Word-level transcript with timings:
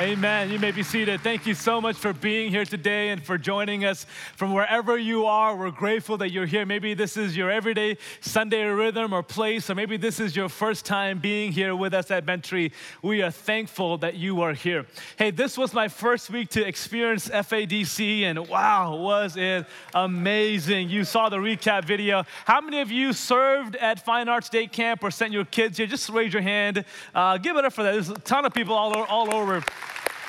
Amen. 0.00 0.50
You 0.50 0.58
may 0.58 0.70
be 0.70 0.82
seated. 0.82 1.20
Thank 1.20 1.44
you 1.44 1.52
so 1.52 1.78
much 1.78 1.94
for 1.94 2.14
being 2.14 2.50
here 2.50 2.64
today 2.64 3.10
and 3.10 3.22
for 3.22 3.36
joining 3.36 3.84
us 3.84 4.06
from 4.34 4.54
wherever 4.54 4.96
you 4.96 5.26
are. 5.26 5.54
We're 5.54 5.70
grateful 5.70 6.16
that 6.16 6.30
you're 6.30 6.46
here. 6.46 6.64
Maybe 6.64 6.94
this 6.94 7.18
is 7.18 7.36
your 7.36 7.50
everyday 7.50 7.98
Sunday 8.22 8.64
rhythm 8.64 9.12
or 9.12 9.22
place, 9.22 9.68
or 9.68 9.74
maybe 9.74 9.98
this 9.98 10.18
is 10.18 10.34
your 10.34 10.48
first 10.48 10.86
time 10.86 11.18
being 11.18 11.52
here 11.52 11.76
with 11.76 11.92
us 11.92 12.10
at 12.10 12.24
Bent 12.24 12.44
Tree. 12.44 12.72
We 13.02 13.20
are 13.20 13.30
thankful 13.30 13.98
that 13.98 14.14
you 14.14 14.40
are 14.40 14.54
here. 14.54 14.86
Hey, 15.18 15.32
this 15.32 15.58
was 15.58 15.74
my 15.74 15.86
first 15.86 16.30
week 16.30 16.48
to 16.50 16.66
experience 16.66 17.28
FADC, 17.28 18.22
and 18.22 18.48
wow, 18.48 18.96
was 18.96 19.36
it 19.36 19.66
amazing! 19.92 20.88
You 20.88 21.04
saw 21.04 21.28
the 21.28 21.36
recap 21.36 21.84
video. 21.84 22.24
How 22.46 22.62
many 22.62 22.80
of 22.80 22.90
you 22.90 23.12
served 23.12 23.76
at 23.76 24.02
Fine 24.02 24.30
Arts 24.30 24.48
Day 24.48 24.66
Camp 24.66 25.04
or 25.04 25.10
sent 25.10 25.34
your 25.34 25.44
kids 25.44 25.76
here? 25.76 25.86
Just 25.86 26.08
raise 26.08 26.32
your 26.32 26.40
hand. 26.40 26.86
Uh, 27.14 27.36
give 27.36 27.58
it 27.58 27.66
up 27.66 27.74
for 27.74 27.82
that. 27.82 27.92
There's 27.92 28.08
a 28.08 28.14
ton 28.14 28.46
of 28.46 28.54
people 28.54 28.74
all, 28.74 28.94
all 29.04 29.34
over. 29.34 29.62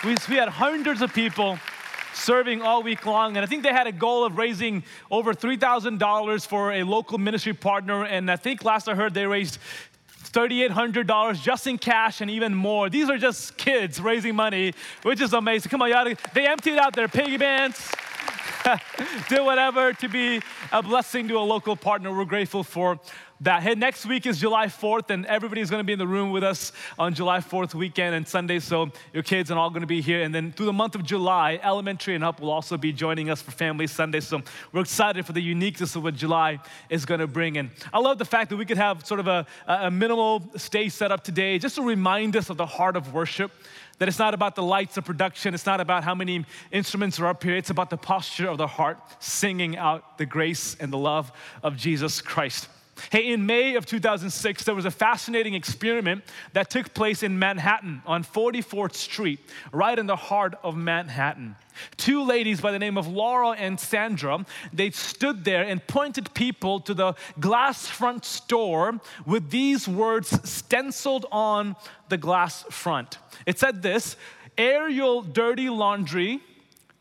We, 0.03 0.15
we 0.29 0.35
had 0.35 0.49
hundreds 0.49 1.01
of 1.03 1.13
people 1.13 1.59
serving 2.13 2.61
all 2.61 2.81
week 2.81 3.05
long. 3.05 3.37
And 3.37 3.43
I 3.43 3.47
think 3.47 3.63
they 3.63 3.69
had 3.69 3.87
a 3.87 3.91
goal 3.91 4.25
of 4.25 4.37
raising 4.37 4.83
over 5.09 5.33
$3,000 5.33 6.47
for 6.47 6.71
a 6.73 6.83
local 6.83 7.17
ministry 7.17 7.53
partner. 7.53 8.05
And 8.05 8.29
I 8.29 8.35
think 8.35 8.63
last 8.63 8.89
I 8.89 8.95
heard 8.95 9.13
they 9.13 9.25
raised 9.27 9.59
$3,800 10.31 11.41
just 11.41 11.67
in 11.67 11.77
cash 11.77 12.21
and 12.21 12.31
even 12.31 12.55
more. 12.55 12.89
These 12.89 13.09
are 13.09 13.17
just 13.17 13.57
kids 13.57 13.99
raising 13.99 14.35
money, 14.35 14.73
which 15.03 15.21
is 15.21 15.33
amazing. 15.33 15.69
Come 15.69 15.81
on, 15.81 15.89
y'all. 15.89 16.13
They 16.33 16.47
emptied 16.47 16.77
out 16.77 16.93
their 16.93 17.07
piggy 17.07 17.37
banks. 17.37 17.91
did 19.29 19.41
whatever 19.41 19.93
to 19.93 20.07
be 20.07 20.41
a 20.71 20.83
blessing 20.83 21.27
to 21.27 21.37
a 21.37 21.39
local 21.39 21.75
partner. 21.75 22.15
We're 22.15 22.25
grateful 22.25 22.63
for 22.63 22.99
that. 23.41 23.63
Hey, 23.63 23.73
next 23.73 24.05
week 24.05 24.27
is 24.27 24.39
July 24.39 24.67
4th, 24.67 25.09
and 25.09 25.25
everybody's 25.25 25.71
going 25.71 25.79
to 25.79 25.83
be 25.83 25.93
in 25.93 25.99
the 25.99 26.07
room 26.07 26.29
with 26.29 26.43
us 26.43 26.71
on 26.99 27.15
July 27.15 27.39
4th 27.39 27.73
weekend 27.73 28.13
and 28.13 28.27
Sunday. 28.27 28.59
So 28.59 28.91
your 29.13 29.23
kids 29.23 29.49
are 29.49 29.57
all 29.57 29.71
going 29.71 29.81
to 29.81 29.87
be 29.87 29.99
here. 29.99 30.21
And 30.21 30.33
then 30.33 30.51
through 30.51 30.67
the 30.67 30.73
month 30.73 30.93
of 30.93 31.03
July, 31.03 31.59
elementary 31.63 32.13
and 32.13 32.23
up 32.23 32.39
will 32.39 32.51
also 32.51 32.77
be 32.77 32.93
joining 32.93 33.31
us 33.31 33.41
for 33.41 33.49
Family 33.49 33.87
Sunday. 33.87 34.19
So 34.19 34.43
we're 34.71 34.81
excited 34.81 35.25
for 35.25 35.33
the 35.33 35.41
uniqueness 35.41 35.95
of 35.95 36.03
what 36.03 36.15
July 36.15 36.59
is 36.89 37.05
going 37.05 37.19
to 37.19 37.27
bring. 37.27 37.57
And 37.57 37.71
I 37.91 37.99
love 37.99 38.19
the 38.19 38.25
fact 38.25 38.51
that 38.51 38.57
we 38.57 38.65
could 38.65 38.77
have 38.77 39.05
sort 39.05 39.19
of 39.19 39.27
a, 39.27 39.47
a 39.67 39.89
minimal 39.89 40.43
stage 40.57 40.91
set 40.91 41.11
up 41.11 41.23
today 41.23 41.57
just 41.57 41.75
to 41.75 41.81
remind 41.81 42.35
us 42.35 42.51
of 42.51 42.57
the 42.57 42.65
heart 42.67 42.95
of 42.95 43.11
worship 43.11 43.51
that 44.01 44.07
it's 44.07 44.17
not 44.17 44.33
about 44.33 44.55
the 44.55 44.63
lights 44.63 44.97
of 44.97 45.05
production, 45.05 45.53
it's 45.53 45.67
not 45.67 45.79
about 45.79 46.03
how 46.03 46.15
many 46.15 46.43
instruments 46.71 47.19
are 47.19 47.27
up 47.27 47.43
here, 47.43 47.55
it's 47.55 47.69
about 47.69 47.91
the 47.91 47.97
posture 47.97 48.47
of 48.47 48.57
the 48.57 48.65
heart 48.65 48.97
singing 49.19 49.77
out 49.77 50.17
the 50.17 50.25
grace 50.25 50.75
and 50.79 50.91
the 50.91 50.97
love 50.97 51.31
of 51.61 51.77
Jesus 51.77 52.19
Christ. 52.19 52.67
Hey, 53.09 53.31
in 53.31 53.45
May 53.45 53.75
of 53.75 53.85
2006, 53.85 54.63
there 54.63 54.75
was 54.75 54.85
a 54.85 54.91
fascinating 54.91 55.53
experiment 55.53 56.23
that 56.53 56.69
took 56.69 56.93
place 56.93 57.23
in 57.23 57.39
Manhattan 57.39 58.01
on 58.05 58.23
44th 58.23 58.95
Street, 58.95 59.39
right 59.71 59.97
in 59.97 60.05
the 60.05 60.15
heart 60.15 60.55
of 60.63 60.75
Manhattan. 60.75 61.55
Two 61.97 62.23
ladies 62.23 62.61
by 62.61 62.71
the 62.71 62.79
name 62.79 62.97
of 62.97 63.07
Laura 63.07 63.51
and 63.51 63.79
Sandra, 63.79 64.45
they 64.73 64.91
stood 64.91 65.43
there 65.45 65.63
and 65.63 65.85
pointed 65.87 66.33
people 66.33 66.79
to 66.81 66.93
the 66.93 67.13
glass 67.39 67.87
front 67.87 68.25
store 68.25 68.99
with 69.25 69.49
these 69.49 69.87
words 69.87 70.49
stenciled 70.49 71.25
on 71.31 71.75
the 72.09 72.17
glass 72.17 72.63
front. 72.69 73.17
It 73.45 73.57
said 73.57 73.81
this 73.81 74.15
air 74.57 74.89
your 74.89 75.23
dirty 75.23 75.69
laundry, 75.69 76.41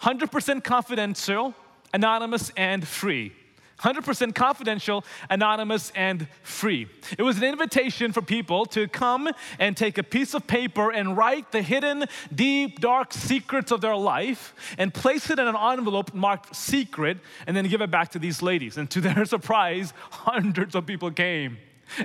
100% 0.03 0.65
confidential, 0.65 1.55
anonymous, 1.93 2.51
and 2.57 2.87
free. 2.87 3.33
100% 3.81 4.35
confidential, 4.35 5.05
anonymous, 5.29 5.91
and 5.95 6.27
free. 6.43 6.89
It 7.19 7.23
was 7.23 7.39
an 7.39 7.45
invitation 7.45 8.13
for 8.13 8.23
people 8.23 8.67
to 8.67 8.89
come 8.89 9.31
and 9.59 9.77
take 9.77 9.99
a 9.99 10.03
piece 10.03 10.35
of 10.35 10.47
paper 10.47 10.91
and 10.91 11.17
write 11.17 11.53
the 11.53 11.63
hidden, 11.63 12.05
deep, 12.35 12.81
dark 12.81 13.13
secrets 13.13 13.73
of 13.73 13.81
their 13.81 13.97
life 13.97 14.55
and 14.79 14.93
place 14.93 15.31
it 15.31 15.39
in 15.39 15.47
an 15.47 15.57
envelope 15.57 16.13
marked 16.15 16.55
secret 16.55 17.19
and 17.47 17.57
then 17.57 17.67
give 17.69 17.81
it 17.81 17.91
back 17.91 18.11
to 18.11 18.19
these 18.19 18.43
ladies. 18.43 18.77
And 18.77 18.91
to 18.91 19.01
their 19.01 19.25
surprise, 19.37 19.93
hundreds 20.11 20.75
of 20.75 20.87
people 20.87 21.11
came. 21.11 21.59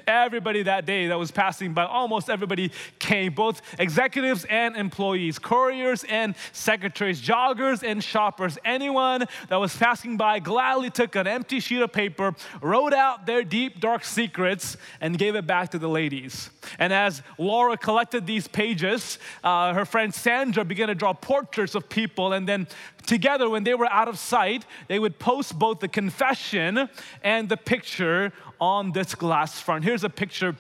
Everybody 0.07 0.63
that 0.63 0.85
day 0.85 1.07
that 1.07 1.17
was 1.17 1.31
passing 1.31 1.73
by, 1.73 1.85
almost 1.85 2.29
everybody 2.29 2.71
came, 2.99 3.33
both 3.33 3.61
executives 3.79 4.45
and 4.49 4.75
employees, 4.75 5.39
couriers 5.39 6.03
and 6.05 6.35
secretaries, 6.51 7.21
joggers 7.21 7.83
and 7.83 8.03
shoppers. 8.03 8.57
Anyone 8.65 9.25
that 9.49 9.57
was 9.57 9.75
passing 9.75 10.17
by 10.17 10.39
gladly 10.39 10.89
took 10.89 11.15
an 11.15 11.27
empty 11.27 11.59
sheet 11.59 11.81
of 11.81 11.91
paper, 11.91 12.35
wrote 12.61 12.93
out 12.93 13.25
their 13.25 13.43
deep, 13.43 13.79
dark 13.79 14.03
secrets, 14.03 14.77
and 15.01 15.17
gave 15.17 15.35
it 15.35 15.47
back 15.47 15.71
to 15.71 15.79
the 15.79 15.89
ladies. 15.89 16.49
And 16.79 16.91
as 16.91 17.21
Laura 17.37 17.77
collected 17.77 18.25
these 18.25 18.47
pages, 18.47 19.19
uh, 19.43 19.73
her 19.73 19.85
friend 19.85 20.13
Sandra 20.13 20.65
began 20.65 20.87
to 20.87 20.95
draw 20.95 21.13
portraits 21.13 21.75
of 21.75 21.89
people 21.89 22.33
and 22.33 22.47
then 22.47 22.67
together, 23.05 23.49
when 23.49 23.63
they 23.63 23.73
were 23.73 23.91
out 23.91 24.07
of 24.07 24.19
sight, 24.19 24.65
they 24.87 24.99
would 24.99 25.19
post 25.19 25.57
both 25.57 25.79
the 25.79 25.87
confession 25.87 26.89
and 27.23 27.49
the 27.49 27.57
picture 27.57 28.33
on 28.59 28.91
this 28.91 29.15
glass 29.15 29.59
front. 29.59 29.83
Here's 29.83 30.03
a 30.03 30.09
picture 30.09 30.55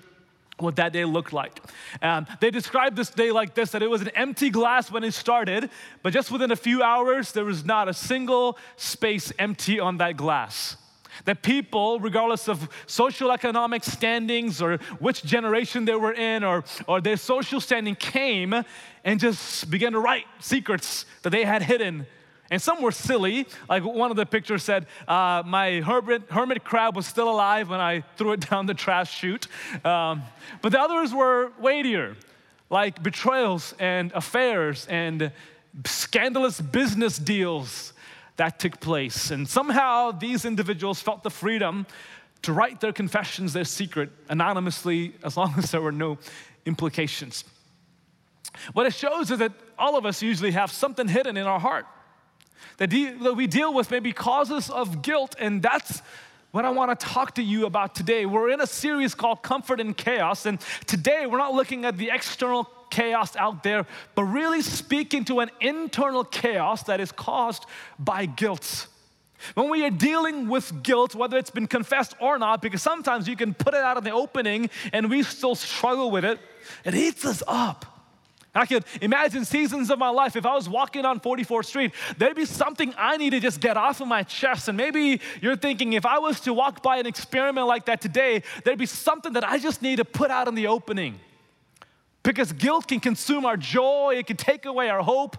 what 0.57 0.77
that 0.77 0.93
day 0.93 1.03
looked 1.05 1.33
like. 1.33 1.61
Um, 2.01 2.25
they 2.39 2.49
described 2.49 2.95
this 2.95 3.09
day 3.09 3.31
like 3.31 3.55
this 3.55 3.71
that 3.71 3.83
it 3.83 3.89
was 3.89 4.01
an 4.01 4.09
empty 4.09 4.49
glass 4.49 4.89
when 4.89 5.03
it 5.03 5.13
started, 5.13 5.69
but 6.01 6.13
just 6.13 6.31
within 6.31 6.51
a 6.51 6.55
few 6.55 6.81
hours, 6.81 7.31
there 7.33 7.45
was 7.45 7.65
not 7.65 7.89
a 7.89 7.93
single 7.93 8.57
space 8.77 9.33
empty 9.37 9.79
on 9.79 9.97
that 9.97 10.15
glass. 10.15 10.77
That 11.23 11.41
people, 11.41 11.99
regardless 11.99 12.49
of 12.49 12.67
social 12.87 13.31
economic 13.31 13.83
standings 13.85 14.61
or 14.61 14.77
which 14.99 15.23
generation 15.23 15.85
they 15.85 15.95
were 15.95 16.13
in 16.13 16.43
or, 16.43 16.65
or 16.87 16.99
their 16.99 17.17
social 17.17 17.61
standing, 17.61 17.95
came 17.95 18.53
and 19.05 19.19
just 19.19 19.69
began 19.69 19.93
to 19.93 19.99
write 19.99 20.25
secrets 20.39 21.05
that 21.23 21.29
they 21.29 21.45
had 21.45 21.63
hidden 21.63 22.05
and 22.51 22.61
some 22.61 22.81
were 22.81 22.91
silly. 22.91 23.47
Like 23.67 23.83
one 23.83 24.11
of 24.11 24.17
the 24.17 24.25
pictures 24.25 24.63
said, 24.63 24.85
uh, 25.07 25.43
My 25.45 25.81
hermit, 25.81 26.23
hermit 26.29 26.63
crab 26.63 26.95
was 26.95 27.07
still 27.07 27.29
alive 27.29 27.69
when 27.69 27.79
I 27.79 28.01
threw 28.17 28.33
it 28.33 28.39
down 28.49 28.65
the 28.65 28.73
trash 28.73 29.13
chute. 29.13 29.47
Um, 29.83 30.23
but 30.61 30.71
the 30.71 30.79
others 30.79 31.13
were 31.13 31.51
weightier, 31.59 32.15
like 32.69 33.01
betrayals 33.01 33.73
and 33.79 34.11
affairs 34.13 34.85
and 34.89 35.31
scandalous 35.85 36.61
business 36.61 37.17
deals 37.17 37.93
that 38.37 38.59
took 38.59 38.79
place. 38.79 39.31
And 39.31 39.47
somehow 39.47 40.11
these 40.11 40.45
individuals 40.45 41.01
felt 41.01 41.23
the 41.23 41.29
freedom 41.29 41.87
to 42.43 42.53
write 42.53 42.79
their 42.79 42.93
confessions, 42.93 43.53
their 43.53 43.63
secret, 43.63 44.11
anonymously, 44.29 45.15
as 45.23 45.35
long 45.35 45.53
as 45.57 45.71
there 45.71 45.81
were 45.81 45.91
no 45.91 46.19
implications. 46.65 47.43
What 48.73 48.85
it 48.85 48.93
shows 48.93 49.31
is 49.31 49.39
that 49.39 49.51
all 49.77 49.97
of 49.97 50.05
us 50.05 50.21
usually 50.21 50.51
have 50.51 50.71
something 50.71 51.07
hidden 51.07 51.37
in 51.37 51.47
our 51.47 51.59
heart 51.59 51.85
that, 52.77 52.87
de- 52.87 53.11
that 53.11 53.35
we 53.35 53.47
deal 53.47 53.73
with 53.73 53.91
maybe 53.91 54.11
causes 54.11 54.69
of 54.69 55.01
guilt, 55.01 55.35
and 55.39 55.61
that's 55.61 56.01
what 56.51 56.63
I 56.63 56.69
want 56.69 56.97
to 56.97 57.05
talk 57.05 57.35
to 57.35 57.43
you 57.43 57.65
about 57.65 57.95
today. 57.95 58.25
We're 58.25 58.49
in 58.49 58.61
a 58.61 58.67
series 58.67 59.13
called 59.13 59.43
Comfort 59.43 59.79
in 59.79 59.93
Chaos, 59.93 60.45
and 60.45 60.59
today 60.85 61.25
we're 61.25 61.37
not 61.37 61.53
looking 61.53 61.85
at 61.85 61.97
the 61.97 62.11
external 62.11 62.69
chaos 62.89 63.35
out 63.35 63.63
there, 63.63 63.85
but 64.15 64.23
really 64.23 64.61
speaking 64.61 65.25
to 65.25 65.41
an 65.41 65.51
internal 65.59 66.23
chaos 66.23 66.83
that 66.83 67.01
is 67.01 67.11
caused 67.11 67.65
by 67.99 68.25
guilt. 68.25 68.87
When 69.53 69.69
we 69.69 69.85
are 69.85 69.89
dealing 69.89 70.47
with 70.47 70.81
guilt, 70.81 71.13
whether 71.13 71.37
it's 71.37 71.49
been 71.49 71.67
confessed 71.67 72.15
or 72.19 72.39
not, 72.39 72.61
because 72.61 72.81
sometimes 72.81 73.27
you 73.27 73.35
can 73.35 73.53
put 73.53 73.73
it 73.73 73.81
out 73.81 73.97
in 73.97 74.03
the 74.03 74.11
opening 74.11 74.69
and 74.93 75.09
we 75.09 75.23
still 75.23 75.55
struggle 75.55 76.09
with 76.09 76.25
it, 76.25 76.39
it 76.83 76.95
eats 76.95 77.25
us 77.25 77.43
up. 77.47 77.94
I 78.55 78.65
could 78.65 78.85
imagine 79.01 79.43
seasons 79.43 79.89
of 79.89 79.99
my 79.99 80.09
life. 80.09 80.37
If 80.37 80.45
I 80.45 80.55
was 80.55 80.69
walking 80.69 81.03
on 81.03 81.19
44th 81.19 81.65
Street, 81.65 81.91
there'd 82.17 82.35
be 82.35 82.45
something 82.45 82.93
I 82.97 83.17
need 83.17 83.31
to 83.31 83.41
just 83.41 83.59
get 83.59 83.75
off 83.75 83.99
of 83.99 84.07
my 84.07 84.23
chest. 84.23 84.69
And 84.69 84.77
maybe 84.77 85.19
you're 85.41 85.57
thinking, 85.57 85.93
if 85.93 86.05
I 86.05 86.19
was 86.19 86.39
to 86.41 86.53
walk 86.53 86.81
by 86.81 86.97
an 86.97 87.05
experiment 87.05 87.67
like 87.67 87.85
that 87.85 87.99
today, 87.99 88.43
there'd 88.63 88.79
be 88.79 88.85
something 88.85 89.33
that 89.33 89.43
I 89.43 89.59
just 89.59 89.81
need 89.81 89.97
to 89.97 90.05
put 90.05 90.31
out 90.31 90.47
in 90.47 90.55
the 90.55 90.67
opening. 90.67 91.19
Because 92.23 92.53
guilt 92.53 92.87
can 92.87 93.01
consume 93.01 93.45
our 93.45 93.57
joy, 93.57 94.15
it 94.17 94.25
can 94.25 94.37
take 94.37 94.65
away 94.65 94.89
our 94.89 95.03
hope, 95.03 95.37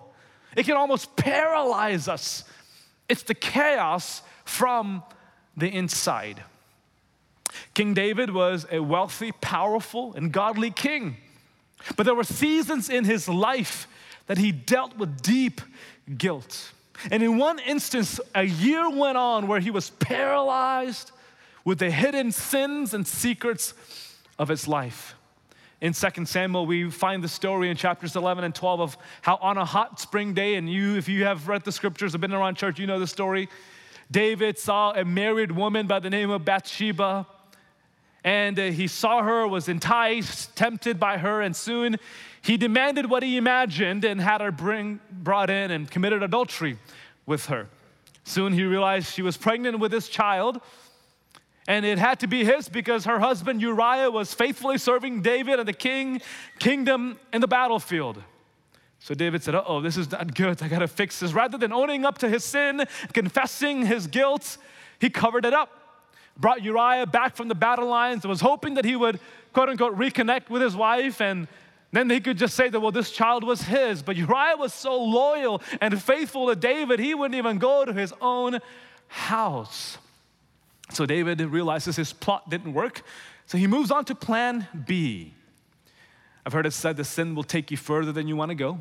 it 0.54 0.64
can 0.64 0.76
almost 0.76 1.16
paralyze 1.16 2.08
us. 2.08 2.44
It's 3.08 3.22
the 3.22 3.34
chaos 3.34 4.22
from 4.44 5.02
the 5.56 5.68
inside. 5.68 6.42
King 7.74 7.94
David 7.94 8.30
was 8.30 8.66
a 8.70 8.80
wealthy, 8.80 9.32
powerful, 9.32 10.12
and 10.14 10.30
godly 10.30 10.70
king. 10.70 11.16
But 11.96 12.04
there 12.04 12.14
were 12.14 12.24
seasons 12.24 12.88
in 12.88 13.04
his 13.04 13.28
life 13.28 13.86
that 14.26 14.38
he 14.38 14.52
dealt 14.52 14.96
with 14.96 15.22
deep 15.22 15.60
guilt. 16.16 16.72
And 17.10 17.22
in 17.22 17.38
one 17.38 17.58
instance, 17.58 18.20
a 18.34 18.44
year 18.44 18.88
went 18.90 19.18
on 19.18 19.46
where 19.46 19.60
he 19.60 19.70
was 19.70 19.90
paralyzed 19.90 21.12
with 21.64 21.78
the 21.78 21.90
hidden 21.90 22.32
sins 22.32 22.94
and 22.94 23.06
secrets 23.06 23.74
of 24.38 24.48
his 24.48 24.66
life. 24.66 25.14
In 25.80 25.92
2 25.92 26.24
Samuel, 26.24 26.64
we 26.64 26.90
find 26.90 27.22
the 27.22 27.28
story 27.28 27.68
in 27.68 27.76
chapters 27.76 28.16
11 28.16 28.44
and 28.44 28.54
12 28.54 28.80
of 28.80 28.98
how 29.20 29.36
on 29.42 29.58
a 29.58 29.64
hot 29.64 30.00
spring 30.00 30.32
day, 30.32 30.54
and 30.54 30.70
you, 30.70 30.96
if 30.96 31.08
you 31.08 31.24
have 31.24 31.48
read 31.48 31.64
the 31.64 31.72
scriptures 31.72 32.14
or 32.14 32.18
been 32.18 32.32
around 32.32 32.56
church, 32.56 32.78
you 32.78 32.86
know 32.86 32.98
the 32.98 33.06
story. 33.06 33.48
David 34.10 34.58
saw 34.58 34.92
a 34.92 35.04
married 35.04 35.52
woman 35.52 35.86
by 35.86 35.98
the 35.98 36.08
name 36.08 36.30
of 36.30 36.44
Bathsheba 36.44 37.26
And 38.26 38.58
uh, 38.58 38.64
he 38.72 38.88
saw 38.88 39.22
her, 39.22 39.46
was 39.46 39.68
enticed, 39.68 40.56
tempted 40.56 40.98
by 40.98 41.16
her, 41.16 41.40
and 41.40 41.54
soon 41.54 41.96
he 42.42 42.56
demanded 42.56 43.08
what 43.08 43.22
he 43.22 43.36
imagined 43.36 44.04
and 44.04 44.20
had 44.20 44.40
her 44.40 44.50
bring, 44.50 44.98
brought 45.12 45.48
in 45.48 45.70
and 45.70 45.88
committed 45.88 46.24
adultery 46.24 46.76
with 47.24 47.46
her. 47.46 47.68
Soon 48.24 48.52
he 48.52 48.64
realized 48.64 49.14
she 49.14 49.22
was 49.22 49.36
pregnant 49.36 49.78
with 49.78 49.92
his 49.92 50.08
child, 50.08 50.60
and 51.68 51.86
it 51.86 51.98
had 51.98 52.18
to 52.18 52.26
be 52.26 52.44
his 52.44 52.68
because 52.68 53.04
her 53.04 53.20
husband 53.20 53.62
Uriah 53.62 54.10
was 54.10 54.34
faithfully 54.34 54.78
serving 54.78 55.22
David 55.22 55.60
and 55.60 55.68
the 55.68 55.72
king 55.72 56.20
kingdom 56.58 57.20
in 57.32 57.40
the 57.40 57.46
battlefield. 57.46 58.20
So 58.98 59.14
David 59.14 59.44
said, 59.44 59.54
oh, 59.54 59.80
this 59.80 59.96
is 59.96 60.10
not 60.10 60.34
good. 60.34 60.60
I 60.64 60.66
got 60.66 60.80
to 60.80 60.88
fix 60.88 61.20
this. 61.20 61.32
Rather 61.32 61.58
than 61.58 61.72
owning 61.72 62.04
up 62.04 62.18
to 62.18 62.28
his 62.28 62.42
sin, 62.42 62.86
confessing 63.12 63.86
his 63.86 64.08
guilt, 64.08 64.58
he 64.98 65.10
covered 65.10 65.44
it 65.44 65.54
up. 65.54 65.85
Brought 66.36 66.62
Uriah 66.62 67.06
back 67.06 67.36
from 67.36 67.48
the 67.48 67.54
battle 67.54 67.88
lines 67.88 68.24
and 68.24 68.30
was 68.30 68.40
hoping 68.40 68.74
that 68.74 68.84
he 68.84 68.96
would, 68.96 69.20
quote 69.52 69.68
unquote, 69.68 69.96
reconnect 69.96 70.50
with 70.50 70.62
his 70.62 70.76
wife 70.76 71.20
and 71.20 71.48
then 71.92 72.10
he 72.10 72.20
could 72.20 72.36
just 72.36 72.54
say 72.54 72.68
that, 72.68 72.78
well, 72.80 72.90
this 72.90 73.10
child 73.10 73.42
was 73.44 73.62
his. 73.62 74.02
But 74.02 74.16
Uriah 74.16 74.56
was 74.58 74.74
so 74.74 75.02
loyal 75.02 75.62
and 75.80 76.00
faithful 76.02 76.48
to 76.48 76.56
David, 76.56 76.98
he 76.98 77.14
wouldn't 77.14 77.38
even 77.38 77.58
go 77.58 77.84
to 77.84 77.92
his 77.92 78.12
own 78.20 78.58
house. 79.08 79.96
So 80.90 81.06
David 81.06 81.40
realizes 81.40 81.96
his 81.96 82.12
plot 82.12 82.50
didn't 82.50 82.74
work. 82.74 83.02
So 83.46 83.56
he 83.56 83.66
moves 83.66 83.90
on 83.90 84.04
to 84.06 84.14
plan 84.14 84.66
B. 84.86 85.32
I've 86.44 86.52
heard 86.52 86.66
it 86.66 86.72
said 86.72 86.96
the 86.96 87.04
sin 87.04 87.34
will 87.34 87.44
take 87.44 87.70
you 87.70 87.76
further 87.76 88.12
than 88.12 88.28
you 88.28 88.36
want 88.36 88.50
to 88.50 88.54
go, 88.54 88.78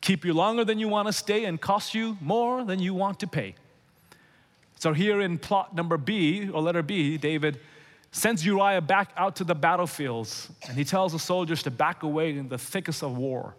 keep 0.00 0.24
you 0.24 0.32
longer 0.34 0.64
than 0.64 0.78
you 0.78 0.88
want 0.88 1.06
to 1.06 1.12
stay, 1.12 1.44
and 1.44 1.60
cost 1.60 1.94
you 1.94 2.16
more 2.20 2.64
than 2.64 2.80
you 2.80 2.92
want 2.94 3.20
to 3.20 3.26
pay. 3.26 3.54
So 4.82 4.92
here 4.92 5.20
in 5.20 5.38
plot 5.38 5.76
number 5.76 5.96
B, 5.96 6.48
or 6.48 6.60
letter 6.60 6.82
B, 6.82 7.16
David 7.16 7.60
sends 8.10 8.44
Uriah 8.44 8.80
back 8.80 9.12
out 9.16 9.36
to 9.36 9.44
the 9.44 9.54
battlefields, 9.54 10.50
and 10.66 10.76
he 10.76 10.82
tells 10.82 11.12
the 11.12 11.20
soldiers 11.20 11.62
to 11.62 11.70
back 11.70 12.02
away 12.02 12.36
in 12.36 12.48
the 12.48 12.58
thickest 12.58 13.04
of 13.04 13.16
war. 13.16 13.54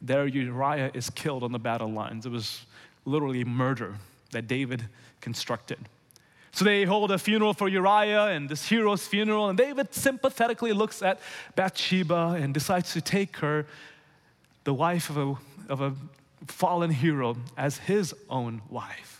There, 0.00 0.28
Uriah 0.28 0.92
is 0.94 1.10
killed 1.10 1.42
on 1.42 1.50
the 1.50 1.58
battle 1.58 1.90
lines. 1.90 2.24
It 2.24 2.30
was 2.30 2.66
literally 3.04 3.42
murder 3.42 3.96
that 4.30 4.46
David 4.46 4.84
constructed. 5.20 5.80
So 6.52 6.64
they 6.64 6.84
hold 6.84 7.10
a 7.10 7.18
funeral 7.18 7.52
for 7.52 7.66
Uriah 7.66 8.26
and 8.26 8.48
this 8.48 8.68
hero's 8.68 9.04
funeral, 9.08 9.48
and 9.48 9.58
David 9.58 9.92
sympathetically 9.92 10.72
looks 10.72 11.02
at 11.02 11.18
Bathsheba 11.56 12.38
and 12.38 12.54
decides 12.54 12.92
to 12.92 13.00
take 13.00 13.38
her, 13.38 13.66
the 14.62 14.72
wife 14.72 15.10
of 15.10 15.16
a, 15.16 15.34
of 15.68 15.80
a 15.80 15.94
fallen 16.46 16.90
hero, 16.90 17.36
as 17.56 17.78
his 17.78 18.14
own 18.30 18.62
wife. 18.70 19.13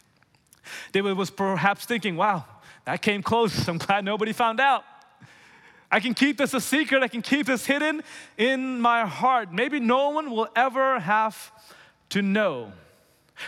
David 0.92 1.16
was 1.16 1.30
perhaps 1.30 1.84
thinking, 1.84 2.16
wow, 2.16 2.44
that 2.84 3.02
came 3.02 3.22
close. 3.22 3.68
I'm 3.68 3.78
glad 3.78 4.04
nobody 4.04 4.32
found 4.32 4.60
out. 4.60 4.84
I 5.90 6.00
can 6.00 6.14
keep 6.14 6.38
this 6.38 6.54
a 6.54 6.60
secret, 6.60 7.02
I 7.02 7.08
can 7.08 7.22
keep 7.22 7.46
this 7.46 7.66
hidden 7.66 8.02
in 8.36 8.80
my 8.80 9.06
heart. 9.06 9.52
Maybe 9.52 9.78
no 9.78 10.10
one 10.10 10.30
will 10.30 10.48
ever 10.56 10.98
have 10.98 11.52
to 12.10 12.20
know. 12.22 12.72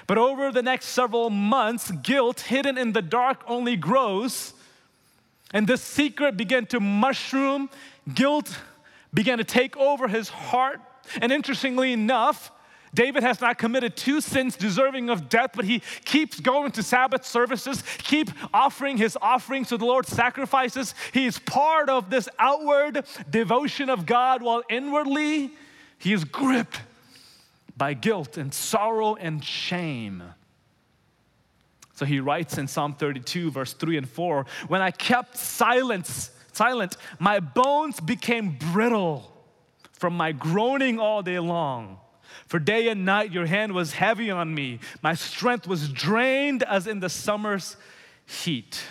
But 0.07 0.19
over 0.19 0.53
the 0.53 0.63
next 0.63 0.87
several 0.87 1.31
months, 1.31 1.91
guilt 1.91 2.41
hidden 2.41 2.79
in 2.79 2.93
the 2.93 3.03
dark 3.03 3.43
only 3.47 3.77
grows. 3.77 4.55
And 5.53 5.67
this 5.67 5.83
secret 5.83 6.37
began 6.37 6.67
to 6.67 6.81
mushroom. 6.81 7.71
Guilt 8.13 8.59
began 9.15 9.39
to 9.39 9.45
take 9.45 9.77
over 9.77 10.09
his 10.09 10.29
heart. 10.29 10.81
And 11.21 11.33
interestingly 11.33 11.93
enough, 11.93 12.51
David 12.97 13.23
has 13.23 13.43
not 13.43 13.59
committed 13.59 13.95
two 13.95 14.23
sins 14.23 14.57
deserving 14.57 15.11
of 15.11 15.29
death, 15.29 15.51
but 15.55 15.67
he 15.67 15.83
keeps 16.07 16.41
going 16.41 16.73
to 16.73 16.83
Sabbath 16.83 17.27
services, 17.27 17.85
keep 17.99 18.31
offering 18.55 18.97
his 18.97 19.19
offerings 19.21 19.69
to 19.69 19.77
the 19.77 19.85
Lord, 19.85 20.07
sacrifices. 20.07 20.95
He 21.13 21.27
is 21.27 21.39
part 21.39 21.91
of 21.91 22.09
this 22.09 22.27
outward 22.39 23.05
devotion 23.29 23.91
of 23.91 24.07
God, 24.07 24.43
while 24.43 24.63
inwardly 24.71 25.53
he 25.99 26.15
is 26.15 26.25
gripped 26.25 26.81
by 27.77 27.93
guilt 27.93 28.39
and 28.39 28.53
sorrow 28.53 29.15
and 29.15 29.45
shame. 29.45 30.23
So 31.93 32.07
he 32.07 32.19
writes 32.19 32.57
in 32.57 32.67
Psalm 32.67 32.95
32, 32.95 33.51
verse 33.51 33.75
3 33.75 33.99
and 33.99 34.09
4 34.09 34.47
When 34.69 34.81
I 34.81 34.91
kept 34.91 35.37
silence, 35.37 36.31
silent, 36.53 36.97
my 37.19 37.41
bones 37.41 38.01
became 38.01 38.57
brittle 38.73 39.31
from 39.93 40.17
my 40.17 40.33
groaning 40.33 40.99
all 40.99 41.23
day 41.23 41.39
long. 41.39 41.99
For 42.47 42.59
day 42.59 42.89
and 42.89 43.05
night 43.05 43.33
your 43.33 43.47
hand 43.47 43.73
was 43.73 43.93
heavy 43.93 44.31
on 44.31 44.55
me. 44.55 44.79
My 45.03 45.15
strength 45.15 45.67
was 45.67 45.89
drained 45.89 46.63
as 46.63 46.87
in 46.87 47.01
the 47.01 47.09
summer's 47.09 47.77
heat. 48.25 48.83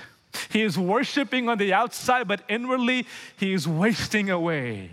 He 0.50 0.62
is 0.62 0.78
worshiping 0.78 1.48
on 1.48 1.58
the 1.58 1.74
outside, 1.74 2.28
but 2.28 2.42
inwardly 2.50 3.06
he 3.38 3.54
is 3.54 3.68
wasting 3.68 4.30
away. 4.30 4.90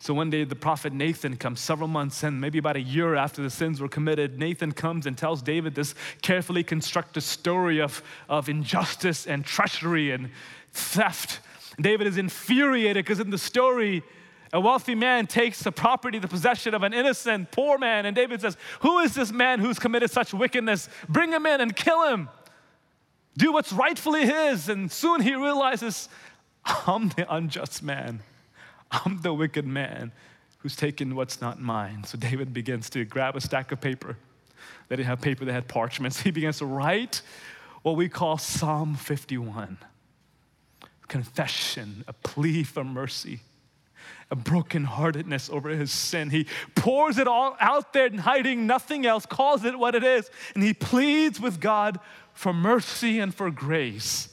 So 0.00 0.14
one 0.14 0.30
day 0.30 0.44
the 0.44 0.54
prophet 0.54 0.92
Nathan 0.92 1.36
comes 1.36 1.60
several 1.60 1.88
months 1.88 2.22
in, 2.22 2.38
maybe 2.38 2.58
about 2.58 2.76
a 2.76 2.80
year 2.80 3.16
after 3.16 3.42
the 3.42 3.50
sins 3.50 3.80
were 3.80 3.88
committed. 3.88 4.38
Nathan 4.38 4.72
comes 4.72 5.06
and 5.06 5.18
tells 5.18 5.42
David 5.42 5.74
this 5.74 5.94
carefully 6.22 6.62
constructed 6.62 7.22
story 7.22 7.80
of, 7.80 8.02
of 8.28 8.48
injustice 8.48 9.26
and 9.26 9.44
treachery 9.44 10.12
and 10.12 10.30
theft. 10.72 11.40
David 11.80 12.06
is 12.06 12.16
infuriated 12.16 13.04
because 13.04 13.18
in 13.18 13.30
the 13.30 13.38
story, 13.38 14.04
a 14.52 14.60
wealthy 14.60 14.94
man 14.94 15.26
takes 15.26 15.62
the 15.62 15.72
property, 15.72 16.18
the 16.18 16.28
possession 16.28 16.74
of 16.74 16.82
an 16.82 16.94
innocent 16.94 17.50
poor 17.50 17.78
man, 17.78 18.06
and 18.06 18.16
David 18.16 18.40
says, 18.40 18.56
Who 18.80 18.98
is 19.00 19.14
this 19.14 19.30
man 19.30 19.60
who's 19.60 19.78
committed 19.78 20.10
such 20.10 20.32
wickedness? 20.32 20.88
Bring 21.08 21.32
him 21.32 21.46
in 21.46 21.60
and 21.60 21.74
kill 21.74 22.08
him. 22.08 22.28
Do 23.36 23.52
what's 23.52 23.72
rightfully 23.72 24.26
his. 24.26 24.68
And 24.68 24.90
soon 24.90 25.20
he 25.20 25.34
realizes, 25.34 26.08
I'm 26.64 27.10
the 27.10 27.26
unjust 27.32 27.82
man. 27.82 28.20
I'm 28.90 29.20
the 29.22 29.34
wicked 29.34 29.66
man 29.66 30.12
who's 30.58 30.74
taken 30.74 31.14
what's 31.14 31.40
not 31.40 31.60
mine. 31.60 32.04
So 32.04 32.18
David 32.18 32.52
begins 32.52 32.90
to 32.90 33.04
grab 33.04 33.36
a 33.36 33.40
stack 33.40 33.70
of 33.70 33.80
paper. 33.80 34.16
They 34.88 34.96
didn't 34.96 35.08
have 35.08 35.20
paper, 35.20 35.44
they 35.44 35.52
had 35.52 35.68
parchments. 35.68 36.20
He 36.22 36.30
begins 36.30 36.58
to 36.58 36.66
write 36.66 37.22
what 37.82 37.96
we 37.96 38.08
call 38.08 38.38
Psalm 38.38 38.96
51 38.96 39.78
confession, 41.06 42.04
a 42.06 42.12
plea 42.12 42.62
for 42.62 42.84
mercy, 42.84 43.40
a 44.30 44.36
brokenheartedness 44.36 45.50
over 45.50 45.70
his 45.70 45.90
sin. 45.90 46.30
He 46.30 46.46
pours 46.74 47.18
it 47.18 47.26
all 47.26 47.56
out 47.60 47.92
there 47.92 48.06
and 48.06 48.20
hiding 48.20 48.66
nothing 48.66 49.06
else, 49.06 49.24
calls 49.26 49.64
it 49.64 49.78
what 49.78 49.94
it 49.94 50.04
is, 50.04 50.30
and 50.54 50.62
he 50.62 50.74
pleads 50.74 51.40
with 51.40 51.60
God 51.60 51.98
for 52.34 52.52
mercy 52.52 53.18
and 53.20 53.34
for 53.34 53.50
grace. 53.50 54.28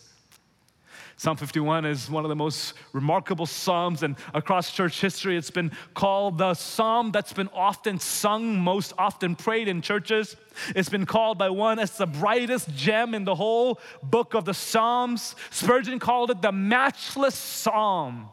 Psalm 1.18 1.38
51 1.38 1.86
is 1.86 2.10
one 2.10 2.26
of 2.26 2.30
the 2.30 2.36
most 2.36 2.74
remarkable 2.92 3.46
Psalms, 3.46 4.04
and 4.04 4.18
across 4.34 4.74
church 4.74 5.00
history, 5.00 5.38
it's 5.38 5.50
been 5.50 5.72
called 5.94 6.38
the 6.38 6.54
Psalm 6.54 7.14
that's 7.14 7.32
been 7.32 7.48
often 7.54 8.00
sung, 8.00 8.58
most 8.58 8.92
often 8.98 9.34
prayed 9.34 9.70
in 9.70 9.82
churches. 9.82 10.36
It's 10.76 10.90
been 10.90 11.06
called 11.06 11.38
by 11.38 11.50
one 11.50 11.80
as 11.80 11.98
the 11.98 12.06
brightest 12.06 12.76
gem 12.76 13.14
in 13.16 13.24
the 13.24 13.36
whole 13.36 13.80
book 14.04 14.34
of 14.34 14.44
the 14.44 14.54
Psalms. 14.54 15.38
Spurgeon 15.52 16.00
called 16.00 16.32
it 16.32 16.42
the 16.42 16.52
matchless 16.52 17.36
Psalm. 17.36 18.28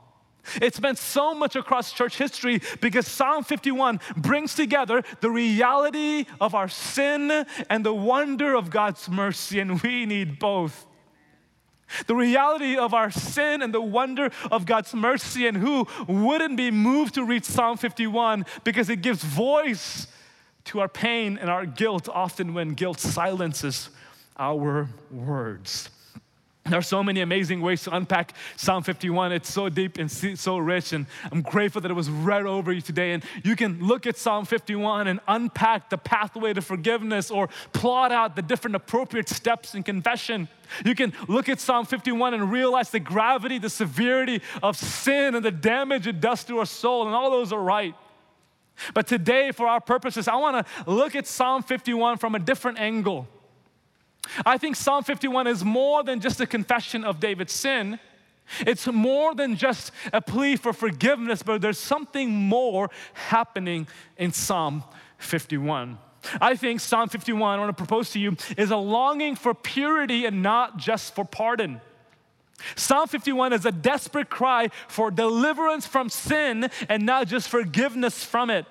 It's 0.60 0.80
meant 0.80 0.98
so 0.98 1.34
much 1.34 1.56
across 1.56 1.92
church 1.92 2.16
history 2.18 2.60
because 2.80 3.06
Psalm 3.06 3.44
51 3.44 4.00
brings 4.16 4.54
together 4.54 5.02
the 5.20 5.30
reality 5.30 6.26
of 6.40 6.54
our 6.54 6.68
sin 6.68 7.46
and 7.70 7.86
the 7.86 7.94
wonder 7.94 8.54
of 8.54 8.70
God's 8.70 9.08
mercy, 9.08 9.60
and 9.60 9.80
we 9.82 10.06
need 10.06 10.38
both. 10.38 10.86
The 12.06 12.16
reality 12.16 12.76
of 12.76 12.94
our 12.94 13.10
sin 13.10 13.62
and 13.62 13.72
the 13.72 13.80
wonder 13.80 14.30
of 14.50 14.66
God's 14.66 14.94
mercy, 14.94 15.46
and 15.46 15.56
who 15.56 15.86
wouldn't 16.08 16.56
be 16.56 16.70
moved 16.70 17.14
to 17.14 17.24
read 17.24 17.44
Psalm 17.44 17.76
51 17.76 18.46
because 18.64 18.88
it 18.88 19.02
gives 19.02 19.22
voice 19.22 20.06
to 20.64 20.80
our 20.80 20.88
pain 20.88 21.38
and 21.38 21.50
our 21.50 21.66
guilt, 21.66 22.08
often 22.08 22.54
when 22.54 22.70
guilt 22.70 23.00
silences 23.00 23.90
our 24.36 24.88
words. 25.10 25.90
There 26.64 26.78
are 26.78 26.82
so 26.82 27.02
many 27.02 27.20
amazing 27.22 27.60
ways 27.60 27.82
to 27.82 27.94
unpack 27.94 28.34
Psalm 28.56 28.84
51. 28.84 29.32
It's 29.32 29.52
so 29.52 29.68
deep 29.68 29.98
and 29.98 30.08
so 30.10 30.58
rich, 30.58 30.92
and 30.92 31.06
I'm 31.32 31.42
grateful 31.42 31.80
that 31.80 31.90
it 31.90 31.94
was 31.94 32.08
read 32.08 32.46
over 32.46 32.72
you 32.72 32.80
today. 32.80 33.12
And 33.12 33.24
you 33.42 33.56
can 33.56 33.84
look 33.84 34.06
at 34.06 34.16
Psalm 34.16 34.44
51 34.44 35.08
and 35.08 35.18
unpack 35.26 35.90
the 35.90 35.98
pathway 35.98 36.52
to 36.52 36.62
forgiveness 36.62 37.32
or 37.32 37.48
plot 37.72 38.12
out 38.12 38.36
the 38.36 38.42
different 38.42 38.76
appropriate 38.76 39.28
steps 39.28 39.74
in 39.74 39.82
confession. 39.82 40.46
You 40.84 40.94
can 40.94 41.12
look 41.26 41.48
at 41.48 41.58
Psalm 41.58 41.84
51 41.84 42.32
and 42.32 42.52
realize 42.52 42.90
the 42.90 43.00
gravity, 43.00 43.58
the 43.58 43.68
severity 43.68 44.40
of 44.62 44.76
sin, 44.76 45.34
and 45.34 45.44
the 45.44 45.50
damage 45.50 46.06
it 46.06 46.20
does 46.20 46.44
to 46.44 46.60
our 46.60 46.66
soul, 46.66 47.06
and 47.06 47.14
all 47.14 47.32
those 47.32 47.52
are 47.52 47.62
right. 47.62 47.94
But 48.94 49.08
today, 49.08 49.50
for 49.50 49.66
our 49.66 49.80
purposes, 49.80 50.28
I 50.28 50.36
want 50.36 50.64
to 50.64 50.90
look 50.90 51.16
at 51.16 51.26
Psalm 51.26 51.64
51 51.64 52.18
from 52.18 52.36
a 52.36 52.38
different 52.38 52.78
angle. 52.78 53.26
I 54.46 54.58
think 54.58 54.76
Psalm 54.76 55.04
51 55.04 55.46
is 55.46 55.64
more 55.64 56.02
than 56.02 56.20
just 56.20 56.40
a 56.40 56.46
confession 56.46 57.04
of 57.04 57.20
David's 57.20 57.52
sin. 57.52 57.98
It's 58.60 58.86
more 58.86 59.34
than 59.34 59.56
just 59.56 59.92
a 60.12 60.20
plea 60.20 60.56
for 60.56 60.72
forgiveness, 60.72 61.42
but 61.42 61.60
there's 61.60 61.78
something 61.78 62.30
more 62.30 62.90
happening 63.14 63.86
in 64.16 64.32
Psalm 64.32 64.84
51. 65.18 65.98
I 66.40 66.54
think 66.54 66.80
Psalm 66.80 67.08
51, 67.08 67.58
I 67.58 67.62
want 67.62 67.76
to 67.76 67.80
propose 67.80 68.10
to 68.10 68.20
you, 68.20 68.36
is 68.56 68.70
a 68.70 68.76
longing 68.76 69.34
for 69.36 69.54
purity 69.54 70.24
and 70.26 70.42
not 70.42 70.76
just 70.76 71.14
for 71.14 71.24
pardon. 71.24 71.80
Psalm 72.76 73.08
51 73.08 73.52
is 73.52 73.66
a 73.66 73.72
desperate 73.72 74.30
cry 74.30 74.68
for 74.86 75.10
deliverance 75.10 75.86
from 75.86 76.08
sin 76.08 76.70
and 76.88 77.04
not 77.04 77.26
just 77.26 77.48
forgiveness 77.48 78.24
from 78.24 78.50
it. 78.50 78.66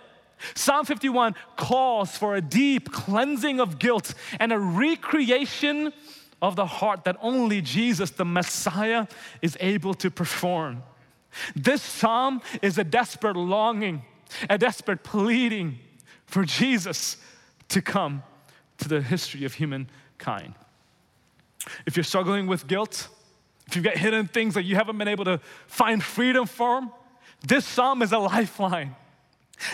Psalm 0.55 0.85
51 0.85 1.35
calls 1.55 2.17
for 2.17 2.35
a 2.35 2.41
deep 2.41 2.91
cleansing 2.91 3.59
of 3.59 3.79
guilt 3.79 4.13
and 4.39 4.51
a 4.51 4.59
recreation 4.59 5.93
of 6.41 6.55
the 6.55 6.65
heart 6.65 7.03
that 7.03 7.17
only 7.21 7.61
Jesus, 7.61 8.11
the 8.11 8.25
Messiah, 8.25 9.07
is 9.41 9.57
able 9.59 9.93
to 9.95 10.09
perform. 10.09 10.83
This 11.55 11.81
psalm 11.81 12.41
is 12.61 12.77
a 12.77 12.83
desperate 12.83 13.37
longing, 13.37 14.03
a 14.49 14.57
desperate 14.57 15.03
pleading 15.03 15.79
for 16.25 16.43
Jesus 16.43 17.17
to 17.69 17.81
come 17.81 18.23
to 18.79 18.89
the 18.89 19.01
history 19.01 19.45
of 19.45 19.53
humankind. 19.53 20.55
If 21.85 21.95
you're 21.95 22.03
struggling 22.03 22.47
with 22.47 22.67
guilt, 22.67 23.07
if 23.67 23.75
you've 23.75 23.85
got 23.85 23.95
hidden 23.95 24.27
things 24.27 24.55
that 24.55 24.63
you 24.63 24.75
haven't 24.75 24.97
been 24.97 25.07
able 25.07 25.25
to 25.25 25.39
find 25.67 26.03
freedom 26.03 26.47
from, 26.47 26.91
this 27.47 27.65
psalm 27.65 28.01
is 28.01 28.11
a 28.11 28.17
lifeline. 28.17 28.95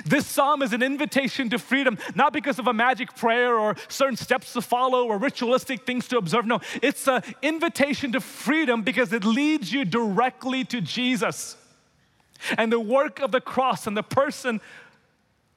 This 0.05 0.25
psalm 0.25 0.61
is 0.61 0.73
an 0.73 0.83
invitation 0.83 1.49
to 1.49 1.59
freedom, 1.59 1.97
not 2.15 2.33
because 2.33 2.59
of 2.59 2.67
a 2.67 2.73
magic 2.73 3.15
prayer 3.15 3.57
or 3.57 3.75
certain 3.87 4.17
steps 4.17 4.53
to 4.53 4.61
follow 4.61 5.07
or 5.07 5.17
ritualistic 5.17 5.85
things 5.85 6.07
to 6.09 6.17
observe. 6.17 6.45
No, 6.45 6.59
it's 6.81 7.07
an 7.07 7.23
invitation 7.41 8.11
to 8.13 8.19
freedom 8.19 8.81
because 8.81 9.13
it 9.13 9.23
leads 9.23 9.71
you 9.71 9.85
directly 9.85 10.63
to 10.65 10.81
Jesus 10.81 11.57
and 12.57 12.71
the 12.71 12.79
work 12.79 13.19
of 13.19 13.31
the 13.31 13.41
cross 13.41 13.87
and 13.87 13.97
the 13.97 14.03
person 14.03 14.61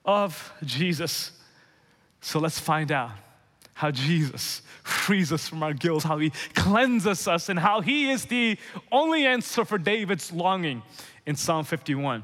of 0.05 0.53
Jesus. 0.65 1.33
So 2.21 2.39
let's 2.39 2.59
find 2.59 2.91
out 2.93 3.11
how 3.75 3.91
Jesus 3.91 4.63
frees 4.83 5.33
us 5.33 5.49
from 5.49 5.63
our 5.63 5.73
guilt, 5.73 6.03
how 6.03 6.19
he 6.19 6.31
cleanses 6.55 7.27
us, 7.27 7.49
and 7.49 7.59
how 7.59 7.81
he 7.81 8.11
is 8.11 8.27
the 8.27 8.59
only 8.93 9.25
answer 9.27 9.65
for 9.65 9.79
David's 9.79 10.33
longing 10.33 10.83
in 11.25 11.37
Psalm 11.37 11.65
51. 11.65 12.23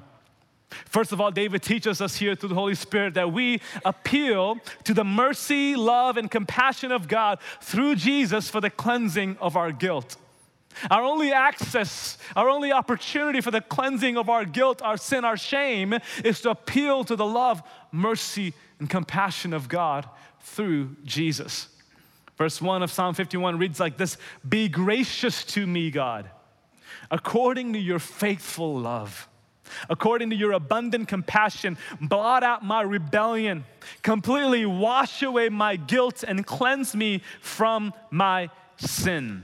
First 0.70 1.12
of 1.12 1.20
all, 1.20 1.30
David 1.30 1.62
teaches 1.62 2.00
us 2.00 2.16
here 2.16 2.35
through 2.35 2.49
the 2.49 2.54
Holy 2.54 2.75
Spirit 2.75 3.14
that 3.14 3.32
we 3.32 3.61
appeal 3.85 4.58
to 4.85 4.94
the 4.94 5.04
mercy, 5.04 5.76
love, 5.76 6.16
and 6.16 6.30
compassion 6.30 6.90
of 6.90 7.08
God 7.08 7.38
through 7.61 7.96
Jesus 7.96 8.50
for 8.50 8.61
the 8.61 8.70
cleansing 8.70 9.37
of 9.40 9.56
our 9.56 9.70
guilt. 9.70 10.16
Our 10.90 11.02
only 11.02 11.32
access, 11.32 12.18
our 12.35 12.50
only 12.50 12.73
opportunity 12.73 13.40
for 13.40 13.50
the 13.50 13.61
cleansing 13.61 14.16
of 14.16 14.28
our 14.28 14.44
guilt, 14.44 14.82
our 14.82 14.96
sin, 14.96 15.25
our 15.25 15.37
shame 15.37 15.94
is 16.23 16.40
to 16.42 16.50
appeal 16.50 17.04
to 17.04 17.16
the 17.16 17.25
love, 17.25 17.62
mercy, 17.92 18.52
and 18.78 18.90
compassion 18.90 19.54
of 19.54 19.68
God 19.68 20.08
through 20.40 20.96
Jesus. 21.04 21.68
Verse 22.37 22.61
1 22.61 22.82
of 22.82 22.90
Psalm 22.90 23.14
51 23.14 23.58
reads 23.58 23.80
like 23.80 23.96
this 23.96 24.18
Be 24.46 24.68
gracious 24.68 25.44
to 25.46 25.66
me, 25.66 25.90
God, 25.90 26.30
according 27.11 27.73
to 27.73 27.78
your 27.78 27.99
faithful 27.99 28.78
love. 28.78 29.28
According 29.88 30.30
to 30.30 30.37
your 30.37 30.52
abundant 30.52 31.08
compassion, 31.08 31.78
blot 32.00 32.42
out 32.42 32.64
my 32.64 32.82
rebellion, 32.82 33.64
completely 34.02 34.66
wash 34.66 35.23
away 35.23 35.49
my 35.49 35.76
guilt, 35.76 36.25
and 36.26 36.46
cleanse 36.46 36.94
me 36.94 37.23
from 37.40 37.92
my 38.11 38.50
sin. 38.76 39.42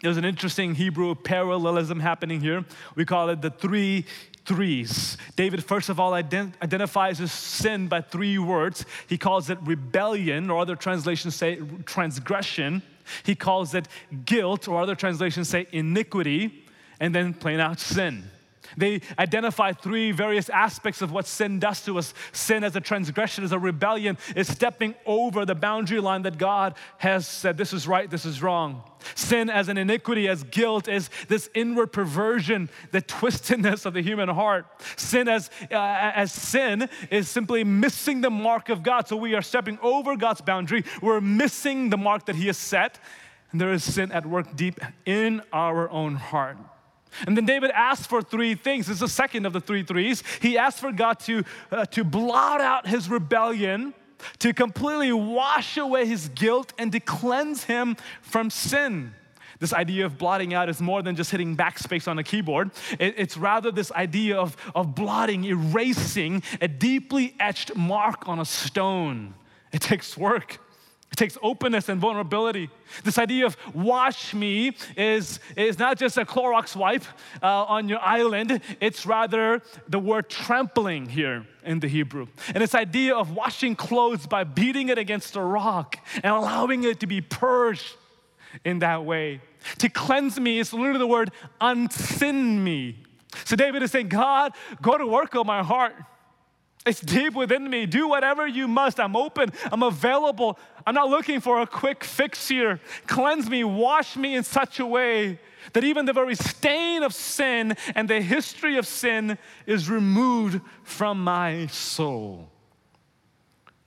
There's 0.00 0.16
an 0.16 0.24
interesting 0.24 0.76
Hebrew 0.76 1.14
parallelism 1.16 1.98
happening 1.98 2.40
here. 2.40 2.64
We 2.94 3.04
call 3.04 3.30
it 3.30 3.42
the 3.42 3.50
three 3.50 4.06
threes. 4.44 5.18
David, 5.34 5.64
first 5.64 5.88
of 5.88 5.98
all, 5.98 6.12
ident- 6.12 6.54
identifies 6.62 7.18
his 7.18 7.32
sin 7.32 7.88
by 7.88 8.00
three 8.00 8.38
words. 8.38 8.86
He 9.08 9.18
calls 9.18 9.50
it 9.50 9.58
rebellion, 9.62 10.50
or 10.50 10.60
other 10.60 10.76
translations 10.76 11.34
say 11.34 11.60
transgression. 11.84 12.82
He 13.24 13.34
calls 13.34 13.74
it 13.74 13.88
guilt, 14.24 14.68
or 14.68 14.80
other 14.80 14.94
translations 14.94 15.48
say 15.48 15.66
iniquity, 15.72 16.64
and 17.00 17.14
then 17.14 17.34
plain 17.34 17.58
out 17.58 17.80
sin. 17.80 18.30
They 18.76 19.00
identify 19.18 19.72
three 19.72 20.12
various 20.12 20.48
aspects 20.48 21.02
of 21.02 21.12
what 21.12 21.26
sin 21.26 21.58
does 21.58 21.84
to 21.84 21.98
us. 21.98 22.14
Sin 22.32 22.64
as 22.64 22.76
a 22.76 22.80
transgression, 22.80 23.44
as 23.44 23.52
a 23.52 23.58
rebellion, 23.58 24.18
is 24.36 24.48
stepping 24.48 24.94
over 25.06 25.44
the 25.44 25.54
boundary 25.54 26.00
line 26.00 26.22
that 26.22 26.38
God 26.38 26.74
has 26.98 27.26
said 27.26 27.56
this 27.56 27.72
is 27.72 27.86
right, 27.86 28.10
this 28.10 28.24
is 28.24 28.42
wrong. 28.42 28.82
Sin 29.14 29.48
as 29.48 29.68
an 29.68 29.78
iniquity, 29.78 30.28
as 30.28 30.42
guilt, 30.44 30.88
is 30.88 31.10
this 31.28 31.48
inward 31.54 31.92
perversion, 31.92 32.68
the 32.90 33.00
twistedness 33.02 33.86
of 33.86 33.94
the 33.94 34.02
human 34.02 34.28
heart. 34.28 34.66
Sin 34.96 35.28
as, 35.28 35.50
uh, 35.70 35.76
as 35.76 36.32
sin 36.32 36.88
is 37.10 37.28
simply 37.28 37.64
missing 37.64 38.20
the 38.20 38.30
mark 38.30 38.68
of 38.68 38.82
God. 38.82 39.08
So 39.08 39.16
we 39.16 39.34
are 39.34 39.42
stepping 39.42 39.78
over 39.82 40.16
God's 40.16 40.40
boundary. 40.40 40.84
We're 41.00 41.20
missing 41.20 41.90
the 41.90 41.96
mark 41.96 42.26
that 42.26 42.36
He 42.36 42.46
has 42.48 42.58
set. 42.58 42.98
And 43.50 43.60
there 43.60 43.72
is 43.72 43.82
sin 43.82 44.12
at 44.12 44.26
work 44.26 44.56
deep 44.56 44.80
in 45.06 45.42
our 45.52 45.88
own 45.90 46.16
heart. 46.16 46.58
And 47.26 47.36
then 47.36 47.46
David 47.46 47.70
asked 47.72 48.08
for 48.08 48.22
three 48.22 48.54
things. 48.54 48.86
This 48.86 48.94
is 48.94 49.00
the 49.00 49.08
second 49.08 49.46
of 49.46 49.52
the 49.52 49.60
three 49.60 49.82
threes. 49.82 50.22
He 50.40 50.58
asked 50.58 50.78
for 50.78 50.92
God 50.92 51.18
to, 51.20 51.44
uh, 51.70 51.84
to 51.86 52.04
blot 52.04 52.60
out 52.60 52.86
his 52.86 53.08
rebellion, 53.08 53.94
to 54.40 54.52
completely 54.52 55.12
wash 55.12 55.76
away 55.76 56.06
his 56.06 56.28
guilt, 56.28 56.72
and 56.78 56.92
to 56.92 57.00
cleanse 57.00 57.64
him 57.64 57.96
from 58.20 58.50
sin. 58.50 59.14
This 59.60 59.72
idea 59.72 60.06
of 60.06 60.18
blotting 60.18 60.54
out 60.54 60.68
is 60.68 60.80
more 60.80 61.02
than 61.02 61.16
just 61.16 61.30
hitting 61.30 61.56
backspace 61.56 62.06
on 62.06 62.18
a 62.18 62.22
keyboard. 62.22 62.70
It, 62.98 63.14
it's 63.16 63.36
rather 63.36 63.72
this 63.72 63.90
idea 63.92 64.36
of, 64.38 64.56
of 64.74 64.94
blotting, 64.94 65.44
erasing 65.44 66.42
a 66.60 66.68
deeply 66.68 67.34
etched 67.40 67.74
mark 67.74 68.28
on 68.28 68.38
a 68.38 68.44
stone. 68.44 69.34
It 69.72 69.80
takes 69.80 70.16
work. 70.16 70.58
Takes 71.18 71.36
openness 71.42 71.88
and 71.88 72.00
vulnerability. 72.00 72.70
This 73.02 73.18
idea 73.18 73.44
of 73.44 73.56
wash 73.74 74.34
me 74.34 74.76
is, 74.96 75.40
is 75.56 75.76
not 75.76 75.98
just 75.98 76.16
a 76.16 76.24
Clorox 76.24 76.76
wipe 76.76 77.02
uh, 77.42 77.64
on 77.64 77.88
your 77.88 77.98
island, 77.98 78.60
it's 78.80 79.04
rather 79.04 79.60
the 79.88 79.98
word 79.98 80.30
trampling 80.30 81.08
here 81.08 81.44
in 81.64 81.80
the 81.80 81.88
Hebrew. 81.88 82.28
And 82.46 82.58
this 82.58 82.72
idea 82.72 83.16
of 83.16 83.32
washing 83.32 83.74
clothes 83.74 84.28
by 84.28 84.44
beating 84.44 84.90
it 84.90 84.98
against 84.98 85.34
a 85.34 85.42
rock 85.42 85.98
and 86.14 86.26
allowing 86.26 86.84
it 86.84 87.00
to 87.00 87.08
be 87.08 87.20
purged 87.20 87.96
in 88.64 88.78
that 88.78 89.04
way. 89.04 89.40
To 89.78 89.88
cleanse 89.88 90.38
me 90.38 90.60
is 90.60 90.72
literally 90.72 91.00
the 91.00 91.08
word 91.08 91.32
unsin 91.60 92.60
me. 92.60 92.96
So 93.44 93.56
David 93.56 93.82
is 93.82 93.90
saying, 93.90 94.08
God, 94.08 94.52
go 94.80 94.96
to 94.96 95.04
work 95.04 95.34
on 95.34 95.48
my 95.48 95.64
heart. 95.64 95.96
It's 96.88 97.00
deep 97.00 97.34
within 97.34 97.68
me. 97.68 97.84
Do 97.84 98.08
whatever 98.08 98.46
you 98.46 98.66
must. 98.66 98.98
I'm 98.98 99.14
open. 99.14 99.52
I'm 99.70 99.82
available. 99.82 100.58
I'm 100.86 100.94
not 100.94 101.10
looking 101.10 101.38
for 101.38 101.60
a 101.60 101.66
quick 101.66 102.02
fix 102.02 102.48
here. 102.48 102.80
Cleanse 103.06 103.50
me, 103.50 103.62
wash 103.62 104.16
me 104.16 104.34
in 104.34 104.42
such 104.42 104.80
a 104.80 104.86
way 104.86 105.38
that 105.74 105.84
even 105.84 106.06
the 106.06 106.14
very 106.14 106.34
stain 106.34 107.02
of 107.02 107.12
sin 107.12 107.76
and 107.94 108.08
the 108.08 108.22
history 108.22 108.78
of 108.78 108.86
sin 108.86 109.36
is 109.66 109.90
removed 109.90 110.62
from 110.82 111.22
my 111.22 111.66
soul. 111.66 112.48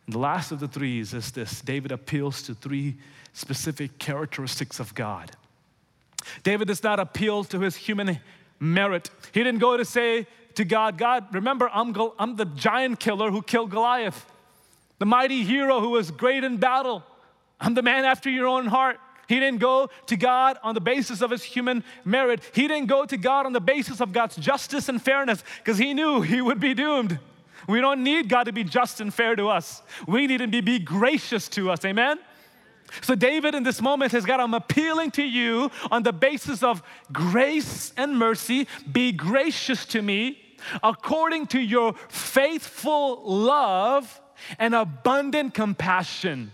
And 0.05 0.13
the 0.13 0.19
last 0.19 0.51
of 0.51 0.59
the 0.59 0.67
threes 0.67 1.15
is 1.15 1.31
this 1.31 1.59
David 1.61 1.91
appeals 1.91 2.43
to 2.43 2.53
three 2.53 2.97
specific 3.33 3.97
characteristics 3.97 4.79
of 4.79 4.93
God. 4.93 5.31
David 6.43 6.67
does 6.67 6.83
not 6.83 6.99
appeal 6.99 7.45
to 7.45 7.61
his 7.61 7.75
human 7.75 8.19
merit. 8.59 9.09
He 9.31 9.43
didn't 9.43 9.59
go 9.59 9.75
to 9.75 9.85
say, 9.85 10.27
to 10.55 10.65
God, 10.65 10.97
God, 10.97 11.33
remember, 11.33 11.69
I'm, 11.73 11.95
I'm 12.19 12.35
the 12.35 12.45
giant 12.45 12.99
killer 12.99 13.31
who 13.31 13.41
killed 13.41 13.71
Goliath, 13.71 14.25
the 14.99 15.05
mighty 15.05 15.43
hero 15.43 15.79
who 15.79 15.89
was 15.91 16.11
great 16.11 16.43
in 16.43 16.57
battle. 16.57 17.03
I'm 17.59 17.73
the 17.73 17.81
man 17.81 18.05
after 18.05 18.29
your 18.29 18.47
own 18.47 18.67
heart. 18.67 18.99
He 19.27 19.39
didn't 19.39 19.59
go 19.59 19.89
to 20.07 20.17
God 20.17 20.57
on 20.61 20.73
the 20.73 20.81
basis 20.81 21.21
of 21.21 21.31
his 21.31 21.41
human 21.41 21.83
merit. 22.03 22.41
He 22.53 22.67
didn't 22.67 22.87
go 22.87 23.05
to 23.05 23.15
God 23.15 23.45
on 23.45 23.53
the 23.53 23.61
basis 23.61 24.01
of 24.01 24.11
God's 24.11 24.35
justice 24.35 24.89
and 24.89 25.01
fairness 25.01 25.43
because 25.59 25.77
he 25.77 25.93
knew 25.93 26.21
he 26.21 26.41
would 26.41 26.59
be 26.59 26.73
doomed. 26.73 27.17
We 27.67 27.79
don't 27.79 28.03
need 28.03 28.27
God 28.27 28.45
to 28.45 28.51
be 28.51 28.63
just 28.63 28.99
and 28.99 29.13
fair 29.13 29.35
to 29.35 29.47
us. 29.47 29.81
We 30.07 30.27
need 30.27 30.41
him 30.41 30.51
to 30.51 30.61
be 30.61 30.79
gracious 30.79 31.47
to 31.49 31.71
us. 31.71 31.85
Amen? 31.85 32.19
So, 32.99 33.15
David 33.15 33.55
in 33.55 33.63
this 33.63 33.81
moment 33.81 34.11
has 34.11 34.25
got, 34.25 34.39
I'm 34.39 34.53
appealing 34.53 35.11
to 35.11 35.23
you 35.23 35.71
on 35.89 36.03
the 36.03 36.11
basis 36.11 36.61
of 36.61 36.83
grace 37.13 37.93
and 37.95 38.17
mercy. 38.17 38.67
Be 38.91 39.11
gracious 39.11 39.85
to 39.87 40.01
me 40.01 40.37
according 40.83 41.47
to 41.47 41.59
your 41.59 41.93
faithful 42.09 43.23
love 43.23 44.21
and 44.59 44.75
abundant 44.75 45.53
compassion. 45.53 46.51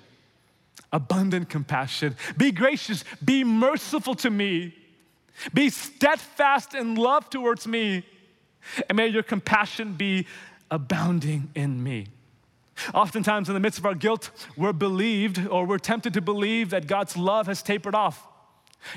Abundant 0.92 1.50
compassion. 1.50 2.16
Be 2.38 2.52
gracious, 2.52 3.04
be 3.24 3.44
merciful 3.44 4.16
to 4.16 4.30
me, 4.30 4.74
be 5.54 5.70
steadfast 5.70 6.74
in 6.74 6.96
love 6.96 7.30
towards 7.30 7.68
me, 7.68 8.06
and 8.90 8.96
may 8.96 9.08
your 9.08 9.24
compassion 9.24 9.94
be 9.94 10.26
abounding 10.72 11.50
in 11.56 11.82
me. 11.84 12.08
Oftentimes, 12.94 13.50
in 13.50 13.54
the 13.54 13.60
midst 13.60 13.80
of 13.80 13.86
our 13.86 13.96
guilt, 13.96 14.32
we're 14.56 14.74
believed 14.74 15.48
or 15.48 15.66
we're 15.66 15.80
tempted 15.80 16.14
to 16.14 16.22
believe 16.22 16.70
that 16.72 16.88
God's 16.88 17.18
love 17.18 17.48
has 17.48 17.62
tapered 17.64 17.96
off. 17.96 18.28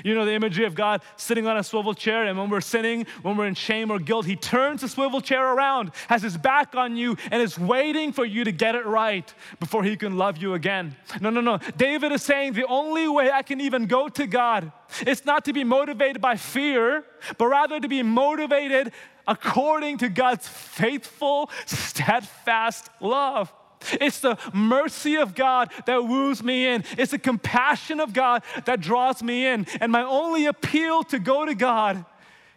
You 0.03 0.15
know 0.15 0.25
the 0.25 0.33
imagery 0.33 0.65
of 0.65 0.75
God 0.75 1.01
sitting 1.17 1.47
on 1.47 1.57
a 1.57 1.63
swivel 1.63 1.93
chair, 1.93 2.25
and 2.25 2.37
when 2.37 2.49
we're 2.49 2.61
sinning, 2.61 3.05
when 3.23 3.35
we're 3.35 3.47
in 3.47 3.55
shame 3.55 3.91
or 3.91 3.99
guilt, 3.99 4.25
He 4.25 4.35
turns 4.35 4.81
the 4.81 4.87
swivel 4.87 5.21
chair 5.21 5.53
around, 5.53 5.91
has 6.07 6.21
His 6.21 6.37
back 6.37 6.75
on 6.75 6.95
you, 6.95 7.17
and 7.29 7.41
is 7.41 7.59
waiting 7.59 8.13
for 8.13 8.23
you 8.23 8.43
to 8.43 8.51
get 8.51 8.75
it 8.75 8.85
right 8.85 9.33
before 9.59 9.83
He 9.83 9.97
can 9.97 10.17
love 10.17 10.37
you 10.37 10.53
again. 10.53 10.95
No, 11.19 11.29
no, 11.29 11.41
no. 11.41 11.57
David 11.77 12.11
is 12.11 12.23
saying 12.23 12.53
the 12.53 12.67
only 12.67 13.07
way 13.07 13.31
I 13.31 13.41
can 13.41 13.59
even 13.59 13.85
go 13.85 14.07
to 14.09 14.27
God 14.27 14.71
is 15.05 15.25
not 15.25 15.45
to 15.45 15.53
be 15.53 15.63
motivated 15.63 16.21
by 16.21 16.35
fear, 16.37 17.03
but 17.37 17.47
rather 17.47 17.79
to 17.79 17.87
be 17.87 18.03
motivated 18.03 18.93
according 19.27 19.97
to 19.99 20.09
God's 20.09 20.47
faithful, 20.47 21.49
steadfast 21.65 22.89
love. 22.99 23.51
It's 23.99 24.19
the 24.19 24.37
mercy 24.53 25.15
of 25.15 25.35
God 25.35 25.71
that 25.85 26.05
woos 26.05 26.43
me 26.43 26.67
in. 26.67 26.83
It's 26.97 27.11
the 27.11 27.19
compassion 27.19 27.99
of 27.99 28.13
God 28.13 28.43
that 28.65 28.81
draws 28.81 29.23
me 29.23 29.47
in. 29.47 29.67
And 29.79 29.91
my 29.91 30.03
only 30.03 30.45
appeal 30.45 31.03
to 31.05 31.19
go 31.19 31.45
to 31.45 31.55
God 31.55 32.05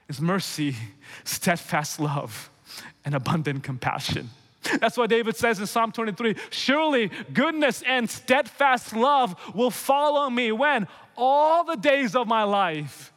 is 0.09 0.21
mercy, 0.21 0.77
steadfast 1.25 2.01
love, 2.01 2.51
and 3.05 3.15
abundant 3.15 3.63
compassion. 3.63 4.31
That's 4.81 4.97
why 4.97 5.07
David 5.07 5.37
says 5.37 5.61
in 5.61 5.67
Psalm 5.67 5.93
23 5.93 6.37
Surely 6.51 7.11
goodness 7.33 7.83
and 7.87 8.09
steadfast 8.09 8.95
love 8.95 9.37
will 9.55 9.71
follow 9.71 10.31
me 10.31 10.53
when? 10.53 10.89
All 11.17 11.65
the 11.65 11.77
days 11.77 12.17
of 12.17 12.27
my 12.27 12.45
life. 12.45 13.13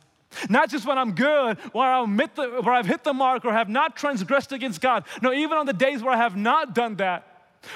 Not 0.50 0.70
just 0.70 0.86
when 0.86 0.98
I'm 0.98 1.14
good, 1.14 1.58
where, 1.74 1.88
i 1.88 2.02
I've 2.02 2.86
hit 2.86 3.04
the 3.04 3.14
mark 3.14 3.46
or 3.46 3.54
have 3.54 3.70
not 3.70 3.96
transgressed 3.96 4.52
against 4.52 4.82
God. 4.82 5.06
No, 5.22 5.34
even 5.34 5.58
on 5.58 5.66
the 5.66 5.74
days 5.74 6.04
where 6.04 6.14
I 6.14 6.18
have 6.18 6.36
not 6.36 6.76
done 6.76 6.98
that 6.98 7.27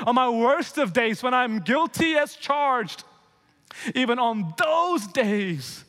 on 0.06 0.16
my 0.16 0.30
worst 0.30 0.78
of 0.78 0.94
days, 0.94 1.24
when 1.24 1.34
I'm 1.34 1.60
guilty 1.60 2.16
as 2.16 2.36
charged, 2.36 3.04
even 3.96 4.20
on 4.20 4.54
those 4.58 5.08
days, 5.08 5.84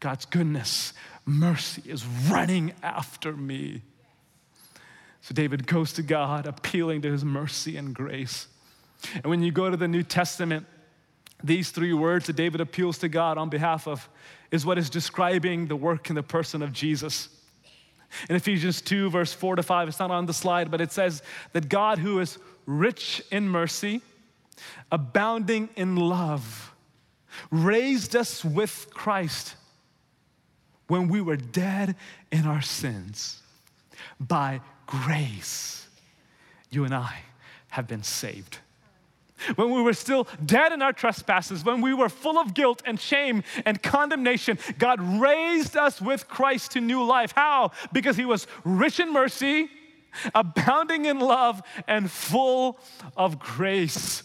God's 0.00 0.24
goodness, 0.24 0.92
mercy 1.24 1.82
is 1.86 2.06
running 2.28 2.72
after 2.82 3.32
me. 3.32 3.82
So 5.22 5.34
David 5.34 5.66
goes 5.66 5.92
to 5.94 6.02
God, 6.02 6.46
appealing 6.46 7.02
to 7.02 7.10
his 7.10 7.24
mercy 7.24 7.76
and 7.76 7.94
grace. 7.94 8.46
And 9.14 9.26
when 9.26 9.42
you 9.42 9.50
go 9.50 9.68
to 9.70 9.76
the 9.76 9.88
New 9.88 10.02
Testament, 10.04 10.66
these 11.42 11.70
three 11.70 11.92
words 11.92 12.26
that 12.26 12.36
David 12.36 12.60
appeals 12.60 12.98
to 12.98 13.08
God 13.08 13.36
on 13.38 13.48
behalf 13.48 13.86
of 13.88 14.08
is 14.50 14.64
what 14.64 14.78
is 14.78 14.88
describing 14.88 15.66
the 15.66 15.76
work 15.76 16.08
and 16.08 16.16
the 16.16 16.22
person 16.22 16.62
of 16.62 16.72
Jesus. 16.72 17.28
In 18.30 18.36
Ephesians 18.36 18.80
2, 18.80 19.10
verse 19.10 19.32
4 19.32 19.56
to 19.56 19.62
5, 19.62 19.88
it's 19.88 19.98
not 19.98 20.10
on 20.10 20.26
the 20.26 20.32
slide, 20.32 20.70
but 20.70 20.80
it 20.80 20.92
says 20.92 21.22
that 21.52 21.68
God, 21.68 21.98
who 21.98 22.20
is 22.20 22.38
rich 22.66 23.22
in 23.30 23.48
mercy, 23.48 24.02
abounding 24.90 25.68
in 25.76 25.96
love, 25.96 26.74
raised 27.50 28.16
us 28.16 28.44
with 28.44 28.88
Christ 28.92 29.54
when 30.88 31.08
we 31.08 31.20
were 31.20 31.36
dead 31.36 31.96
in 32.30 32.46
our 32.46 32.62
sins. 32.62 33.40
By 34.20 34.60
grace, 34.86 35.86
you 36.70 36.84
and 36.84 36.94
I 36.94 37.16
have 37.70 37.86
been 37.86 38.02
saved. 38.02 38.58
When 39.56 39.70
we 39.70 39.82
were 39.82 39.92
still 39.92 40.26
dead 40.44 40.72
in 40.72 40.80
our 40.80 40.94
trespasses, 40.94 41.62
when 41.62 41.82
we 41.82 41.92
were 41.92 42.08
full 42.08 42.38
of 42.38 42.54
guilt 42.54 42.82
and 42.86 42.98
shame 42.98 43.44
and 43.66 43.82
condemnation, 43.82 44.58
God 44.78 44.98
raised 45.20 45.76
us 45.76 46.00
with 46.00 46.26
Christ 46.26 46.72
to 46.72 46.80
new 46.80 47.04
life. 47.04 47.32
How? 47.36 47.72
Because 47.92 48.16
He 48.16 48.24
was 48.24 48.46
rich 48.64 48.98
in 48.98 49.12
mercy 49.12 49.68
abounding 50.34 51.04
in 51.04 51.18
love 51.18 51.62
and 51.86 52.10
full 52.10 52.78
of 53.16 53.38
grace. 53.38 54.22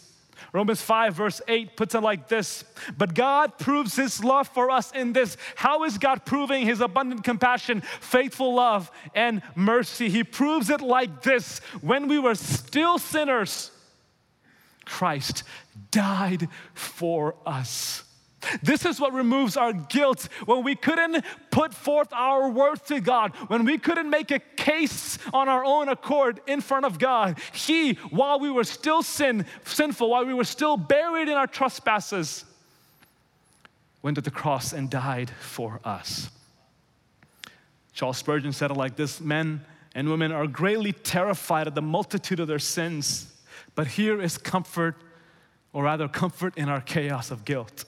Romans 0.52 0.82
5, 0.82 1.14
verse 1.14 1.40
8 1.48 1.76
puts 1.76 1.94
it 1.94 2.00
like 2.00 2.28
this 2.28 2.64
But 2.98 3.14
God 3.14 3.58
proves 3.58 3.96
his 3.96 4.22
love 4.22 4.48
for 4.48 4.70
us 4.70 4.92
in 4.92 5.12
this. 5.12 5.36
How 5.56 5.84
is 5.84 5.96
God 5.96 6.26
proving 6.26 6.66
his 6.66 6.80
abundant 6.80 7.24
compassion, 7.24 7.80
faithful 8.00 8.54
love, 8.54 8.90
and 9.14 9.42
mercy? 9.54 10.10
He 10.10 10.24
proves 10.24 10.68
it 10.68 10.82
like 10.82 11.22
this 11.22 11.60
when 11.80 12.06
we 12.06 12.18
were 12.18 12.34
still 12.34 12.98
sinners, 12.98 13.70
Christ 14.84 15.44
died 15.90 16.48
for 16.74 17.34
us. 17.46 18.04
This 18.62 18.84
is 18.84 19.00
what 19.00 19.12
removes 19.12 19.56
our 19.56 19.72
guilt 19.72 20.28
when 20.46 20.64
we 20.64 20.74
couldn't 20.74 21.24
put 21.50 21.72
forth 21.72 22.12
our 22.12 22.48
worth 22.48 22.86
to 22.86 23.00
God, 23.00 23.34
when 23.48 23.64
we 23.64 23.78
couldn't 23.78 24.10
make 24.10 24.30
a 24.30 24.38
case 24.38 25.18
on 25.32 25.48
our 25.48 25.64
own 25.64 25.88
accord 25.88 26.40
in 26.46 26.60
front 26.60 26.84
of 26.84 26.98
God. 26.98 27.38
He, 27.52 27.94
while 28.10 28.40
we 28.40 28.50
were 28.50 28.64
still 28.64 29.02
sin, 29.02 29.46
sinful, 29.64 30.10
while 30.10 30.24
we 30.24 30.34
were 30.34 30.44
still 30.44 30.76
buried 30.76 31.28
in 31.28 31.34
our 31.34 31.46
trespasses, 31.46 32.44
went 34.02 34.16
to 34.16 34.20
the 34.20 34.30
cross 34.30 34.72
and 34.72 34.90
died 34.90 35.30
for 35.40 35.80
us. 35.84 36.30
Charles 37.92 38.18
Spurgeon 38.18 38.52
said 38.52 38.70
it 38.70 38.76
like 38.76 38.96
this 38.96 39.20
Men 39.20 39.64
and 39.94 40.08
women 40.08 40.32
are 40.32 40.46
greatly 40.46 40.92
terrified 40.92 41.66
at 41.66 41.74
the 41.74 41.82
multitude 41.82 42.40
of 42.40 42.48
their 42.48 42.58
sins, 42.58 43.32
but 43.74 43.86
here 43.86 44.20
is 44.20 44.38
comfort, 44.38 44.96
or 45.72 45.84
rather, 45.84 46.08
comfort 46.08 46.56
in 46.56 46.68
our 46.68 46.80
chaos 46.80 47.30
of 47.30 47.44
guilt. 47.44 47.84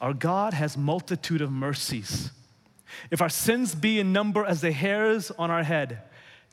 Our 0.00 0.12
God 0.12 0.54
has 0.54 0.76
multitude 0.76 1.40
of 1.40 1.50
mercies. 1.50 2.30
If 3.10 3.20
our 3.22 3.28
sins 3.28 3.74
be 3.74 3.98
in 3.98 4.12
number 4.12 4.44
as 4.44 4.60
the 4.60 4.72
hairs 4.72 5.30
on 5.38 5.50
our 5.50 5.62
head, 5.62 6.02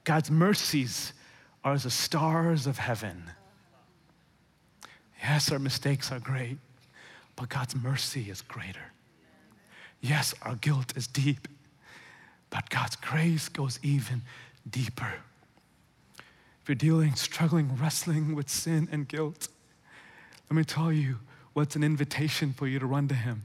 God's 0.04 0.32
mercies 0.32 1.14
are 1.64 1.74
as 1.74 1.84
the 1.84 1.90
stars 1.90 2.68
of 2.68 2.78
heaven. 2.78 3.32
Yes, 5.22 5.52
our 5.52 5.60
mistakes 5.60 6.12
are 6.12 6.20
great, 6.20 6.58
but 7.36 7.50
God's 7.50 7.76
mercy 7.76 8.30
is 8.30 8.42
greater. 8.42 8.92
Yes, 10.02 10.34
our 10.42 10.56
guilt 10.56 10.98
is 10.98 11.08
deep, 11.08 11.48
but 12.50 12.70
God's 12.70 12.98
grace 12.98 13.48
goes 13.48 13.80
even 13.82 14.22
deeper. 14.70 15.14
If 16.62 16.70
you're 16.70 16.76
dealing, 16.76 17.16
struggling, 17.16 17.78
wrestling 17.78 18.36
with 18.36 18.50
sin 18.50 18.90
and 18.92 19.08
guilt, 19.08 19.48
let 20.50 20.58
me 20.58 20.64
tell 20.66 20.92
you, 20.92 21.20
what's 21.54 21.76
an 21.76 21.84
invitation 21.84 22.54
for 22.54 22.68
you 22.68 22.80
to 22.80 22.86
run 22.86 23.08
to 23.08 23.16
Him. 23.16 23.44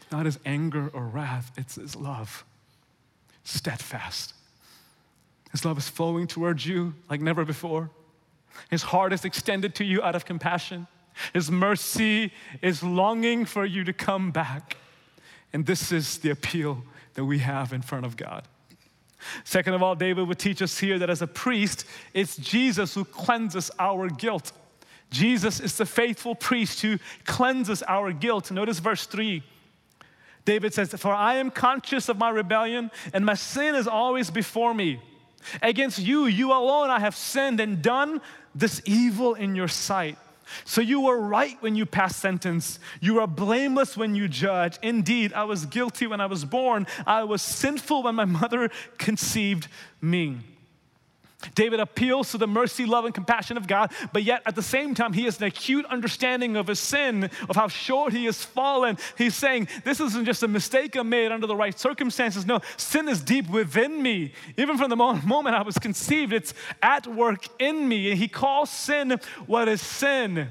It's 0.00 0.12
not 0.12 0.26
His 0.26 0.38
anger 0.44 0.90
or 0.92 1.04
wrath, 1.04 1.52
it's 1.56 1.76
His 1.76 1.96
love, 1.96 2.44
steadfast. 3.44 4.34
His 5.52 5.64
love 5.64 5.78
is 5.78 5.88
flowing 5.88 6.26
towards 6.26 6.66
you 6.66 6.94
like 7.08 7.20
never 7.20 7.44
before. 7.44 7.90
His 8.70 8.82
heart 8.82 9.12
is 9.12 9.24
extended 9.24 9.74
to 9.76 9.84
you 9.84 10.02
out 10.02 10.14
of 10.14 10.24
compassion. 10.24 10.86
His 11.32 11.50
mercy 11.50 12.32
is 12.60 12.82
longing 12.82 13.44
for 13.44 13.64
you 13.64 13.84
to 13.84 13.92
come 13.92 14.30
back. 14.30 14.76
And 15.52 15.64
this 15.64 15.92
is 15.92 16.18
the 16.18 16.30
appeal 16.30 16.82
that 17.14 17.24
we 17.24 17.38
have 17.38 17.72
in 17.72 17.82
front 17.82 18.04
of 18.04 18.16
God. 18.16 18.44
Second 19.44 19.74
of 19.74 19.82
all, 19.82 19.94
David 19.94 20.26
would 20.28 20.38
teach 20.38 20.60
us 20.60 20.78
here 20.78 20.98
that 20.98 21.08
as 21.08 21.22
a 21.22 21.26
priest, 21.26 21.86
it's 22.12 22.36
Jesus 22.36 22.94
who 22.94 23.04
cleanses 23.04 23.70
our 23.78 24.08
guilt. 24.08 24.52
Jesus 25.14 25.60
is 25.60 25.76
the 25.78 25.86
faithful 25.86 26.34
priest 26.34 26.82
who 26.82 26.98
cleanses 27.24 27.84
our 27.84 28.12
guilt. 28.12 28.50
Notice 28.50 28.80
verse 28.80 29.06
3. 29.06 29.42
David 30.44 30.74
says, 30.74 30.92
For 30.94 31.14
I 31.14 31.36
am 31.36 31.50
conscious 31.50 32.08
of 32.08 32.18
my 32.18 32.30
rebellion, 32.30 32.90
and 33.12 33.24
my 33.24 33.34
sin 33.34 33.76
is 33.76 33.86
always 33.86 34.28
before 34.28 34.74
me. 34.74 35.00
Against 35.62 36.00
you, 36.00 36.26
you 36.26 36.52
alone, 36.52 36.90
I 36.90 36.98
have 36.98 37.14
sinned 37.14 37.60
and 37.60 37.80
done 37.80 38.20
this 38.54 38.82
evil 38.84 39.34
in 39.34 39.54
your 39.54 39.68
sight. 39.68 40.18
So 40.64 40.80
you 40.80 41.00
were 41.00 41.18
right 41.18 41.56
when 41.62 41.76
you 41.76 41.86
passed 41.86 42.18
sentence. 42.18 42.78
You 43.00 43.20
are 43.20 43.26
blameless 43.26 43.96
when 43.96 44.14
you 44.14 44.26
judge. 44.26 44.78
Indeed, 44.82 45.32
I 45.32 45.44
was 45.44 45.64
guilty 45.64 46.06
when 46.06 46.20
I 46.20 46.26
was 46.26 46.44
born. 46.44 46.86
I 47.06 47.22
was 47.24 47.40
sinful 47.40 48.02
when 48.02 48.16
my 48.16 48.24
mother 48.24 48.68
conceived 48.98 49.68
me. 50.02 50.40
David 51.54 51.80
appeals 51.80 52.30
to 52.30 52.38
the 52.38 52.46
mercy, 52.46 52.86
love, 52.86 53.04
and 53.04 53.14
compassion 53.14 53.56
of 53.56 53.66
God, 53.66 53.92
but 54.12 54.22
yet 54.22 54.42
at 54.46 54.54
the 54.54 54.62
same 54.62 54.94
time, 54.94 55.12
he 55.12 55.24
has 55.24 55.38
an 55.38 55.44
acute 55.44 55.86
understanding 55.86 56.56
of 56.56 56.66
his 56.66 56.80
sin, 56.80 57.30
of 57.48 57.56
how 57.56 57.68
short 57.68 58.12
he 58.12 58.24
has 58.26 58.44
fallen. 58.44 58.98
He's 59.16 59.34
saying, 59.34 59.68
This 59.84 60.00
isn't 60.00 60.24
just 60.24 60.42
a 60.42 60.48
mistake 60.48 60.96
I 60.96 61.02
made 61.02 61.32
under 61.32 61.46
the 61.46 61.56
right 61.56 61.78
circumstances. 61.78 62.46
No, 62.46 62.60
sin 62.76 63.08
is 63.08 63.20
deep 63.20 63.48
within 63.48 64.02
me. 64.02 64.32
Even 64.56 64.78
from 64.78 64.90
the 64.90 64.96
moment 64.96 65.54
I 65.54 65.62
was 65.62 65.78
conceived, 65.78 66.32
it's 66.32 66.54
at 66.82 67.06
work 67.06 67.46
in 67.58 67.88
me. 67.88 68.10
And 68.10 68.18
he 68.18 68.28
calls 68.28 68.70
sin 68.70 69.20
what 69.46 69.68
is 69.68 69.80
sin. 69.80 70.50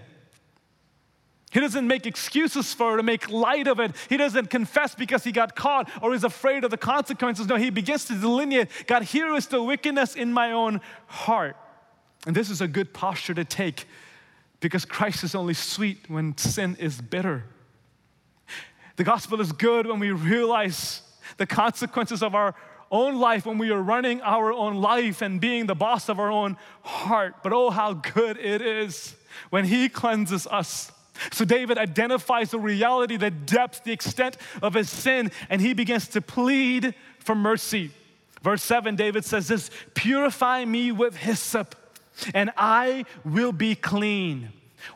He 1.54 1.60
doesn't 1.60 1.88
make 1.88 2.08
excuses 2.08 2.74
for 2.74 2.96
it 2.96 2.98
to 2.98 3.04
make 3.04 3.30
light 3.30 3.68
of 3.68 3.80
it. 3.80 3.96
He 4.10 4.18
doesn't 4.18 4.50
confess 4.50 4.96
because 4.96 5.24
he 5.24 5.32
got 5.32 5.56
caught 5.56 5.88
or 6.02 6.16
is 6.16 6.24
afraid 6.24 6.64
of 6.64 6.72
the 6.72 6.78
consequences. 6.78 7.48
No, 7.48 7.58
he 7.58 7.70
begins 7.70 8.06
to 8.06 8.16
delineate 8.16 8.70
God, 8.88 9.04
here 9.04 9.36
is 9.36 9.46
the 9.46 9.62
wickedness 9.62 10.16
in 10.16 10.34
my 10.34 10.52
own 10.52 10.82
heart. 11.06 11.56
And 12.26 12.36
this 12.36 12.50
is 12.50 12.60
a 12.60 12.68
good 12.68 12.92
posture 12.92 13.36
to 13.36 13.46
take 13.46 13.86
because 14.62 14.84
Christ 14.84 15.24
is 15.24 15.36
only 15.36 15.54
sweet 15.54 16.10
when 16.10 16.36
sin 16.38 16.76
is 16.80 17.00
bitter. 17.00 17.44
The 18.96 19.04
gospel 19.04 19.40
is 19.40 19.52
good 19.52 19.86
when 19.86 20.00
we 20.00 20.10
realize 20.10 21.04
the 21.38 21.46
consequences 21.46 22.24
of 22.24 22.34
our 22.34 22.56
own 22.90 23.20
life, 23.20 23.46
when 23.46 23.60
we 23.60 23.70
are 23.70 23.82
running 23.82 24.22
our 24.22 24.52
own 24.52 24.78
life 24.78 25.22
and 25.22 25.40
being 25.40 25.68
the 25.68 25.76
boss 25.76 26.10
of 26.10 26.20
our 26.20 26.32
own 26.32 26.58
heart. 26.82 27.44
But 27.44 27.54
oh, 27.54 27.70
how 27.70 27.94
good 27.94 28.38
it 28.38 28.64
is 28.64 29.16
when 29.52 29.66
He 29.66 29.88
cleanses 29.88 30.48
us 30.48 30.92
So 31.32 31.46
David 31.46 31.78
identifies 31.78 32.52
the 32.52 32.60
reality, 32.60 33.18
the 33.18 33.32
depth, 33.32 33.84
the 33.84 33.92
extent 33.92 34.38
of 34.62 34.74
his 34.74 34.90
sin, 34.90 35.32
and 35.50 35.62
he 35.62 35.74
begins 35.74 36.08
to 36.10 36.22
plead 36.22 36.96
for 37.20 37.36
mercy. 37.36 37.92
Verse 38.42 38.64
7, 38.64 38.96
David 38.96 39.24
says 39.24 39.48
this 39.48 39.70
Purify 39.94 40.66
me 40.66 40.92
with 40.92 41.16
hyssop, 41.16 41.76
and 42.34 42.52
I 42.58 43.06
will 43.24 43.52
be 43.52 43.76
clean. 43.76 44.50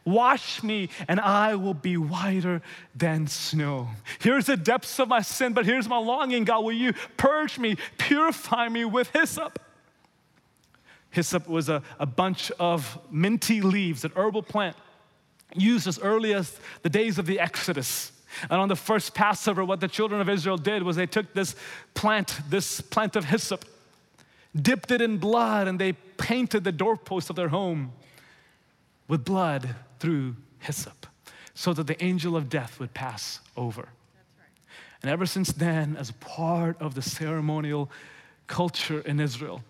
Wash 0.04 0.64
me, 0.64 0.90
and 1.08 1.18
I 1.20 1.56
will 1.56 1.74
be 1.74 1.96
whiter 1.96 2.62
than 2.94 3.28
snow. 3.28 3.88
Here's 4.20 4.48
the 4.48 4.58
depths 4.58 5.00
of 5.00 5.08
my 5.08 5.22
sin, 5.22 5.54
but 5.54 5.66
here's 5.66 5.88
my 5.88 5.98
longing, 5.98 6.44
God. 6.44 6.66
Will 6.66 6.74
you 6.74 6.94
purge 7.16 7.58
me, 7.58 7.78
purify 7.98 8.68
me 8.68 8.84
with 8.84 9.10
hyssop? 9.12 9.60
Hyssop 11.12 11.48
was 11.48 11.70
a, 11.70 11.82
a 12.00 12.06
bunch 12.06 12.52
of 12.60 13.00
minty 13.10 13.62
leaves, 13.62 14.04
an 14.04 14.12
herbal 14.14 14.44
plant 14.44 14.76
used 15.56 15.88
as 15.88 16.00
early 16.00 16.34
as 16.34 16.58
the 16.82 16.90
days 16.90 17.18
of 17.18 17.26
the 17.26 17.40
Exodus. 17.40 18.12
And 18.50 18.60
on 18.60 18.68
the 18.68 18.76
first 18.76 19.14
Passover, 19.14 19.64
what 19.64 19.80
the 19.80 19.88
children 19.88 20.22
of 20.22 20.30
Israel 20.30 20.58
did 20.58 20.84
was 20.84 20.96
they 20.96 21.06
took 21.06 21.34
this 21.34 21.56
plant, 21.94 22.40
this 22.50 22.82
plant 22.82 23.16
of 23.16 23.26
hyssop, 23.26 23.66
dipped 24.56 24.92
it 24.92 25.02
in 25.02 25.18
blood, 25.18 25.68
and 25.68 25.80
they 25.80 25.94
painted 25.94 26.64
the 26.64 26.72
doorpost 26.72 27.30
of 27.30 27.36
their 27.36 27.50
home 27.50 27.94
with 29.08 29.24
blood 29.24 29.76
through 30.00 30.36
hyssop 30.60 31.08
so 31.54 31.74
that 31.74 31.88
the 31.88 32.04
angel 32.04 32.36
of 32.36 32.50
death 32.50 32.80
would 32.80 32.94
pass 32.94 33.40
over. 33.56 33.90
And 35.02 35.12
ever 35.12 35.26
since 35.26 35.52
then, 35.52 35.96
as 35.96 36.12
part 36.12 36.80
of 36.82 36.96
the 36.96 37.02
ceremonial 37.02 37.90
culture 38.48 39.00
in 39.02 39.20
Israel, 39.20 39.64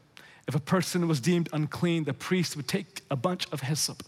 if 0.48 0.56
a 0.56 0.60
person 0.60 1.08
was 1.08 1.20
deemed 1.20 1.50
unclean, 1.52 2.06
the 2.06 2.14
priest 2.14 2.56
would 2.56 2.68
take 2.68 3.02
a 3.12 3.16
bunch 3.16 3.48
of 3.52 3.62
hyssop, 3.62 4.04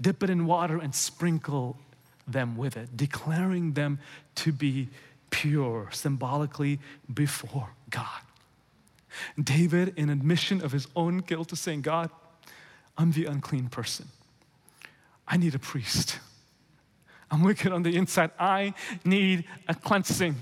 dip 0.00 0.22
it 0.22 0.30
in 0.30 0.46
water, 0.46 0.78
and 0.78 0.94
sprinkle 0.94 1.78
them 2.26 2.56
with 2.56 2.76
it, 2.76 2.96
declaring 2.96 3.72
them 3.72 3.98
to 4.36 4.52
be 4.52 4.88
pure 5.30 5.88
symbolically 5.92 6.78
before 7.12 7.70
God. 7.90 8.20
David, 9.42 9.94
in 9.96 10.08
admission 10.08 10.62
of 10.62 10.72
his 10.72 10.86
own 10.96 11.18
guilt, 11.18 11.52
is 11.52 11.60
saying, 11.60 11.82
God, 11.82 12.10
I'm 12.96 13.12
the 13.12 13.26
unclean 13.26 13.68
person. 13.68 14.08
I 15.26 15.36
need 15.36 15.54
a 15.54 15.58
priest. 15.58 16.18
I'm 17.30 17.42
wicked 17.42 17.72
on 17.72 17.82
the 17.82 17.96
inside. 17.96 18.30
I 18.38 18.74
need 19.04 19.44
a 19.68 19.74
cleansing. 19.74 20.36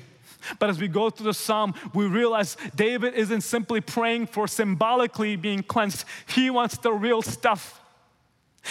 But 0.59 0.71
as 0.71 0.81
we 0.81 0.89
go 0.89 1.11
through 1.11 1.27
the 1.27 1.35
psalm, 1.35 1.75
we 1.95 2.07
realize 2.07 2.57
David 2.75 3.15
isn't 3.15 3.43
simply 3.43 3.81
praying 3.81 4.27
for 4.27 4.49
symbolically 4.49 5.37
being 5.37 5.63
cleansed, 5.63 6.05
he 6.27 6.51
wants 6.51 6.79
the 6.79 6.93
real 6.93 7.23
stuff. 7.23 7.80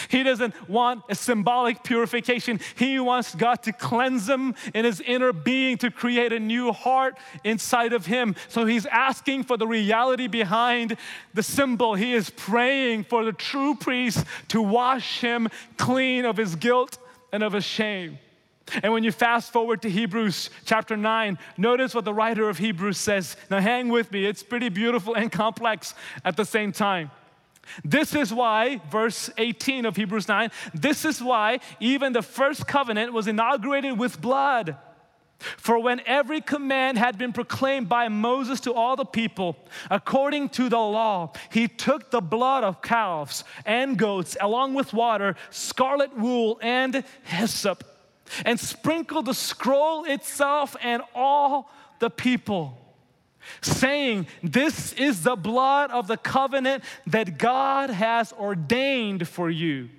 He 0.08 0.24
doesn't 0.24 0.70
want 0.70 1.04
a 1.10 1.16
symbolic 1.16 1.84
purification. 1.84 2.60
He 2.76 3.00
wants 3.00 3.34
God 3.34 3.64
to 3.64 3.74
cleanse 3.74 4.30
him 4.30 4.56
in 4.74 4.86
his 4.86 5.02
inner 5.02 5.34
being, 5.34 5.78
to 5.80 5.90
create 5.90 6.32
a 6.32 6.40
new 6.40 6.72
heart 6.72 7.18
inside 7.44 7.94
of 7.94 8.06
him. 8.06 8.36
So 8.50 8.66
he's 8.66 8.86
asking 8.86 9.44
for 9.44 9.58
the 9.58 9.68
reality 9.68 10.28
behind 10.28 10.98
the 11.34 11.44
symbol. 11.44 11.96
He 11.96 12.14
is 12.14 12.30
praying 12.30 13.06
for 13.06 13.24
the 13.24 13.34
true 13.34 13.76
priest 13.76 14.26
to 14.50 14.62
wash 14.62 15.22
him 15.22 15.48
clean 15.78 16.26
of 16.26 16.38
his 16.38 16.56
guilt 16.56 16.98
and 17.32 17.44
of 17.44 17.54
his 17.54 17.66
shame. 17.66 18.20
And 18.84 18.94
when 18.94 19.04
you 19.04 19.12
fast 19.12 19.52
forward 19.52 19.82
to 19.82 19.90
Hebrews 19.90 20.52
chapter 20.66 20.96
9, 20.96 21.40
notice 21.58 21.96
what 21.96 22.06
the 22.06 22.14
writer 22.14 22.50
of 22.50 22.60
Hebrews 22.60 22.98
says. 22.98 23.36
Now, 23.50 23.60
hang 23.60 23.90
with 23.90 24.12
me, 24.12 24.26
it's 24.26 24.44
pretty 24.44 24.70
beautiful 24.70 25.16
and 25.16 25.32
complex 25.32 25.96
at 26.24 26.38
the 26.38 26.46
same 26.46 26.72
time. 26.72 27.10
This 27.84 28.16
is 28.16 28.34
why, 28.34 28.82
verse 28.90 29.30
18 29.38 29.86
of 29.86 29.96
Hebrews 29.96 30.28
9, 30.28 30.52
this 30.74 31.06
is 31.06 31.22
why 31.22 31.60
even 31.80 32.14
the 32.14 32.22
first 32.22 32.68
covenant 32.68 33.14
was 33.14 33.28
inaugurated 33.28 33.98
with 33.98 34.22
blood. 34.22 34.78
For 35.40 35.80
when 35.80 36.02
every 36.06 36.42
command 36.42 36.98
had 36.98 37.18
been 37.18 37.32
proclaimed 37.32 37.88
by 37.88 38.10
Moses 38.10 38.60
to 38.62 38.74
all 38.74 38.98
the 38.98 39.06
people, 39.06 39.58
according 39.90 40.50
to 40.50 40.68
the 40.68 40.78
law, 40.78 41.32
he 41.50 41.70
took 41.70 42.12
the 42.12 42.20
blood 42.20 42.66
of 42.66 42.82
calves 42.82 43.46
and 43.66 43.98
goats, 43.98 44.36
along 44.42 44.74
with 44.74 44.92
water, 44.92 45.36
scarlet 45.50 46.14
wool, 46.18 46.60
and 46.62 47.06
hyssop 47.24 47.86
and 48.46 48.60
sprinkled 48.60 49.26
the 49.26 49.34
scroll 49.34 50.06
itself 50.06 50.76
and 50.82 51.02
all 51.16 51.72
the 52.00 52.10
people, 52.10 52.78
saying, 53.62 54.28
This 54.44 54.94
is 54.94 55.24
the 55.24 55.36
blood 55.36 55.92
of 55.92 56.08
the 56.08 56.18
covenant 56.18 56.84
that 57.08 57.38
God 57.38 57.90
has 57.90 58.34
ordained 58.34 59.28
for 59.28 59.50
you. 59.50 59.90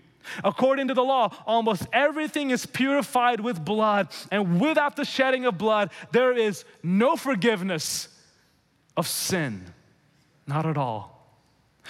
According 0.45 0.89
to 0.89 0.95
the 0.95 1.03
law, 1.03 1.35
almost 1.47 1.87
everything 1.93 2.51
is 2.51 2.67
purified 2.67 3.41
with 3.41 3.65
blood, 3.65 4.09
and 4.31 4.61
without 4.61 4.97
the 4.97 5.05
shedding 5.05 5.47
of 5.47 5.59
blood, 5.59 5.91
there 6.13 6.37
is 6.37 6.65
no 6.83 7.17
forgiveness 7.17 8.09
of 8.97 9.07
sin. 9.07 9.65
Not 10.47 10.67
at 10.67 10.77
all. 10.77 11.21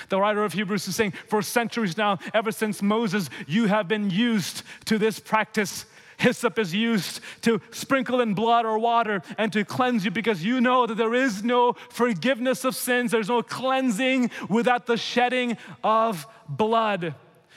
The 0.08 0.20
writer 0.20 0.44
of 0.44 0.52
Hebrews 0.52 0.88
is 0.88 0.96
saying, 0.96 1.12
for 1.28 1.42
centuries 1.42 1.96
now, 1.96 2.18
ever 2.32 2.52
since 2.52 2.80
Moses, 2.80 3.28
you 3.46 3.66
have 3.66 3.88
been 3.88 4.08
used 4.08 4.62
to 4.86 4.98
this 4.98 5.18
practice 5.18 5.84
Hyssop 6.20 6.58
is 6.58 6.74
used 6.74 7.20
to 7.42 7.60
sprinkle 7.70 8.20
in 8.20 8.34
blood 8.34 8.66
or 8.66 8.78
water 8.78 9.22
and 9.38 9.52
to 9.52 9.64
cleanse 9.64 10.04
you 10.04 10.10
because 10.10 10.44
you 10.44 10.60
know 10.60 10.86
that 10.86 10.96
there 10.96 11.14
is 11.14 11.42
no 11.42 11.72
forgiveness 11.88 12.64
of 12.64 12.76
sins, 12.76 13.10
there's 13.10 13.28
no 13.28 13.42
cleansing 13.42 14.30
without 14.48 14.86
the 14.86 14.96
shedding 14.96 15.56
of 15.82 16.26
blood. 16.48 17.14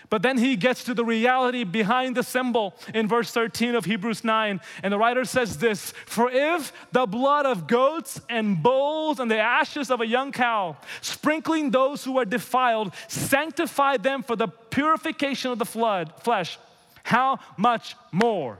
But 0.10 0.22
then 0.22 0.38
he 0.38 0.56
gets 0.56 0.84
to 0.84 0.94
the 0.94 1.04
reality 1.04 1.64
behind 1.64 2.16
the 2.16 2.22
symbol 2.22 2.76
in 2.94 3.08
verse 3.08 3.32
13 3.32 3.74
of 3.74 3.86
Hebrews 3.86 4.24
9. 4.24 4.62
And 4.84 4.94
the 4.94 4.98
writer 5.00 5.26
says 5.26 5.58
this 5.58 5.92
For 6.06 6.30
if 6.32 6.72
the 6.92 7.08
blood 7.08 7.48
of 7.48 7.66
goats 7.66 8.22
and 8.30 8.62
bulls 8.62 9.20
and 9.20 9.32
the 9.32 9.40
ashes 9.40 9.90
of 9.90 10.02
a 10.02 10.06
young 10.06 10.32
cow, 10.32 10.78
sprinkling 11.02 11.72
those 11.72 12.04
who 12.04 12.20
are 12.20 12.26
defiled, 12.26 12.94
sanctify 13.08 13.98
them 13.98 14.22
for 14.22 14.36
the 14.36 14.48
purification 14.48 15.52
of 15.52 15.58
the 15.58 15.66
flood, 15.66 16.14
flesh, 16.22 16.60
how 17.04 17.40
much 17.58 17.96
more? 18.12 18.60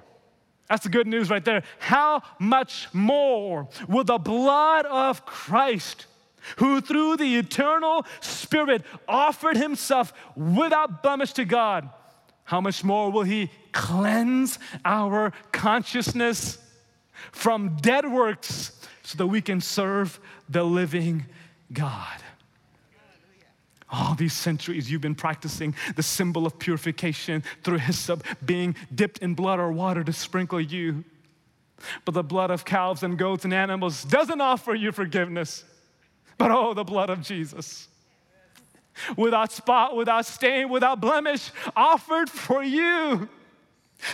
That's 0.70 0.84
the 0.84 0.90
good 0.90 1.08
news 1.08 1.30
right 1.30 1.44
there. 1.44 1.64
How 1.80 2.22
much 2.40 2.88
more 2.94 3.68
will 3.88 4.04
the 4.04 4.18
blood 4.18 4.86
of 4.86 5.26
Christ, 5.26 6.06
who 6.58 6.82
through 6.82 7.18
the 7.18 7.38
eternal 7.38 8.06
Spirit 8.22 8.84
offered 9.08 9.58
himself 9.58 10.14
without 10.36 11.04
blemish 11.04 11.34
to 11.34 11.46
God, 11.46 11.90
how 12.46 12.60
much 12.60 12.84
more 12.84 13.12
will 13.12 13.24
he 13.24 13.50
cleanse 13.72 14.60
our 14.84 15.32
consciousness 15.52 16.58
from 17.32 17.78
dead 17.78 18.10
works 18.12 18.80
so 19.04 19.18
that 19.18 19.28
we 19.28 19.42
can 19.42 19.62
serve 19.62 20.20
the 20.50 20.64
living 20.64 21.26
God? 21.72 22.23
All 23.94 24.16
these 24.16 24.34
centuries 24.34 24.90
you've 24.90 25.02
been 25.02 25.14
practicing 25.14 25.76
the 25.96 26.02
symbol 26.02 26.48
of 26.48 26.58
purification 26.58 27.44
through 27.64 27.78
hyssop 27.78 28.24
being 28.44 28.76
dipped 28.94 29.20
in 29.20 29.36
blood 29.36 29.60
or 29.60 29.72
water 29.72 30.04
to 30.04 30.12
sprinkle 30.12 30.60
you. 30.60 31.04
But 32.04 32.16
the 32.16 32.24
blood 32.24 32.50
of 32.50 32.66
calves 32.66 33.04
and 33.04 33.20
goats 33.20 33.46
and 33.46 33.54
animals 33.54 34.04
doesn't 34.04 34.42
offer 34.42 34.74
you 34.74 34.92
forgiveness. 34.92 35.64
But 36.40 36.50
oh, 36.50 36.74
the 36.74 36.84
blood 36.84 37.12
of 37.12 37.22
Jesus. 37.22 37.88
Without 39.16 39.52
spot, 39.52 39.96
without 39.96 40.26
stain, 40.26 40.70
without 40.70 41.00
blemish, 41.00 41.52
offered 41.76 42.32
for 42.32 42.64
you. 42.64 43.30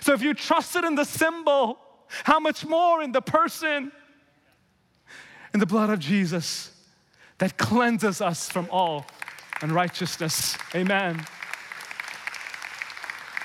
So 0.01 0.13
if 0.13 0.21
you 0.21 0.33
trusted 0.33 0.83
in 0.83 0.95
the 0.95 1.05
symbol, 1.05 1.79
how 2.25 2.41
much 2.41 2.65
more 2.65 3.01
in 3.01 3.13
the 3.13 3.21
person, 3.21 3.93
in 5.53 5.61
the 5.61 5.65
blood 5.65 5.89
of 5.89 5.99
Jesus 5.99 6.75
that 7.37 7.57
cleanses 7.57 8.19
us 8.19 8.49
from 8.49 8.67
all 8.71 9.05
and 9.61 9.71
righteousness. 9.71 10.57
Amen. 10.75 11.25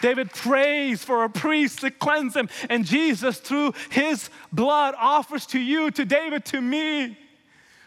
David 0.01 0.33
prays 0.33 1.03
for 1.03 1.25
a 1.25 1.31
priest 1.31 1.81
to 1.81 1.91
cleanse 1.91 2.37
him, 2.37 2.51
and 2.69 2.85
Jesus, 2.85 3.39
through 3.39 3.73
his 3.91 4.29
blood, 4.53 4.95
offers 4.99 5.47
to 5.47 5.59
you, 5.59 5.91
to 5.93 6.05
David, 6.05 6.45
to 6.47 6.61
me, 6.61 7.17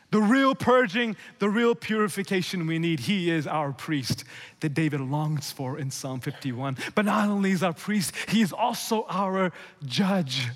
the 0.10 0.20
real 0.20 0.56
purging, 0.56 1.16
the 1.40 1.50
real 1.50 1.76
purification 1.76 2.66
we 2.66 2.80
need. 2.80 3.02
He 3.02 3.30
is 3.30 3.46
our 3.46 3.72
priest 3.72 4.24
that 4.62 4.74
David 4.74 5.02
longs 5.02 5.52
for 5.52 5.78
in 5.78 5.92
Psalm 5.92 6.20
51. 6.20 6.78
But 6.96 7.06
not 7.06 7.28
only 7.28 7.52
is 7.52 7.62
our 7.62 7.74
priest, 7.74 8.14
he 8.30 8.42
is 8.42 8.54
also 8.54 9.06
our 9.10 9.52
judge 9.86 10.48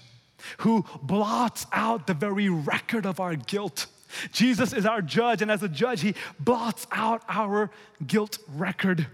who 0.60 0.86
blots 1.04 1.68
out 1.72 2.08
the 2.08 2.14
very 2.14 2.50
record 2.50 3.06
of 3.06 3.20
our 3.20 3.36
guilt 3.36 3.86
Jesus 4.32 4.74
is 4.74 4.86
our 4.86 5.02
judge, 5.02 5.42
and 5.42 5.52
as 5.52 5.64
a 5.64 5.70
judge, 5.70 6.02
he 6.02 6.16
blots 6.40 6.88
out 6.92 7.24
our 7.30 7.72
guilt 8.06 8.38
record. 8.56 9.08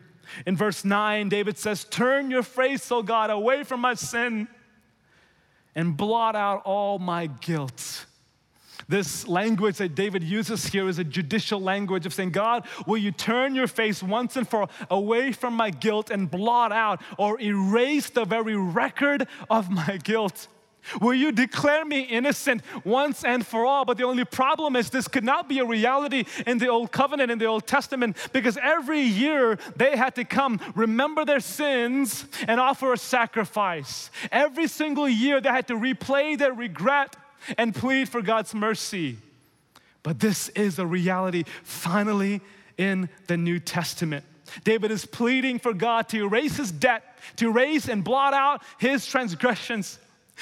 In 0.45 0.57
verse 0.57 0.83
9, 0.83 1.29
David 1.29 1.57
says, 1.57 1.85
Turn 1.85 2.29
your 2.29 2.43
face, 2.43 2.91
O 2.91 3.01
God, 3.01 3.29
away 3.29 3.63
from 3.63 3.79
my 3.79 3.93
sin 3.93 4.47
and 5.75 5.95
blot 5.95 6.35
out 6.35 6.63
all 6.65 6.99
my 6.99 7.27
guilt. 7.27 8.05
This 8.89 9.27
language 9.27 9.77
that 9.77 9.95
David 9.95 10.23
uses 10.23 10.65
here 10.65 10.87
is 10.87 10.97
a 10.97 11.03
judicial 11.03 11.59
language 11.59 12.05
of 12.05 12.13
saying, 12.13 12.31
God, 12.31 12.65
will 12.85 12.97
you 12.97 13.11
turn 13.11 13.53
your 13.53 13.67
face 13.67 14.01
once 14.01 14.37
and 14.37 14.47
for 14.47 14.61
all 14.61 14.69
away 14.89 15.33
from 15.33 15.53
my 15.53 15.69
guilt 15.69 16.09
and 16.09 16.31
blot 16.31 16.71
out 16.71 17.01
or 17.17 17.39
erase 17.41 18.09
the 18.09 18.23
very 18.23 18.55
record 18.55 19.27
of 19.49 19.69
my 19.69 19.97
guilt? 20.03 20.47
Will 21.01 21.13
you 21.13 21.31
declare 21.31 21.85
me 21.85 22.01
innocent 22.01 22.61
once 22.83 23.23
and 23.23 23.45
for 23.45 23.65
all? 23.65 23.85
But 23.85 23.97
the 23.97 24.03
only 24.03 24.25
problem 24.25 24.75
is 24.75 24.89
this 24.89 25.07
could 25.07 25.23
not 25.23 25.49
be 25.49 25.59
a 25.59 25.65
reality 25.65 26.25
in 26.45 26.57
the 26.57 26.67
Old 26.67 26.91
Covenant, 26.91 27.31
in 27.31 27.39
the 27.39 27.45
Old 27.45 27.67
Testament, 27.67 28.17
because 28.33 28.57
every 28.61 29.01
year 29.01 29.57
they 29.75 29.95
had 29.95 30.15
to 30.15 30.23
come, 30.23 30.59
remember 30.75 31.25
their 31.25 31.39
sins, 31.39 32.25
and 32.47 32.59
offer 32.59 32.93
a 32.93 32.97
sacrifice. 32.97 34.09
Every 34.31 34.67
single 34.67 35.07
year 35.07 35.41
they 35.41 35.49
had 35.49 35.67
to 35.67 35.75
replay 35.75 36.37
their 36.37 36.53
regret 36.53 37.15
and 37.57 37.73
plead 37.73 38.09
for 38.09 38.21
God's 38.21 38.53
mercy. 38.53 39.17
But 40.03 40.19
this 40.19 40.49
is 40.49 40.79
a 40.79 40.85
reality 40.85 41.43
finally 41.63 42.41
in 42.77 43.09
the 43.27 43.37
New 43.37 43.59
Testament. 43.59 44.23
David 44.63 44.91
is 44.91 45.05
pleading 45.05 45.59
for 45.59 45.73
God 45.73 46.07
to 46.09 46.23
erase 46.23 46.57
his 46.57 46.71
debt, 46.71 47.03
to 47.37 47.49
erase 47.49 47.89
and 47.89 48.03
blot 48.03 48.33
out 48.33 48.63
his 48.77 49.05
transgressions. 49.05 49.99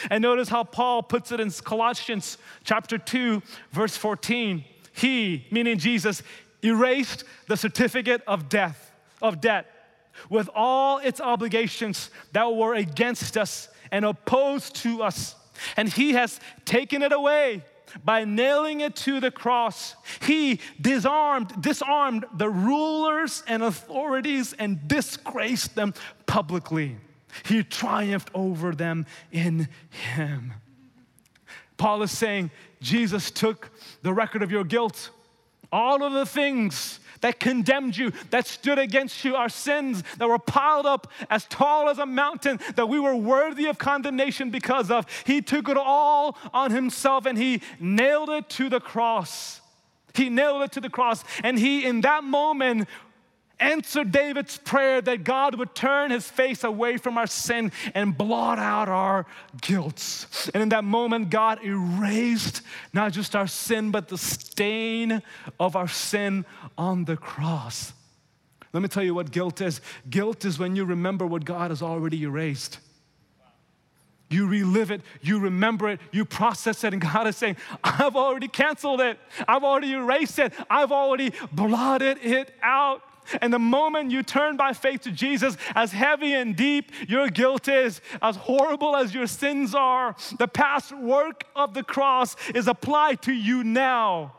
And 0.10 0.22
notice 0.22 0.50
how 0.50 0.64
Paul 0.64 1.04
puts 1.04 1.32
it 1.32 1.40
in 1.40 1.50
Colossians 1.52 2.38
chapter 2.64 2.98
2, 2.98 3.42
verse 3.72 3.98
14. 3.98 4.64
He, 4.94 5.46
meaning 5.52 5.78
Jesus, 5.78 6.24
erased 6.64 7.24
the 7.48 7.58
certificate 7.58 8.22
of 8.28 8.50
death, 8.50 8.92
of 9.22 9.42
debt, 9.42 9.72
with 10.30 10.50
all 10.56 11.00
its 11.00 11.20
obligations 11.20 12.10
that 12.32 12.54
were 12.54 12.74
against 12.74 13.38
us 13.38 13.70
and 13.92 14.06
opposed 14.06 14.76
to 14.78 15.04
us 15.04 15.36
and 15.78 15.92
he 15.92 16.14
has 16.14 16.40
taken 16.66 17.02
it 17.02 17.12
away 17.12 17.64
by 18.04 18.26
nailing 18.26 18.82
it 18.82 18.96
to 18.96 19.20
the 19.20 19.32
cross. 19.32 19.96
He 20.22 20.60
disarmed, 20.82 21.62
disarmed 21.62 22.26
the 22.36 22.50
rulers 22.50 23.44
and 23.48 23.64
authorities 23.64 24.54
and 24.54 24.88
disgraced 24.88 25.76
them 25.76 25.94
publicly. 26.26 26.98
He 27.44 27.64
triumphed 27.64 28.30
over 28.34 28.74
them 28.74 29.06
in 29.32 29.68
him. 29.90 30.54
Paul 31.78 32.04
is 32.04 32.12
saying, 32.12 32.52
Jesus 32.82 33.32
took 33.32 33.72
the 34.02 34.14
record 34.14 34.42
of 34.42 34.52
your 34.52 34.64
guilt, 34.64 35.10
all 35.72 36.04
of 36.04 36.14
the 36.14 36.26
things 36.26 37.00
that 37.22 37.40
condemned 37.40 37.98
you, 37.98 38.12
that 38.30 38.46
stood 38.46 38.78
against 38.78 39.26
you, 39.26 39.36
our 39.36 39.50
sins 39.50 40.04
that 40.18 40.28
were 40.28 40.40
piled 40.40 40.86
up 40.86 41.12
as 41.30 41.46
tall 41.46 41.90
as 41.90 41.98
a 41.98 42.06
mountain 42.06 42.60
that 42.76 42.88
we 42.88 43.00
were 43.00 43.16
worthy 43.16 43.66
of 43.66 43.78
condemnation 43.78 44.52
because 44.52 44.92
of. 44.92 45.06
He 45.26 45.42
took 45.42 45.68
it 45.68 45.78
all 45.78 46.38
on 46.54 46.72
himself 46.72 47.26
and 47.26 47.38
he 47.38 47.62
nailed 47.80 48.30
it 48.30 48.50
to 48.52 48.70
the 48.70 48.80
cross. 48.80 49.62
He 50.14 50.30
nailed 50.30 50.62
it 50.64 50.72
to 50.74 50.82
the 50.82 50.90
cross. 50.90 51.24
And 51.44 51.60
he, 51.60 51.84
in 51.84 52.02
that 52.02 52.24
moment, 52.24 52.88
answered 53.60 54.12
David's 54.12 54.58
prayer 54.58 55.02
that 55.02 55.24
God 55.24 55.56
would 55.56 55.76
turn 55.76 56.12
his 56.12 56.30
face 56.30 56.64
away 56.64 56.98
from 56.98 57.18
our 57.18 57.28
sin 57.28 57.72
and 57.94 58.18
blot 58.18 58.60
out 58.60 58.90
our 58.90 59.26
guilt. 59.62 60.28
And 60.54 60.64
in 60.64 60.70
that 60.70 60.84
moment, 60.84 61.30
God 61.30 61.64
erased 61.64 62.62
not 62.94 63.12
just 63.12 63.36
our 63.36 63.48
sin, 63.48 63.92
but 63.92 64.08
the 64.08 64.18
stain 64.18 65.22
of 65.60 65.76
our 65.76 65.88
sin 65.88 66.46
on 66.78 67.06
the 67.06 67.18
cross. 67.18 67.94
Let 68.74 68.82
me 68.82 68.90
tell 68.90 69.04
you 69.04 69.16
what 69.16 69.32
guilt 69.32 69.62
is 69.62 69.80
guilt 70.10 70.44
is 70.44 70.60
when 70.60 70.76
you 70.76 70.84
remember 70.84 71.26
what 71.26 71.46
God 71.46 71.72
has 71.72 71.82
already 71.82 72.24
erased. 72.24 72.80
You 74.30 74.48
relive 74.48 74.92
it, 74.92 75.02
you 75.22 75.40
remember 75.40 75.88
it, 75.88 76.02
you 76.12 76.26
process 76.26 76.84
it, 76.84 76.92
and 76.92 77.02
God 77.02 77.28
is 77.28 77.38
saying, 77.38 77.58
I've 77.84 78.16
already 78.16 78.48
canceled 78.48 79.00
it, 79.00 79.20
I've 79.48 79.64
already 79.64 79.94
erased 79.94 80.40
it, 80.40 80.52
I've 80.70 80.92
already 80.92 81.32
blotted 81.52 82.18
it 82.22 82.54
out. 82.62 83.02
And 83.42 83.54
the 83.54 83.60
moment 83.60 84.12
you 84.12 84.24
turn 84.24 84.58
by 84.58 84.74
faith 84.74 85.02
to 85.02 85.12
Jesus, 85.12 85.58
as 85.74 85.92
heavy 85.92 86.34
and 86.34 86.56
deep 86.56 86.92
your 87.08 87.30
guilt 87.30 87.68
is, 87.68 88.02
as 88.22 88.36
horrible 88.36 88.96
as 88.96 89.14
your 89.14 89.28
sins 89.28 89.76
are, 89.76 90.16
the 90.38 90.48
past 90.48 90.92
work 90.92 91.44
of 91.56 91.74
the 91.74 91.84
cross 91.84 92.36
is 92.54 92.68
applied 92.68 93.22
to 93.24 93.34
you 93.34 93.64
now. 93.64 94.34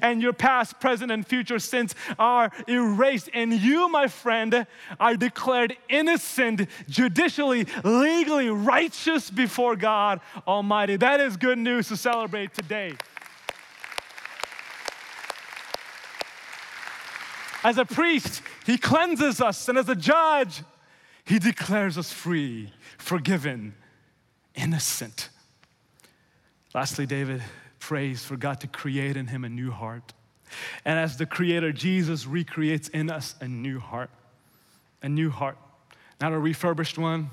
And 0.00 0.22
your 0.22 0.32
past, 0.32 0.80
present, 0.80 1.12
and 1.12 1.26
future 1.26 1.58
sins 1.58 1.94
are 2.18 2.50
erased. 2.66 3.28
And 3.34 3.52
you, 3.52 3.88
my 3.90 4.08
friend, 4.08 4.66
are 4.98 5.16
declared 5.16 5.76
innocent, 5.88 6.66
judicially, 6.88 7.66
legally 7.84 8.48
righteous 8.48 9.30
before 9.30 9.76
God 9.76 10.20
Almighty. 10.46 10.96
That 10.96 11.20
is 11.20 11.36
good 11.36 11.58
news 11.58 11.88
to 11.88 11.96
celebrate 11.96 12.54
today. 12.54 12.94
As 17.66 17.78
a 17.78 17.84
priest, 17.84 18.42
he 18.64 18.78
cleanses 18.78 19.40
us, 19.40 19.68
and 19.68 19.76
as 19.76 19.88
a 19.88 19.96
judge, 19.96 20.62
he 21.24 21.40
declares 21.40 21.98
us 21.98 22.12
free, 22.12 22.70
forgiven, 22.96 23.74
innocent. 24.54 25.30
Lastly, 26.72 27.06
David 27.06 27.42
prays 27.80 28.24
for 28.24 28.36
God 28.36 28.60
to 28.60 28.68
create 28.68 29.16
in 29.16 29.26
him 29.26 29.44
a 29.44 29.48
new 29.48 29.72
heart. 29.72 30.12
And 30.84 30.96
as 30.96 31.16
the 31.16 31.26
creator, 31.26 31.72
Jesus 31.72 32.24
recreates 32.24 32.86
in 32.86 33.10
us 33.10 33.34
a 33.40 33.48
new 33.48 33.80
heart. 33.80 34.10
A 35.02 35.08
new 35.08 35.28
heart. 35.28 35.58
Not 36.20 36.32
a 36.32 36.38
refurbished 36.38 36.98
one, 36.98 37.30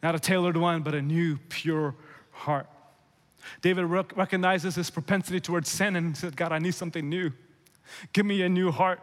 not 0.00 0.14
a 0.14 0.20
tailored 0.20 0.56
one, 0.56 0.82
but 0.82 0.94
a 0.94 1.02
new, 1.02 1.38
pure 1.48 1.96
heart. 2.30 2.68
David 3.62 3.86
rec- 3.86 4.16
recognizes 4.16 4.76
his 4.76 4.90
propensity 4.90 5.40
towards 5.40 5.68
sin 5.68 5.96
and 5.96 6.16
said, 6.16 6.36
God, 6.36 6.52
I 6.52 6.60
need 6.60 6.76
something 6.76 7.08
new. 7.08 7.32
Give 8.12 8.24
me 8.24 8.42
a 8.42 8.48
new 8.48 8.70
heart. 8.70 9.00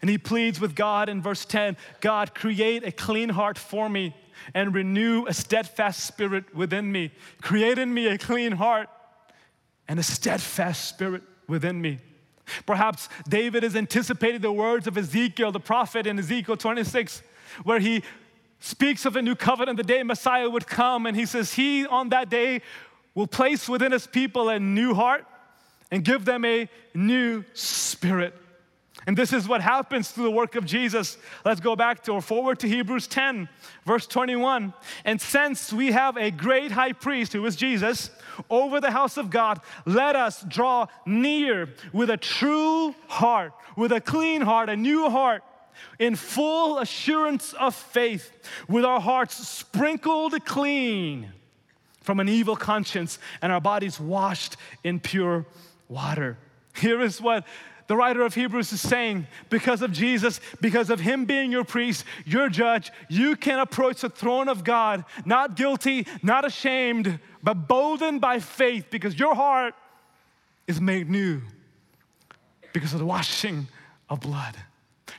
And 0.00 0.10
he 0.10 0.18
pleads 0.18 0.60
with 0.60 0.74
God 0.74 1.08
in 1.08 1.22
verse 1.22 1.44
10 1.44 1.76
God, 2.00 2.34
create 2.34 2.84
a 2.84 2.92
clean 2.92 3.28
heart 3.28 3.58
for 3.58 3.88
me 3.88 4.14
and 4.54 4.74
renew 4.74 5.26
a 5.26 5.34
steadfast 5.34 6.04
spirit 6.04 6.54
within 6.54 6.90
me. 6.90 7.12
Create 7.42 7.78
in 7.78 7.92
me 7.92 8.06
a 8.06 8.18
clean 8.18 8.52
heart 8.52 8.88
and 9.88 9.98
a 9.98 10.02
steadfast 10.02 10.88
spirit 10.88 11.22
within 11.46 11.80
me. 11.80 11.98
Perhaps 12.66 13.08
David 13.28 13.64
is 13.64 13.76
anticipating 13.76 14.40
the 14.40 14.52
words 14.52 14.86
of 14.86 14.96
Ezekiel, 14.96 15.52
the 15.52 15.60
prophet 15.60 16.06
in 16.06 16.18
Ezekiel 16.18 16.56
26, 16.56 17.22
where 17.64 17.78
he 17.78 18.02
speaks 18.60 19.04
of 19.04 19.16
a 19.16 19.22
new 19.22 19.34
covenant, 19.34 19.76
the 19.76 19.82
day 19.82 20.02
Messiah 20.02 20.48
would 20.48 20.66
come, 20.66 21.06
and 21.06 21.16
he 21.16 21.26
says, 21.26 21.54
He 21.54 21.86
on 21.86 22.08
that 22.10 22.28
day 22.28 22.62
will 23.14 23.26
place 23.26 23.68
within 23.68 23.92
his 23.92 24.06
people 24.06 24.48
a 24.48 24.58
new 24.58 24.94
heart 24.94 25.26
and 25.90 26.04
give 26.04 26.24
them 26.24 26.44
a 26.44 26.68
new 26.94 27.44
spirit. 27.54 28.34
And 29.06 29.16
this 29.16 29.32
is 29.32 29.48
what 29.48 29.62
happens 29.62 30.10
through 30.10 30.24
the 30.24 30.30
work 30.30 30.54
of 30.54 30.66
Jesus. 30.66 31.16
Let's 31.44 31.60
go 31.60 31.74
back 31.74 32.02
to 32.04 32.12
or 32.12 32.20
forward 32.20 32.58
to 32.60 32.68
Hebrews 32.68 33.06
10, 33.06 33.48
verse 33.86 34.06
21. 34.06 34.74
And 35.04 35.20
since 35.20 35.72
we 35.72 35.92
have 35.92 36.16
a 36.16 36.30
great 36.30 36.72
high 36.72 36.92
priest 36.92 37.32
who 37.32 37.46
is 37.46 37.56
Jesus 37.56 38.10
over 38.50 38.80
the 38.80 38.90
house 38.90 39.16
of 39.16 39.30
God, 39.30 39.60
let 39.86 40.14
us 40.14 40.42
draw 40.42 40.88
near 41.06 41.70
with 41.92 42.10
a 42.10 42.16
true 42.16 42.94
heart, 43.06 43.52
with 43.76 43.92
a 43.92 44.00
clean 44.00 44.42
heart, 44.42 44.68
a 44.68 44.76
new 44.76 45.08
heart, 45.08 45.42
in 45.98 46.16
full 46.16 46.78
assurance 46.78 47.52
of 47.54 47.74
faith, 47.74 48.32
with 48.68 48.84
our 48.84 49.00
hearts 49.00 49.48
sprinkled 49.48 50.44
clean 50.44 51.32
from 52.02 52.20
an 52.20 52.28
evil 52.28 52.56
conscience 52.56 53.18
and 53.42 53.52
our 53.52 53.60
bodies 53.60 54.00
washed 54.00 54.56
in 54.82 54.98
pure 55.00 55.46
water. 55.88 56.36
Here 56.74 57.00
is 57.00 57.20
what 57.20 57.44
the 57.88 57.96
writer 57.96 58.22
of 58.22 58.34
Hebrews 58.34 58.72
is 58.72 58.80
saying 58.80 59.26
because 59.50 59.82
of 59.82 59.92
Jesus, 59.92 60.40
because 60.60 60.90
of 60.90 61.00
Him 61.00 61.24
being 61.24 61.50
your 61.50 61.64
priest, 61.64 62.04
your 62.24 62.48
judge, 62.48 62.92
you 63.08 63.34
can 63.34 63.58
approach 63.58 64.02
the 64.02 64.10
throne 64.10 64.48
of 64.48 64.62
God 64.62 65.04
not 65.24 65.56
guilty, 65.56 66.06
not 66.22 66.44
ashamed, 66.44 67.18
but 67.42 67.66
boldened 67.66 68.20
by 68.20 68.38
faith 68.38 68.86
because 68.90 69.18
your 69.18 69.34
heart 69.34 69.74
is 70.66 70.80
made 70.80 71.08
new 71.10 71.40
because 72.72 72.92
of 72.92 72.98
the 72.98 73.06
washing 73.06 73.66
of 74.08 74.20
blood. 74.20 74.54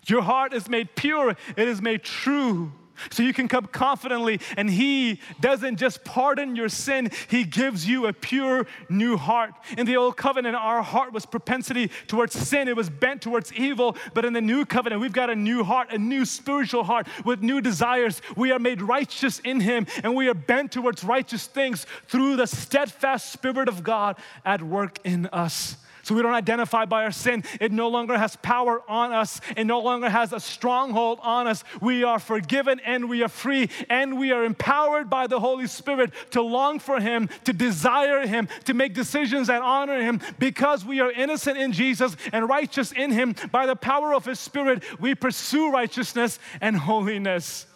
Your 0.05 0.21
heart 0.21 0.53
is 0.53 0.69
made 0.69 0.95
pure, 0.95 1.31
it 1.57 1.67
is 1.67 1.81
made 1.81 2.03
true 2.03 2.71
so 3.11 3.23
you 3.23 3.33
can 3.33 3.47
come 3.47 3.65
confidently, 3.65 4.39
and 4.57 4.69
He 4.69 5.19
doesn't 5.39 5.77
just 5.77 6.03
pardon 6.03 6.55
your 6.55 6.69
sin, 6.69 7.11
He 7.27 7.43
gives 7.43 7.87
you 7.87 8.07
a 8.07 8.13
pure 8.13 8.65
new 8.89 9.17
heart. 9.17 9.53
In 9.77 9.85
the 9.85 9.97
old 9.97 10.17
covenant, 10.17 10.55
our 10.55 10.81
heart 10.81 11.13
was 11.13 11.25
propensity 11.25 11.91
towards 12.07 12.33
sin, 12.33 12.67
it 12.67 12.75
was 12.75 12.89
bent 12.89 13.21
towards 13.21 13.53
evil. 13.53 13.95
But 14.13 14.25
in 14.25 14.33
the 14.33 14.41
new 14.41 14.65
covenant, 14.65 15.01
we've 15.01 15.13
got 15.13 15.29
a 15.29 15.35
new 15.35 15.63
heart, 15.63 15.91
a 15.91 15.97
new 15.97 16.25
spiritual 16.25 16.83
heart 16.83 17.07
with 17.25 17.41
new 17.41 17.61
desires. 17.61 18.21
We 18.35 18.51
are 18.51 18.59
made 18.59 18.81
righteous 18.81 19.39
in 19.39 19.59
Him, 19.59 19.87
and 20.03 20.15
we 20.15 20.27
are 20.27 20.33
bent 20.33 20.71
towards 20.71 21.03
righteous 21.03 21.47
things 21.47 21.85
through 22.07 22.35
the 22.35 22.47
steadfast 22.47 23.31
Spirit 23.31 23.67
of 23.67 23.83
God 23.83 24.17
at 24.45 24.61
work 24.61 24.99
in 25.03 25.27
us. 25.27 25.77
So 26.09 26.15
we 26.15 26.23
don't 26.23 26.33
identify 26.33 26.85
by 26.85 27.03
our 27.03 27.11
sin. 27.11 27.43
It 27.61 27.71
no 27.71 27.87
longer 27.87 28.17
has 28.17 28.35
power 28.37 28.81
on 28.89 29.13
us. 29.13 29.39
It 29.55 29.65
no 29.65 29.79
longer 29.79 30.09
has 30.09 30.33
a 30.33 30.39
stronghold 30.39 31.19
on 31.21 31.45
us. 31.45 31.63
We 31.81 32.03
are 32.03 32.17
forgiven 32.17 32.81
and 32.83 33.07
we 33.07 33.21
are 33.21 33.29
free 33.29 33.69
and 33.91 34.17
we 34.17 34.31
are 34.31 34.43
empowered 34.43 35.07
by 35.07 35.27
the 35.27 35.39
Holy 35.39 35.67
Spirit 35.67 36.11
to 36.31 36.41
long 36.41 36.79
for 36.79 36.99
Him, 36.99 37.29
to 37.43 37.53
desire 37.53 38.25
Him, 38.25 38.49
to 38.65 38.73
make 38.73 38.95
decisions 38.95 39.49
that 39.49 39.61
honor 39.61 40.01
Him 40.01 40.19
because 40.39 40.83
we 40.83 40.99
are 40.99 41.11
innocent 41.11 41.59
in 41.59 41.73
Jesus 41.73 42.17
and 42.33 42.49
righteous 42.49 42.91
in 42.91 43.11
Him. 43.11 43.35
By 43.51 43.67
the 43.67 43.75
power 43.75 44.11
of 44.15 44.25
His 44.25 44.39
Spirit, 44.39 44.81
we 44.99 45.13
pursue 45.13 45.71
righteousness 45.71 46.39
and 46.59 46.75
holiness. 46.75 47.67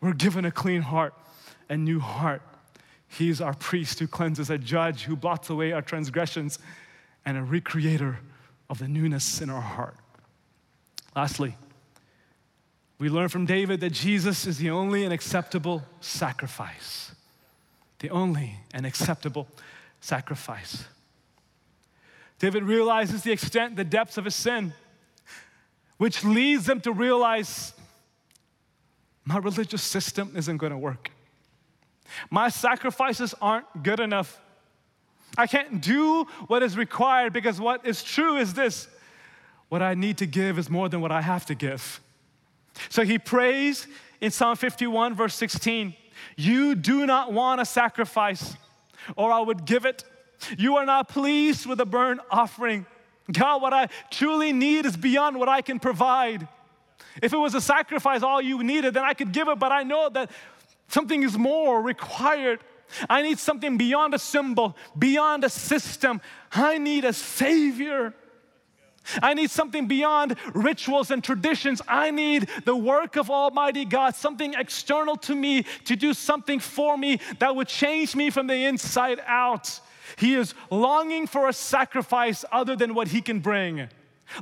We're 0.00 0.14
given 0.14 0.46
a 0.46 0.50
clean 0.50 0.80
heart, 0.80 1.12
a 1.68 1.76
new 1.76 2.00
heart. 2.00 2.40
He's 3.08 3.42
our 3.42 3.52
priest 3.52 3.98
who 3.98 4.06
cleanses, 4.06 4.48
a 4.48 4.56
judge 4.56 5.02
who 5.02 5.16
blots 5.16 5.50
away 5.50 5.72
our 5.72 5.82
transgressions 5.82 6.58
and 7.26 7.36
a 7.36 7.42
recreator 7.42 8.16
of 8.70 8.78
the 8.78 8.88
newness 8.88 9.42
in 9.42 9.50
our 9.50 9.60
heart. 9.60 9.96
Lastly, 11.14 11.56
we 12.98 13.08
learn 13.10 13.28
from 13.28 13.44
David 13.44 13.80
that 13.80 13.92
Jesus 13.92 14.46
is 14.46 14.58
the 14.58 14.70
only 14.70 15.04
and 15.04 15.12
acceptable 15.12 15.82
sacrifice. 16.00 17.12
The 17.98 18.10
only 18.10 18.54
and 18.72 18.86
acceptable 18.86 19.48
sacrifice. 20.00 20.84
David 22.38 22.62
realizes 22.62 23.22
the 23.22 23.32
extent, 23.32 23.76
the 23.76 23.84
depths 23.84 24.16
of 24.16 24.24
his 24.24 24.34
sin, 24.34 24.72
which 25.98 26.24
leads 26.24 26.68
him 26.68 26.80
to 26.82 26.92
realize 26.92 27.72
my 29.24 29.38
religious 29.38 29.82
system 29.82 30.32
isn't 30.36 30.58
going 30.58 30.72
to 30.72 30.78
work. 30.78 31.10
My 32.30 32.48
sacrifices 32.48 33.34
aren't 33.40 33.82
good 33.82 34.00
enough. 34.00 34.40
I 35.36 35.46
can't 35.46 35.80
do 35.80 36.24
what 36.46 36.62
is 36.62 36.76
required 36.76 37.32
because 37.32 37.60
what 37.60 37.86
is 37.86 38.02
true 38.02 38.36
is 38.36 38.54
this 38.54 38.88
what 39.68 39.82
I 39.82 39.94
need 39.94 40.18
to 40.18 40.26
give 40.26 40.58
is 40.58 40.70
more 40.70 40.88
than 40.88 41.00
what 41.00 41.10
I 41.10 41.20
have 41.20 41.46
to 41.46 41.54
give. 41.54 42.00
So 42.88 43.02
he 43.04 43.18
prays 43.18 43.86
in 44.20 44.30
Psalm 44.30 44.56
51, 44.56 45.14
verse 45.14 45.34
16 45.34 45.94
You 46.36 46.74
do 46.74 47.06
not 47.06 47.32
want 47.32 47.60
a 47.60 47.64
sacrifice, 47.64 48.56
or 49.16 49.32
I 49.32 49.40
would 49.40 49.64
give 49.64 49.84
it. 49.84 50.04
You 50.56 50.76
are 50.76 50.86
not 50.86 51.08
pleased 51.08 51.66
with 51.66 51.80
a 51.80 51.86
burnt 51.86 52.20
offering. 52.30 52.86
God, 53.32 53.60
what 53.60 53.72
I 53.72 53.88
truly 54.10 54.52
need 54.52 54.86
is 54.86 54.96
beyond 54.96 55.38
what 55.38 55.48
I 55.48 55.62
can 55.62 55.80
provide. 55.80 56.46
If 57.22 57.32
it 57.32 57.36
was 57.36 57.54
a 57.54 57.60
sacrifice, 57.60 58.22
all 58.22 58.40
you 58.40 58.62
needed, 58.62 58.94
then 58.94 59.04
I 59.04 59.14
could 59.14 59.32
give 59.32 59.48
it, 59.48 59.58
but 59.58 59.72
I 59.72 59.82
know 59.82 60.08
that 60.10 60.30
something 60.88 61.22
is 61.22 61.36
more 61.36 61.80
required. 61.80 62.60
I 63.08 63.22
need 63.22 63.38
something 63.38 63.76
beyond 63.76 64.14
a 64.14 64.18
symbol, 64.18 64.76
beyond 64.98 65.44
a 65.44 65.50
system. 65.50 66.20
I 66.52 66.78
need 66.78 67.04
a 67.04 67.12
Savior. 67.12 68.14
I 69.22 69.34
need 69.34 69.50
something 69.50 69.86
beyond 69.86 70.36
rituals 70.54 71.10
and 71.10 71.22
traditions. 71.22 71.80
I 71.86 72.10
need 72.10 72.48
the 72.64 72.76
work 72.76 73.16
of 73.16 73.30
Almighty 73.30 73.84
God, 73.84 74.14
something 74.14 74.54
external 74.54 75.16
to 75.18 75.34
me 75.34 75.64
to 75.84 75.96
do 75.96 76.12
something 76.12 76.58
for 76.58 76.96
me 76.96 77.20
that 77.38 77.54
would 77.54 77.68
change 77.68 78.16
me 78.16 78.30
from 78.30 78.46
the 78.46 78.64
inside 78.64 79.20
out. 79.26 79.80
He 80.16 80.34
is 80.34 80.54
longing 80.70 81.26
for 81.26 81.48
a 81.48 81.52
sacrifice 81.52 82.44
other 82.50 82.76
than 82.76 82.94
what 82.94 83.08
he 83.08 83.20
can 83.20 83.40
bring, 83.40 83.88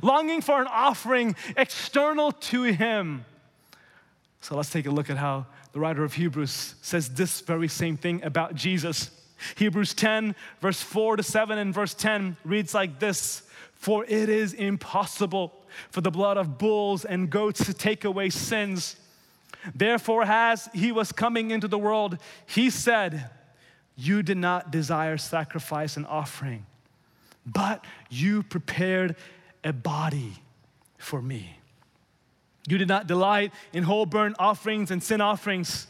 longing 0.01 0.41
for 0.41 0.61
an 0.61 0.67
offering 0.67 1.35
external 1.57 2.31
to 2.31 2.63
him. 2.63 3.25
So 4.41 4.55
let's 4.55 4.69
take 4.69 4.85
a 4.85 4.91
look 4.91 5.09
at 5.09 5.17
how 5.17 5.47
the 5.75 5.81
writer 5.81 6.05
of 6.05 6.13
Hebrews 6.13 6.75
says 6.81 7.09
this 7.09 7.41
very 7.41 7.67
same 7.67 7.97
thing 7.97 8.23
about 8.23 8.55
Jesus. 8.55 9.11
Hebrews 9.57 9.93
10, 9.93 10.33
verse 10.61 10.81
4 10.81 11.17
to 11.17 11.23
7, 11.23 11.57
and 11.57 11.73
verse 11.73 11.93
10 11.93 12.37
reads 12.45 12.73
like 12.73 12.99
this 12.99 13.43
For 13.73 14.05
it 14.05 14.29
is 14.29 14.53
impossible 14.53 15.53
for 15.91 15.99
the 15.99 16.11
blood 16.11 16.37
of 16.37 16.57
bulls 16.57 17.03
and 17.03 17.29
goats 17.29 17.65
to 17.65 17.73
take 17.73 18.05
away 18.05 18.29
sins. 18.29 18.95
Therefore, 19.75 20.23
as 20.23 20.69
he 20.73 20.93
was 20.93 21.11
coming 21.11 21.51
into 21.51 21.67
the 21.67 21.77
world, 21.77 22.19
he 22.45 22.69
said, 22.69 23.29
You 23.97 24.23
did 24.23 24.37
not 24.37 24.71
desire 24.71 25.17
sacrifice 25.17 25.97
and 25.97 26.07
offering, 26.07 26.65
but 27.45 27.83
you 28.09 28.43
prepared 28.43 29.17
a 29.61 29.73
body 29.73 30.35
for 30.97 31.21
me. 31.21 31.59
You 32.67 32.77
did 32.77 32.87
not 32.87 33.07
delight 33.07 33.53
in 33.73 33.83
whole 33.83 34.05
burnt 34.05 34.35
offerings 34.39 34.91
and 34.91 35.01
sin 35.01 35.21
offerings. 35.21 35.87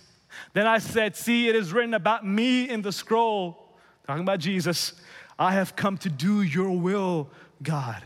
Then 0.54 0.68
I 0.68 0.80
said, 0.80 1.16
See, 1.16 1.48
it 1.48 1.56
is 1.56 1.72
written 1.72 1.94
about 1.94 2.26
me 2.26 2.70
in 2.70 2.82
the 2.82 2.92
scroll, 2.92 3.78
talking 4.06 4.24
about 4.24 4.40
Jesus. 4.40 4.94
I 5.40 5.54
have 5.54 5.76
come 5.76 5.98
to 6.00 6.10
do 6.10 6.42
your 6.42 6.72
will, 6.72 7.30
God. 7.62 8.04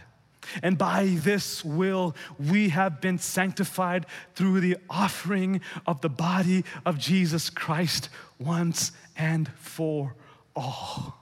And 0.63 0.77
by 0.77 1.17
this 1.19 1.63
will, 1.63 2.15
we 2.39 2.69
have 2.69 3.01
been 3.01 3.19
sanctified 3.19 4.05
through 4.35 4.61
the 4.61 4.77
offering 4.89 5.61
of 5.85 6.01
the 6.01 6.09
body 6.09 6.65
of 6.85 6.97
Jesus 6.97 7.49
Christ 7.49 8.09
once 8.39 8.91
and 9.15 9.49
for 9.57 10.15
all. 10.55 11.15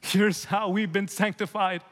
Here's 0.00 0.44
how 0.44 0.68
we've 0.68 0.92
been 0.92 1.08
sanctified 1.08 1.82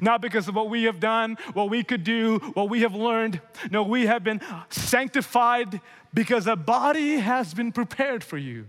not 0.00 0.20
because 0.20 0.48
of 0.48 0.54
what 0.54 0.68
we 0.68 0.84
have 0.84 1.00
done, 1.00 1.36
what 1.54 1.70
we 1.70 1.82
could 1.82 2.04
do, 2.04 2.38
what 2.54 2.68
we 2.68 2.82
have 2.82 2.94
learned. 2.94 3.40
No, 3.70 3.82
we 3.82 4.06
have 4.06 4.22
been 4.22 4.40
sanctified 4.68 5.80
because 6.12 6.46
a 6.46 6.56
body 6.56 7.16
has 7.16 7.54
been 7.54 7.72
prepared 7.72 8.22
for 8.22 8.36
you. 8.36 8.66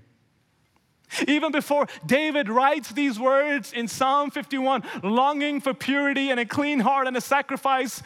Even 1.27 1.51
before 1.51 1.87
David 2.05 2.47
writes 2.47 2.93
these 2.93 3.19
words 3.19 3.73
in 3.73 3.87
Psalm 3.89 4.31
51, 4.31 4.83
longing 5.03 5.59
for 5.59 5.73
purity 5.73 6.29
and 6.29 6.39
a 6.39 6.45
clean 6.45 6.79
heart 6.79 7.05
and 7.05 7.17
a 7.17 7.21
sacrifice, 7.21 8.01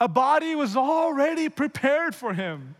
a 0.00 0.08
body 0.08 0.56
was 0.56 0.76
already 0.76 1.48
prepared 1.48 2.14
for 2.14 2.34
him. 2.34 2.74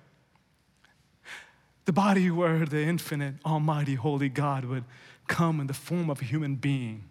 The 1.84 1.92
body 1.92 2.30
where 2.30 2.66
the 2.66 2.82
infinite, 2.82 3.36
almighty, 3.46 3.94
holy 3.94 4.28
God 4.28 4.64
would 4.64 4.84
come 5.28 5.60
in 5.60 5.68
the 5.68 5.74
form 5.74 6.10
of 6.10 6.20
a 6.20 6.24
human 6.24 6.56
being 6.56 7.04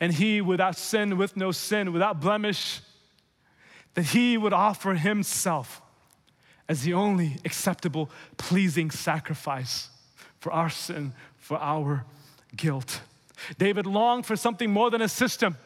and 0.00 0.14
he 0.14 0.40
without 0.40 0.76
sin, 0.76 1.16
with 1.16 1.36
no 1.36 1.52
sin, 1.52 1.92
without 1.92 2.20
blemish, 2.20 2.80
that 3.94 4.06
he 4.06 4.36
would 4.36 4.52
offer 4.52 4.94
himself 4.94 5.80
as 6.68 6.82
the 6.82 6.92
only 6.92 7.36
acceptable, 7.44 8.10
pleasing 8.36 8.90
sacrifice 8.90 9.90
for 10.38 10.52
our 10.52 10.68
sin, 10.68 11.12
for 11.38 11.56
our 11.58 12.04
guilt. 12.56 13.00
David 13.58 13.86
longed 13.86 14.26
for 14.26 14.36
something 14.36 14.70
more 14.70 14.90
than 14.90 15.02
a 15.02 15.08
system. 15.08 15.56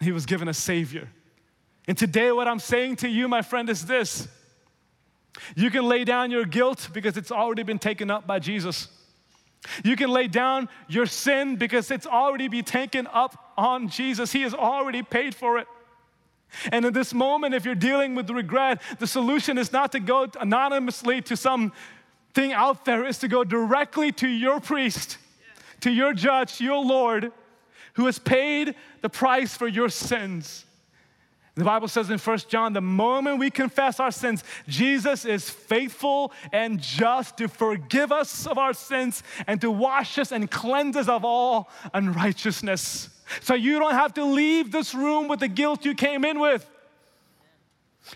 He 0.00 0.12
was 0.12 0.26
given 0.26 0.48
a 0.48 0.54
Savior. 0.54 1.08
And 1.88 1.98
today, 1.98 2.30
what 2.32 2.46
I'm 2.46 2.58
saying 2.58 2.96
to 2.96 3.08
you, 3.08 3.28
my 3.28 3.42
friend, 3.42 3.68
is 3.68 3.86
this 3.86 4.28
you 5.56 5.70
can 5.70 5.84
lay 5.84 6.04
down 6.04 6.30
your 6.30 6.44
guilt 6.44 6.88
because 6.92 7.16
it's 7.16 7.32
already 7.32 7.62
been 7.62 7.78
taken 7.78 8.10
up 8.10 8.26
by 8.26 8.38
Jesus. 8.38 8.88
You 9.84 9.96
can 9.96 10.10
lay 10.10 10.26
down 10.26 10.68
your 10.88 11.06
sin 11.06 11.56
because 11.56 11.90
it's 11.90 12.06
already 12.06 12.48
been 12.48 12.64
taken 12.64 13.06
up 13.06 13.52
on 13.56 13.88
Jesus. 13.88 14.32
He 14.32 14.42
has 14.42 14.54
already 14.54 15.02
paid 15.02 15.34
for 15.34 15.58
it. 15.58 15.66
And 16.70 16.84
in 16.84 16.92
this 16.92 17.14
moment, 17.14 17.54
if 17.54 17.64
you're 17.64 17.74
dealing 17.74 18.14
with 18.14 18.28
regret, 18.28 18.82
the 18.98 19.06
solution 19.06 19.56
is 19.58 19.72
not 19.72 19.92
to 19.92 20.00
go 20.00 20.26
anonymously 20.38 21.22
to 21.22 21.36
some 21.36 21.72
thing 22.34 22.52
out 22.52 22.84
there, 22.84 23.06
is 23.06 23.18
to 23.18 23.28
go 23.28 23.44
directly 23.44 24.12
to 24.12 24.28
your 24.28 24.60
priest, 24.60 25.18
to 25.80 25.90
your 25.90 26.12
judge, 26.12 26.60
your 26.60 26.84
Lord, 26.84 27.32
who 27.94 28.06
has 28.06 28.18
paid 28.18 28.74
the 29.00 29.08
price 29.08 29.56
for 29.56 29.68
your 29.68 29.88
sins. 29.88 30.64
The 31.54 31.64
Bible 31.64 31.88
says 31.88 32.08
in 32.08 32.18
1 32.18 32.38
John, 32.48 32.72
the 32.72 32.80
moment 32.80 33.38
we 33.38 33.50
confess 33.50 34.00
our 34.00 34.10
sins, 34.10 34.42
Jesus 34.66 35.26
is 35.26 35.50
faithful 35.50 36.32
and 36.50 36.80
just 36.80 37.36
to 37.38 37.48
forgive 37.48 38.10
us 38.10 38.46
of 38.46 38.56
our 38.56 38.72
sins 38.72 39.22
and 39.46 39.60
to 39.60 39.70
wash 39.70 40.18
us 40.18 40.32
and 40.32 40.50
cleanse 40.50 40.96
us 40.96 41.08
of 41.08 41.26
all 41.26 41.68
unrighteousness. 41.92 43.10
So 43.42 43.54
you 43.54 43.78
don't 43.78 43.92
have 43.92 44.14
to 44.14 44.24
leave 44.24 44.72
this 44.72 44.94
room 44.94 45.28
with 45.28 45.40
the 45.40 45.48
guilt 45.48 45.84
you 45.84 45.94
came 45.94 46.24
in 46.24 46.40
with. 46.40 46.66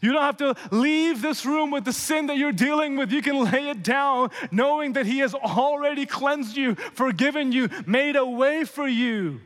You 0.01 0.13
don't 0.13 0.23
have 0.23 0.39
to 0.39 0.57
leave 0.75 1.21
this 1.21 1.45
room 1.45 1.71
with 1.71 1.85
the 1.85 1.93
sin 1.93 2.27
that 2.27 2.39
you're 2.39 2.53
dealing 2.53 2.97
with. 2.97 3.13
You 3.13 3.23
can 3.23 3.45
lay 3.45 3.69
it 3.69 3.83
down 3.83 4.31
knowing 4.51 4.95
that 4.95 5.07
He 5.07 5.19
has 5.19 5.35
already 5.35 6.07
cleansed 6.07 6.57
you, 6.57 6.75
forgiven 6.75 7.53
you, 7.53 7.69
made 7.87 8.17
a 8.17 8.27
way 8.27 8.65
for 8.65 8.89
you. 8.89 9.41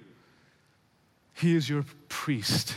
He 1.35 1.57
is 1.57 1.69
your 1.69 1.85
priest 2.09 2.75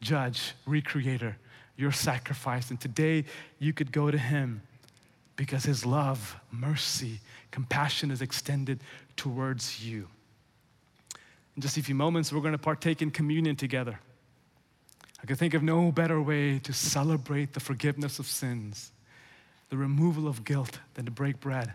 judge, 0.00 0.54
recreator, 0.66 1.34
your 1.76 1.92
sacrifice. 1.92 2.70
And 2.70 2.80
today 2.80 3.24
you 3.58 3.72
could 3.72 3.92
go 3.92 4.10
to 4.10 4.18
him 4.18 4.62
because 5.36 5.64
his 5.64 5.86
love, 5.86 6.36
mercy, 6.50 7.20
compassion 7.50 8.10
is 8.10 8.20
extended 8.20 8.80
towards 9.16 9.84
you. 9.84 10.08
In 11.56 11.62
just 11.62 11.76
a 11.76 11.82
few 11.82 11.94
moments, 11.94 12.32
we're 12.32 12.40
going 12.40 12.52
to 12.52 12.58
partake 12.58 13.02
in 13.02 13.10
communion 13.10 13.56
together. 13.56 13.98
I 15.22 15.26
can 15.26 15.36
think 15.36 15.54
of 15.54 15.62
no 15.62 15.92
better 15.92 16.20
way 16.20 16.58
to 16.60 16.72
celebrate 16.72 17.52
the 17.52 17.60
forgiveness 17.60 18.18
of 18.18 18.26
sins, 18.26 18.92
the 19.68 19.76
removal 19.76 20.26
of 20.28 20.44
guilt, 20.44 20.78
than 20.94 21.04
to 21.04 21.10
break 21.10 21.40
bread 21.40 21.72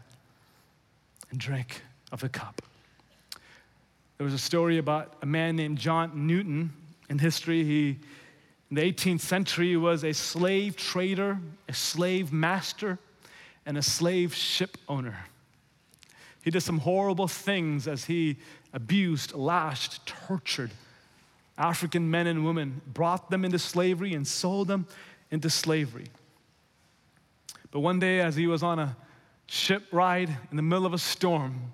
and 1.29 1.39
drink 1.39 1.81
of 2.11 2.21
the 2.21 2.29
cup. 2.29 2.61
There 4.17 4.25
was 4.25 4.33
a 4.33 4.39
story 4.39 4.77
about 4.77 5.13
a 5.21 5.25
man 5.25 5.55
named 5.55 5.77
John 5.77 6.25
Newton 6.25 6.71
in 7.09 7.19
history. 7.19 7.63
He, 7.63 7.97
in 8.75 8.81
the 8.81 8.93
18th 8.93 9.21
century, 9.21 9.69
he 9.69 9.77
was 9.77 10.03
a 10.03 10.13
slave 10.13 10.75
trader, 10.75 11.39
a 11.69 11.73
slave 11.73 12.33
master, 12.33 12.99
and 13.65 13.77
a 13.77 13.81
slave 13.81 14.33
ship 14.33 14.77
owner. 14.89 15.17
He 16.43 16.51
did 16.51 16.59
some 16.59 16.79
horrible 16.79 17.29
things 17.29 17.87
as 17.87 18.03
he 18.03 18.35
abused, 18.73 19.33
lashed, 19.33 20.05
tortured 20.05 20.71
African 21.57 22.11
men 22.11 22.27
and 22.27 22.45
women, 22.45 22.81
brought 22.85 23.29
them 23.29 23.45
into 23.45 23.59
slavery 23.59 24.13
and 24.13 24.27
sold 24.27 24.67
them 24.67 24.87
into 25.31 25.49
slavery. 25.49 26.07
But 27.71 27.79
one 27.79 28.01
day, 28.01 28.19
as 28.19 28.35
he 28.35 28.45
was 28.45 28.61
on 28.61 28.79
a 28.79 28.97
ship 29.47 29.83
ride 29.93 30.35
in 30.51 30.57
the 30.57 30.61
middle 30.61 30.85
of 30.85 30.93
a 30.93 30.97
storm, 30.97 31.71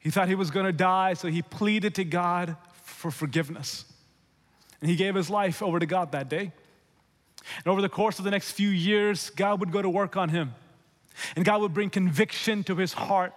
he 0.00 0.10
thought 0.10 0.26
he 0.26 0.34
was 0.34 0.50
going 0.50 0.66
to 0.66 0.72
die, 0.72 1.14
so 1.14 1.28
he 1.28 1.42
pleaded 1.42 1.94
to 1.94 2.04
God 2.04 2.56
for 2.82 3.12
forgiveness. 3.12 3.84
And 4.80 4.90
he 4.90 4.96
gave 4.96 5.14
his 5.14 5.30
life 5.30 5.62
over 5.62 5.78
to 5.78 5.86
God 5.86 6.12
that 6.12 6.28
day. 6.28 6.52
And 7.58 7.66
over 7.66 7.80
the 7.80 7.88
course 7.88 8.18
of 8.18 8.24
the 8.24 8.30
next 8.30 8.52
few 8.52 8.68
years, 8.68 9.30
God 9.30 9.60
would 9.60 9.72
go 9.72 9.82
to 9.82 9.90
work 9.90 10.16
on 10.16 10.28
him. 10.28 10.54
And 11.36 11.44
God 11.44 11.60
would 11.60 11.74
bring 11.74 11.90
conviction 11.90 12.64
to 12.64 12.76
his 12.76 12.92
heart 12.92 13.32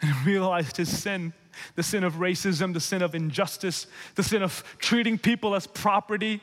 and 0.00 0.14
realized 0.26 0.76
his 0.76 0.96
sin 0.96 1.32
the 1.74 1.82
sin 1.82 2.04
of 2.04 2.14
racism, 2.14 2.72
the 2.72 2.80
sin 2.80 3.02
of 3.02 3.14
injustice, 3.14 3.86
the 4.14 4.22
sin 4.22 4.42
of 4.42 4.62
treating 4.78 5.18
people 5.18 5.54
as 5.54 5.66
property. 5.66 6.40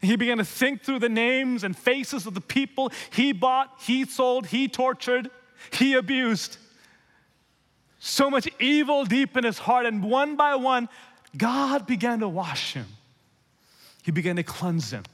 He 0.00 0.16
began 0.16 0.38
to 0.38 0.44
think 0.44 0.82
through 0.82 1.00
the 1.00 1.08
names 1.08 1.64
and 1.64 1.76
faces 1.76 2.26
of 2.26 2.34
the 2.34 2.40
people 2.40 2.92
he 3.10 3.32
bought, 3.32 3.72
he 3.80 4.04
sold, 4.04 4.46
he 4.46 4.68
tortured, 4.68 5.30
he 5.72 5.94
abused. 5.94 6.58
So 7.98 8.30
much 8.30 8.48
evil 8.60 9.04
deep 9.04 9.36
in 9.36 9.44
his 9.44 9.58
heart, 9.58 9.86
and 9.86 10.04
one 10.04 10.36
by 10.36 10.54
one, 10.54 10.88
God 11.36 11.86
began 11.86 12.20
to 12.20 12.28
wash 12.28 12.74
him. 12.74 12.86
He 14.02 14.10
began 14.10 14.36
to 14.36 14.42
cleanse 14.42 14.92
him. 14.92 15.04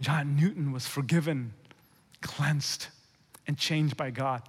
John 0.00 0.36
Newton 0.36 0.72
was 0.72 0.86
forgiven, 0.86 1.52
cleansed, 2.20 2.88
and 3.46 3.56
changed 3.56 3.96
by 3.96 4.10
God. 4.10 4.42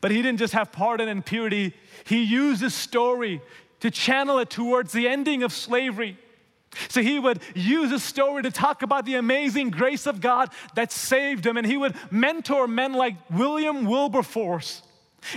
But 0.00 0.10
he 0.10 0.20
didn't 0.20 0.38
just 0.38 0.52
have 0.52 0.72
pardon 0.72 1.08
and 1.08 1.24
purity, 1.24 1.72
he 2.04 2.24
used 2.24 2.60
his 2.60 2.74
story 2.74 3.40
to 3.80 3.90
channel 3.90 4.38
it 4.38 4.50
towards 4.50 4.92
the 4.92 5.06
ending 5.08 5.42
of 5.42 5.52
slavery. 5.52 6.18
So 6.88 7.00
he 7.00 7.18
would 7.18 7.40
use 7.54 7.90
his 7.90 8.02
story 8.02 8.42
to 8.42 8.50
talk 8.50 8.82
about 8.82 9.06
the 9.06 9.14
amazing 9.14 9.70
grace 9.70 10.06
of 10.06 10.20
God 10.20 10.50
that 10.74 10.92
saved 10.92 11.46
him, 11.46 11.56
and 11.56 11.66
he 11.66 11.76
would 11.76 11.94
mentor 12.10 12.66
men 12.66 12.92
like 12.92 13.14
William 13.30 13.86
Wilberforce 13.86 14.82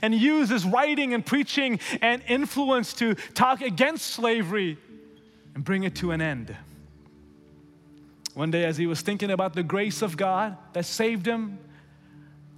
and 0.01 0.13
use 0.13 0.49
his 0.49 0.65
writing 0.65 1.13
and 1.13 1.25
preaching 1.25 1.79
and 2.01 2.21
influence 2.27 2.93
to 2.95 3.15
talk 3.33 3.61
against 3.61 4.05
slavery 4.05 4.77
and 5.55 5.63
bring 5.63 5.83
it 5.83 5.95
to 5.95 6.11
an 6.11 6.21
end. 6.21 6.55
One 8.33 8.51
day, 8.51 8.65
as 8.65 8.77
he 8.77 8.85
was 8.87 9.01
thinking 9.01 9.31
about 9.31 9.53
the 9.53 9.63
grace 9.63 10.01
of 10.01 10.15
God 10.15 10.57
that 10.73 10.85
saved 10.85 11.25
him, 11.25 11.59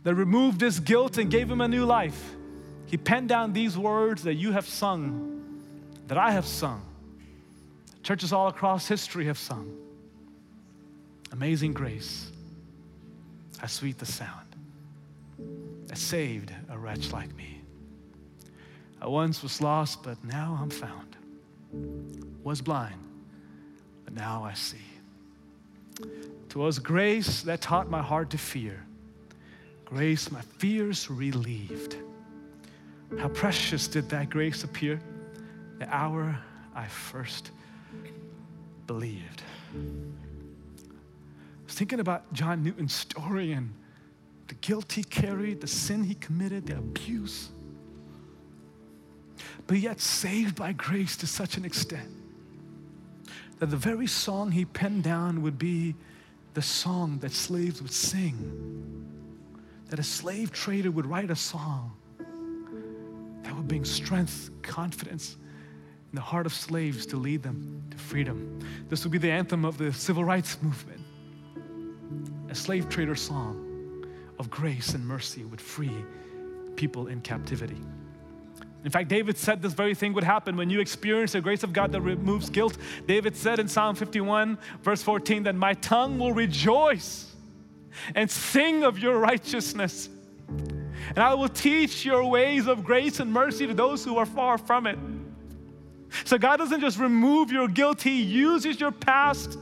that 0.03 0.15
removed 0.15 0.61
his 0.61 0.79
guilt 0.79 1.17
and 1.17 1.29
gave 1.29 1.49
him 1.49 1.61
a 1.61 1.67
new 1.67 1.85
life. 1.85 2.35
He 2.87 2.97
penned 2.97 3.29
down 3.29 3.53
these 3.53 3.77
words 3.77 4.23
that 4.23 4.33
you 4.33 4.51
have 4.51 4.67
sung, 4.67 5.61
that 6.07 6.17
I 6.17 6.31
have 6.31 6.45
sung, 6.45 6.81
churches 8.03 8.33
all 8.33 8.47
across 8.47 8.87
history 8.87 9.25
have 9.25 9.37
sung. 9.37 9.77
Amazing 11.31 11.73
grace, 11.73 12.29
how 13.59 13.67
sweet 13.67 13.97
the 13.97 14.05
sound 14.05 14.50
that 15.91 15.97
saved 15.97 16.53
a 16.69 16.77
wretch 16.77 17.11
like 17.11 17.35
me. 17.35 17.59
I 19.01 19.09
once 19.09 19.43
was 19.43 19.59
lost, 19.59 20.03
but 20.03 20.23
now 20.23 20.57
I'm 20.61 20.69
found. 20.69 21.17
Was 22.45 22.61
blind, 22.61 22.95
but 24.05 24.13
now 24.13 24.41
I 24.41 24.53
see. 24.53 24.77
Twas 26.47 26.79
grace 26.79 27.41
that 27.41 27.59
taught 27.59 27.89
my 27.89 28.01
heart 28.01 28.29
to 28.29 28.37
fear 28.37 28.85
grace, 29.83 30.31
my 30.31 30.39
fears 30.59 31.09
relieved. 31.09 31.97
How 33.19 33.27
precious 33.27 33.89
did 33.89 34.07
that 34.11 34.29
grace 34.29 34.63
appear 34.63 35.01
the 35.77 35.93
hour 35.93 36.39
I 36.73 36.87
first 36.87 37.51
believed. 38.87 39.41
I 39.75 39.79
was 41.65 41.75
thinking 41.75 41.99
about 41.99 42.31
John 42.31 42.63
Newton's 42.63 42.93
story 42.93 43.51
and 43.51 43.73
the 44.51 44.55
guilt 44.55 44.91
he 44.91 45.03
carried, 45.05 45.61
the 45.61 45.67
sin 45.67 46.03
he 46.03 46.13
committed, 46.15 46.65
the 46.65 46.77
abuse, 46.77 47.51
but 49.65 49.77
yet 49.77 50.01
saved 50.01 50.57
by 50.57 50.73
grace 50.73 51.15
to 51.15 51.25
such 51.25 51.55
an 51.55 51.63
extent 51.63 52.09
that 53.59 53.67
the 53.67 53.77
very 53.77 54.07
song 54.07 54.51
he 54.51 54.65
penned 54.65 55.05
down 55.05 55.41
would 55.41 55.57
be 55.57 55.95
the 56.53 56.61
song 56.61 57.17
that 57.19 57.31
slaves 57.31 57.81
would 57.81 57.93
sing 57.93 59.07
that 59.87 59.99
a 59.99 60.03
slave 60.03 60.51
trader 60.51 60.91
would 60.91 61.05
write 61.05 61.31
a 61.31 61.35
song 61.35 61.93
that 63.43 63.55
would 63.55 63.69
bring 63.69 63.85
strength, 63.85 64.49
confidence 64.63 65.37
in 66.11 66.15
the 66.15 66.21
heart 66.21 66.45
of 66.45 66.51
slaves 66.53 67.05
to 67.05 67.15
lead 67.15 67.41
them 67.41 67.81
to 67.89 67.97
freedom. 67.97 68.59
This 68.89 69.05
would 69.05 69.13
be 69.13 69.17
the 69.17 69.31
anthem 69.31 69.63
of 69.63 69.77
the 69.77 69.93
civil 69.93 70.25
rights 70.25 70.57
movement. 70.61 70.99
A 72.49 72.55
slave 72.55 72.89
trader 72.89 73.15
song 73.15 73.70
of 74.41 74.49
grace 74.49 74.95
and 74.95 75.07
mercy 75.07 75.45
would 75.45 75.61
free 75.61 75.95
people 76.75 77.07
in 77.07 77.21
captivity. 77.21 77.77
In 78.83 78.89
fact, 78.89 79.07
David 79.07 79.37
said 79.37 79.61
this 79.61 79.73
very 79.73 79.93
thing 79.93 80.13
would 80.13 80.23
happen 80.23 80.57
when 80.57 80.67
you 80.67 80.79
experience 80.79 81.33
the 81.33 81.41
grace 81.41 81.61
of 81.61 81.73
God 81.73 81.91
that 81.91 82.01
removes 82.01 82.49
guilt. 82.49 82.75
David 83.05 83.37
said 83.37 83.59
in 83.59 83.67
Psalm 83.67 83.95
51, 83.95 84.57
verse 84.81 85.03
14, 85.03 85.43
that 85.43 85.53
my 85.53 85.75
tongue 85.75 86.17
will 86.17 86.33
rejoice 86.33 87.35
and 88.15 88.31
sing 88.31 88.83
of 88.83 88.97
your 88.97 89.19
righteousness. 89.19 90.09
And 90.47 91.19
I 91.19 91.35
will 91.35 91.49
teach 91.49 92.03
your 92.03 92.25
ways 92.25 92.65
of 92.65 92.83
grace 92.83 93.19
and 93.19 93.31
mercy 93.31 93.67
to 93.67 93.75
those 93.75 94.03
who 94.03 94.17
are 94.17 94.25
far 94.25 94.57
from 94.57 94.87
it. 94.87 94.97
So 96.25 96.39
God 96.39 96.57
doesn't 96.57 96.81
just 96.81 96.97
remove 96.97 97.51
your 97.51 97.67
guilt, 97.67 98.01
He 98.01 98.23
uses 98.23 98.79
your 98.79 98.91
past 98.91 99.59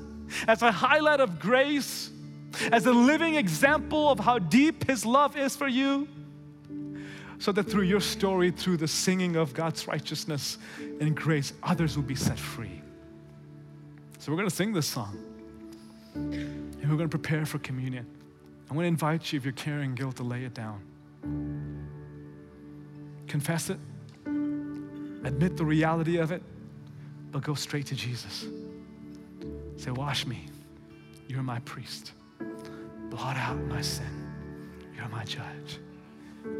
as 0.47 0.61
a 0.61 0.71
highlight 0.71 1.19
of 1.19 1.37
grace, 1.37 2.11
as 2.71 2.85
a 2.85 2.91
living 2.91 3.35
example 3.35 4.09
of 4.09 4.19
how 4.19 4.39
deep 4.39 4.87
His 4.87 5.05
love 5.05 5.37
is 5.37 5.55
for 5.55 5.67
you. 5.67 6.07
So 7.39 7.53
that 7.53 7.63
through 7.63 7.83
your 7.83 8.01
story, 8.01 8.51
through 8.51 8.77
the 8.77 8.87
singing 8.87 9.37
of 9.37 9.53
God's 9.53 9.87
righteousness 9.87 10.57
and 10.99 11.15
grace, 11.15 11.53
others 11.63 11.95
will 11.95 12.03
be 12.03 12.15
set 12.15 12.37
free. 12.37 12.81
So 14.17 14.31
we're 14.31 14.37
going 14.37 14.49
to 14.49 14.55
sing 14.55 14.73
this 14.73 14.87
song 14.87 15.17
and 16.15 16.81
we're 16.81 16.97
going 16.97 17.09
to 17.09 17.17
prepare 17.17 17.45
for 17.45 17.59
communion. 17.59 18.05
I 18.69 18.73
want 18.73 18.83
to 18.83 18.89
invite 18.89 19.31
you, 19.31 19.37
if 19.37 19.45
you're 19.45 19.53
carrying 19.53 19.95
guilt, 19.95 20.17
to 20.17 20.23
lay 20.23 20.43
it 20.43 20.53
down. 20.53 20.81
Confess 23.27 23.69
it, 23.69 23.79
admit 24.25 25.55
the 25.55 25.65
reality 25.65 26.17
of 26.17 26.31
it, 26.31 26.43
but 27.31 27.41
go 27.41 27.53
straight 27.53 27.85
to 27.87 27.95
Jesus. 27.95 28.45
Say, 29.77 29.91
Wash 29.91 30.25
me. 30.25 30.45
You're 31.27 31.43
my 31.43 31.59
priest. 31.59 32.11
Blot 33.09 33.37
out 33.37 33.57
my 33.65 33.81
sin. 33.81 34.05
You're 34.95 35.09
my 35.09 35.23
judge. 35.23 35.79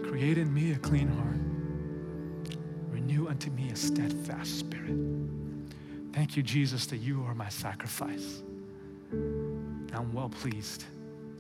Create 0.04 0.38
in 0.38 0.54
me 0.54 0.74
a 0.74 0.78
clean 0.78 1.08
heart. 1.08 1.40
Renew 2.92 3.28
unto 3.28 3.50
me 3.52 3.70
a 3.72 3.76
steadfast 3.76 4.60
spirit. 4.60 4.98
Thank 6.14 6.36
you, 6.36 6.44
Jesus, 6.44 6.86
that 6.88 6.98
you 6.98 7.24
are 7.24 7.36
my 7.36 7.50
sacrifice. 7.50 8.44
I'm 9.12 10.14
well 10.14 10.30
pleased 10.30 10.86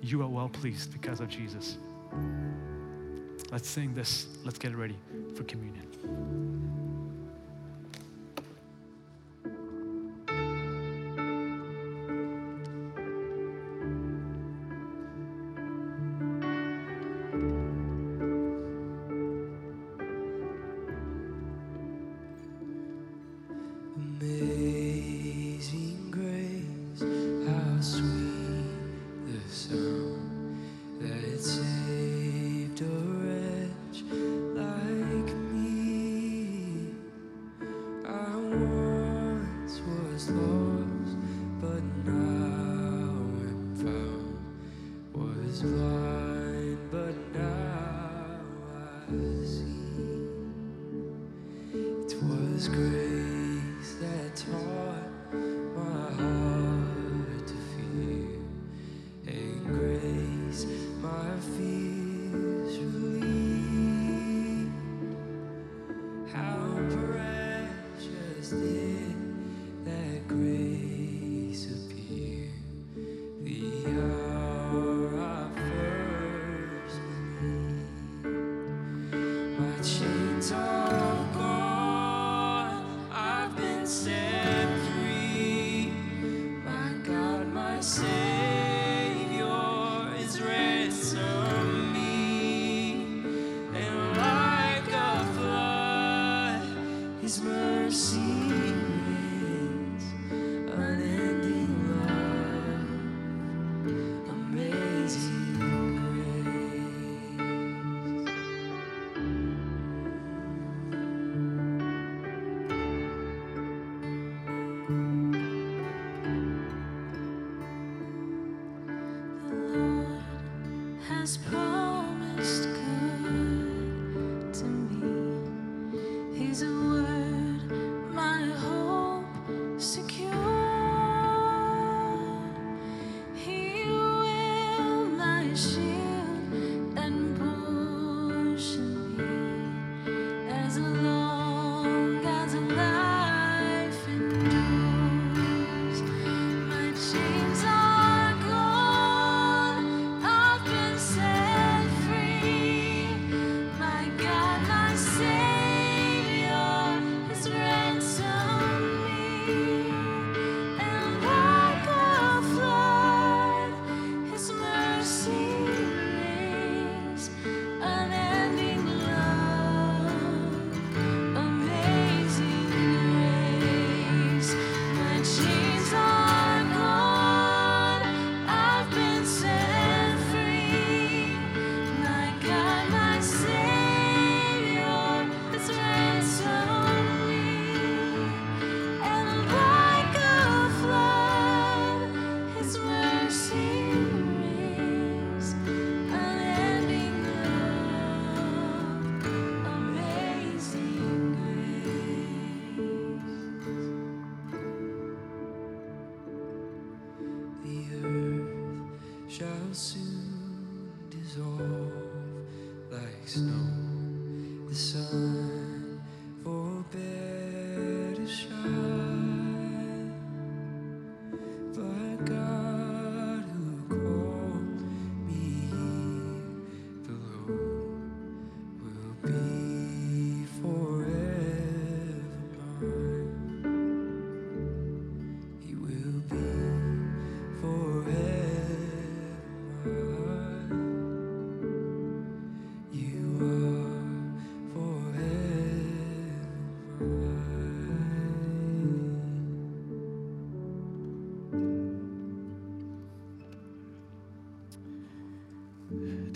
you 0.01 0.21
are 0.21 0.27
well 0.27 0.49
pleased 0.49 0.91
because 0.93 1.19
of 1.19 1.27
Jesus. 1.27 1.77
Let's 3.51 3.67
sing 3.67 3.93
this. 3.93 4.27
Let's 4.43 4.57
get 4.57 4.75
ready 4.75 4.97
for 5.35 5.43
communion. 5.43 5.87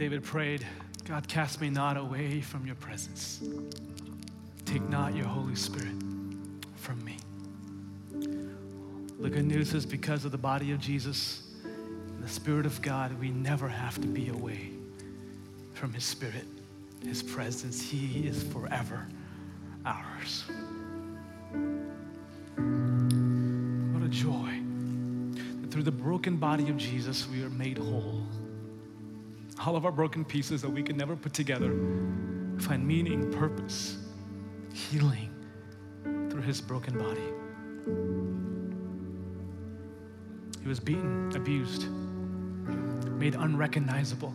David 0.03 0.21
prayed, 0.21 0.67
God, 1.05 1.25
cast 1.29 1.61
me 1.61 1.69
not 1.69 1.95
away 1.95 2.41
from 2.41 2.65
your 2.65 2.75
presence. 2.75 3.41
Take 4.65 4.81
not 4.89 5.15
your 5.15 5.27
Holy 5.27 5.55
Spirit 5.55 5.95
from 6.75 7.01
me. 7.05 7.15
The 9.21 9.29
good 9.29 9.45
news 9.45 9.73
is 9.73 9.85
because 9.85 10.25
of 10.25 10.33
the 10.33 10.37
body 10.37 10.73
of 10.73 10.81
Jesus, 10.81 11.53
and 11.63 12.21
the 12.21 12.27
Spirit 12.27 12.65
of 12.65 12.81
God, 12.81 13.17
we 13.17 13.31
never 13.31 13.69
have 13.69 13.95
to 14.01 14.07
be 14.07 14.27
away 14.27 14.71
from 15.73 15.93
His 15.93 16.03
Spirit, 16.03 16.47
His 17.01 17.23
presence. 17.23 17.81
He 17.81 18.27
is 18.27 18.43
forever 18.43 19.07
ours. 19.85 20.43
What 23.93 24.03
a 24.03 24.09
joy 24.09 24.59
that 25.61 25.71
through 25.71 25.83
the 25.83 25.91
broken 25.91 26.35
body 26.35 26.67
of 26.67 26.75
Jesus, 26.75 27.25
we 27.29 27.41
are 27.41 27.49
made 27.49 27.77
whole 27.77 28.21
all 29.65 29.75
of 29.75 29.85
our 29.85 29.91
broken 29.91 30.25
pieces 30.25 30.61
that 30.61 30.69
we 30.69 30.83
could 30.83 30.97
never 30.97 31.15
put 31.15 31.33
together, 31.33 31.71
find 32.59 32.85
meaning, 32.85 33.31
purpose, 33.31 33.97
healing 34.73 35.29
through 36.29 36.41
his 36.41 36.59
broken 36.59 36.97
body. 36.97 37.21
He 40.61 40.67
was 40.67 40.79
beaten, 40.79 41.31
abused, 41.35 41.87
made 43.17 43.35
unrecognizable. 43.35 44.33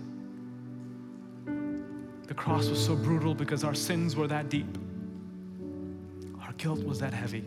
The 2.26 2.34
cross 2.34 2.68
was 2.68 2.84
so 2.84 2.94
brutal 2.94 3.34
because 3.34 3.64
our 3.64 3.74
sins 3.74 4.16
were 4.16 4.28
that 4.28 4.48
deep, 4.48 4.78
our 6.42 6.52
guilt 6.54 6.84
was 6.84 7.00
that 7.00 7.12
heavy, 7.12 7.44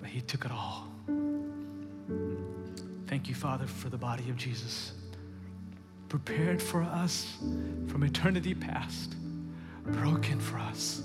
but 0.00 0.08
he 0.08 0.20
took 0.20 0.44
it 0.44 0.50
all. 0.50 0.88
Thank 3.06 3.28
you, 3.28 3.34
Father, 3.34 3.66
for 3.66 3.88
the 3.88 3.98
body 3.98 4.28
of 4.30 4.36
Jesus 4.36 4.92
prepared 6.24 6.62
for 6.62 6.82
us 6.82 7.36
from 7.88 8.02
eternity 8.02 8.54
past, 8.54 9.16
broken 9.84 10.40
for 10.40 10.56
us, 10.56 11.02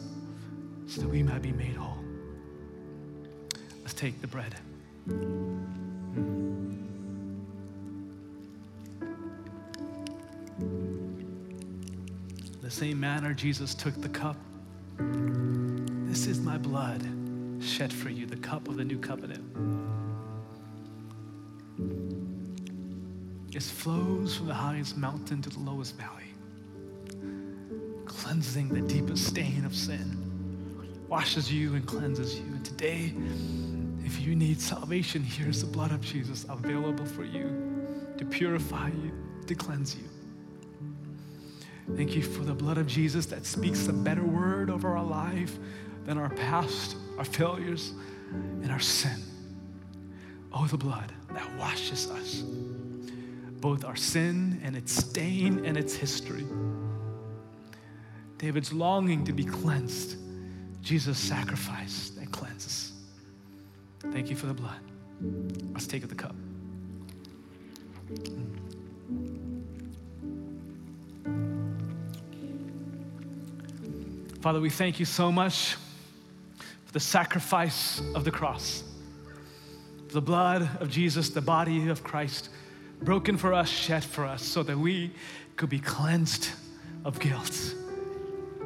so 0.87 1.01
that 1.01 1.09
we 1.09 1.21
might 1.21 1.41
be 1.41 1.51
made 1.51 1.75
whole. 1.75 2.01
Let's 3.81 3.93
take 3.93 4.21
the 4.21 4.27
bread. 4.27 4.55
The 12.61 12.71
same 12.71 12.97
manner 12.97 13.33
Jesus 13.33 13.75
took 13.75 13.99
the 14.01 14.07
cup. 14.07 14.37
This 16.07 16.25
is 16.25 16.39
my 16.39 16.57
blood 16.57 17.05
shed 17.59 17.91
for 17.91 18.09
you, 18.09 18.25
the 18.25 18.37
cup 18.37 18.69
of 18.69 18.77
the 18.77 18.85
new 18.85 18.97
covenant. 18.97 19.90
It 23.61 23.65
flows 23.65 24.35
from 24.35 24.47
the 24.47 24.55
highest 24.55 24.97
mountain 24.97 25.39
to 25.43 25.49
the 25.51 25.59
lowest 25.59 25.95
valley, 25.95 26.33
cleansing 28.05 28.69
the 28.69 28.81
deepest 28.81 29.27
stain 29.27 29.65
of 29.65 29.75
sin, 29.75 30.17
washes 31.07 31.53
you 31.53 31.75
and 31.75 31.85
cleanses 31.85 32.39
you. 32.39 32.45
And 32.45 32.65
today, 32.65 33.13
if 34.03 34.19
you 34.19 34.35
need 34.35 34.59
salvation, 34.59 35.21
here's 35.21 35.61
the 35.61 35.67
blood 35.67 35.91
of 35.91 36.01
Jesus 36.01 36.43
available 36.49 37.05
for 37.05 37.23
you 37.23 37.51
to 38.17 38.25
purify 38.25 38.87
you, 38.87 39.11
to 39.45 39.53
cleanse 39.53 39.95
you. 39.95 40.09
Thank 41.95 42.15
you 42.15 42.23
for 42.23 42.43
the 42.43 42.55
blood 42.55 42.79
of 42.79 42.87
Jesus 42.87 43.27
that 43.27 43.45
speaks 43.45 43.87
a 43.87 43.93
better 43.93 44.23
word 44.23 44.71
over 44.71 44.97
our 44.97 45.05
life 45.05 45.59
than 46.05 46.17
our 46.17 46.29
past, 46.29 46.95
our 47.19 47.25
failures, 47.25 47.93
and 48.63 48.71
our 48.71 48.79
sin. 48.79 49.21
Oh, 50.51 50.65
the 50.65 50.77
blood 50.77 51.13
that 51.35 51.55
washes 51.57 52.09
us 52.09 52.43
both 53.61 53.85
our 53.85 53.95
sin 53.95 54.59
and 54.63 54.75
its 54.75 54.91
stain 54.91 55.63
and 55.65 55.77
its 55.77 55.95
history. 55.95 56.45
David's 58.39 58.73
longing 58.73 59.23
to 59.25 59.33
be 59.33 59.45
cleansed. 59.45 60.17
Jesus' 60.81 61.19
sacrifice 61.19 62.09
that 62.17 62.31
cleanses. 62.31 62.91
Thank 64.11 64.31
you 64.31 64.35
for 64.35 64.47
the 64.47 64.53
blood. 64.53 64.79
Let's 65.73 65.85
take 65.85 66.01
of 66.01 66.09
the 66.09 66.15
cup. 66.15 66.35
Father, 74.41 74.59
we 74.59 74.71
thank 74.71 74.99
you 74.99 75.05
so 75.05 75.31
much 75.31 75.75
for 76.85 76.93
the 76.93 76.99
sacrifice 76.99 78.01
of 78.15 78.25
the 78.25 78.31
cross. 78.31 78.83
The 80.07 80.21
blood 80.21 80.67
of 80.81 80.89
Jesus, 80.89 81.29
the 81.29 81.41
body 81.41 81.89
of 81.89 82.03
Christ, 82.03 82.49
broken 83.01 83.37
for 83.37 83.53
us, 83.53 83.69
shed 83.69 84.03
for 84.03 84.25
us, 84.25 84.43
so 84.43 84.63
that 84.63 84.77
we 84.77 85.11
could 85.55 85.69
be 85.69 85.79
cleansed 85.79 86.49
of 87.03 87.19
guilt, 87.19 87.75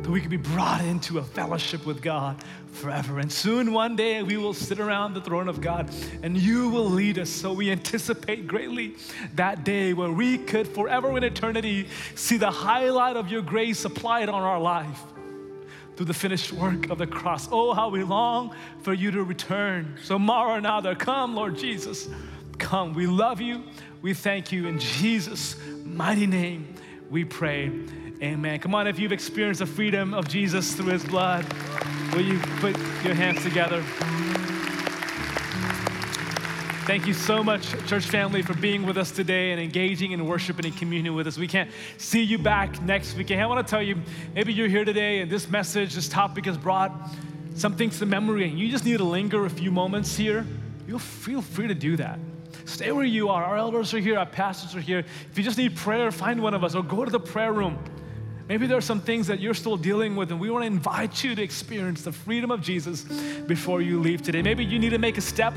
that 0.02 0.10
we 0.10 0.20
could 0.20 0.30
be 0.30 0.38
brought 0.38 0.84
into 0.84 1.20
a 1.20 1.24
fellowship 1.24 1.86
with 1.86 2.02
God 2.02 2.44
forever. 2.72 3.20
And 3.20 3.32
soon, 3.32 3.72
one 3.72 3.96
day, 3.96 4.22
we 4.22 4.38
will 4.38 4.54
sit 4.54 4.80
around 4.80 5.14
the 5.14 5.22
throne 5.22 5.48
of 5.48 5.62
God 5.62 5.90
and 6.22 6.38
you 6.38 6.70
will 6.70 6.90
lead 6.90 7.18
us. 7.18 7.30
So 7.30 7.54
we 7.54 7.72
anticipate 7.72 8.48
greatly 8.48 8.96
that 9.36 9.64
day 9.64 9.94
where 9.94 10.12
we 10.12 10.38
could 10.38 10.68
forever 10.68 11.16
in 11.18 11.24
eternity 11.24 11.88
see 12.16 12.38
the 12.38 12.52
highlight 12.52 13.16
of 13.16 13.30
your 13.30 13.42
grace 13.42 13.86
applied 13.86 14.28
on 14.28 14.42
our 14.42 14.60
life 14.60 15.02
through 15.96 16.08
the 16.08 16.14
finished 16.14 16.52
work 16.52 16.90
of 16.90 16.98
the 16.98 17.08
cross. 17.08 17.48
Oh, 17.52 17.74
how 17.74 17.90
we 17.90 18.04
long 18.04 18.54
for 18.82 18.94
you 18.94 19.12
to 19.12 19.24
return. 19.24 19.98
So, 20.04 20.20
Maranatha, 20.20 20.96
come, 20.96 21.36
Lord 21.36 21.58
Jesus, 21.58 22.10
come. 22.58 22.94
We 22.94 23.08
love 23.08 23.40
you. 23.40 23.64
We 24.06 24.14
thank 24.14 24.52
you. 24.52 24.68
In 24.68 24.78
Jesus' 24.78 25.56
mighty 25.84 26.28
name, 26.28 26.76
we 27.10 27.26
pray. 27.26 27.72
Amen. 28.22 28.60
Come 28.60 28.76
on, 28.76 28.86
if 28.86 29.00
you've 29.00 29.12
experienced 29.12 29.62
the 29.62 29.66
freedom 29.66 30.14
of 30.14 30.28
Jesus 30.28 30.76
through 30.76 30.92
his 30.92 31.04
blood, 31.04 31.44
will 32.14 32.22
you 32.22 32.38
put 32.60 32.78
your 33.04 33.16
hands 33.16 33.42
together? 33.42 33.82
Thank 36.86 37.08
you 37.08 37.16
so 37.16 37.44
much, 37.44 37.72
church 37.88 38.06
family, 38.06 38.44
for 38.44 38.54
being 38.54 38.86
with 38.86 38.96
us 38.96 39.10
today 39.10 39.54
and 39.54 39.60
engaging 39.60 40.12
in 40.12 40.28
worship 40.28 40.58
and 40.58 40.68
in 40.68 40.74
communion 40.74 41.16
with 41.16 41.26
us. 41.26 41.40
We 41.40 41.48
can't 41.48 41.72
see 41.98 42.22
you 42.22 42.38
back 42.38 42.80
next 42.84 43.16
week. 43.16 43.32
And 43.32 43.42
I 43.42 43.48
want 43.48 43.66
to 43.66 43.72
tell 43.72 43.82
you, 43.82 44.00
maybe 44.36 44.54
you're 44.54 44.68
here 44.68 44.86
today 44.86 45.22
and 45.22 45.32
this 45.32 45.50
message, 45.50 45.96
this 45.96 46.08
topic 46.08 46.46
has 46.46 46.60
brought 46.60 46.92
something 47.56 47.90
to 47.90 48.06
memory 48.06 48.48
and 48.48 48.60
you 48.60 48.70
just 48.70 48.86
need 48.86 48.98
to 48.98 49.04
linger 49.04 49.48
a 49.48 49.50
few 49.50 49.72
moments 49.72 50.16
here. 50.16 50.46
You'll 50.88 51.00
feel 51.00 51.42
free 51.42 51.70
to 51.70 51.74
do 51.74 51.98
that. 51.98 52.20
Stay 52.66 52.92
where 52.92 53.06
you 53.06 53.30
are. 53.30 53.44
Our 53.44 53.58
elders 53.58 53.94
are 53.94 54.00
here, 54.00 54.18
our 54.18 54.26
pastors 54.26 54.76
are 54.76 54.82
here. 54.82 55.00
If 55.00 55.38
you 55.38 55.44
just 55.44 55.58
need 55.58 55.76
prayer, 55.76 56.12
find 56.12 56.42
one 56.42 56.54
of 56.54 56.64
us 56.64 56.76
or 56.76 56.84
go 56.84 57.06
to 57.06 57.12
the 57.12 57.20
prayer 57.20 57.54
room. 57.54 57.78
Maybe 58.48 58.68
there 58.68 58.78
are 58.78 58.82
some 58.82 59.00
things 59.00 59.28
that 59.28 59.40
you're 59.40 59.56
still 59.56 59.78
dealing 59.78 60.16
with, 60.16 60.32
and 60.32 60.40
we 60.40 60.50
want 60.52 60.64
to 60.64 60.68
invite 60.68 61.24
you 61.24 61.34
to 61.34 61.42
experience 61.42 62.04
the 62.04 62.12
freedom 62.12 62.52
of 62.52 62.62
Jesus 62.62 63.04
before 63.48 63.82
you 63.82 64.00
leave 64.00 64.22
today. 64.22 64.42
Maybe 64.42 64.64
you 64.64 64.78
need 64.78 64.92
to 64.92 65.00
make 65.00 65.18
a 65.18 65.22
step 65.22 65.56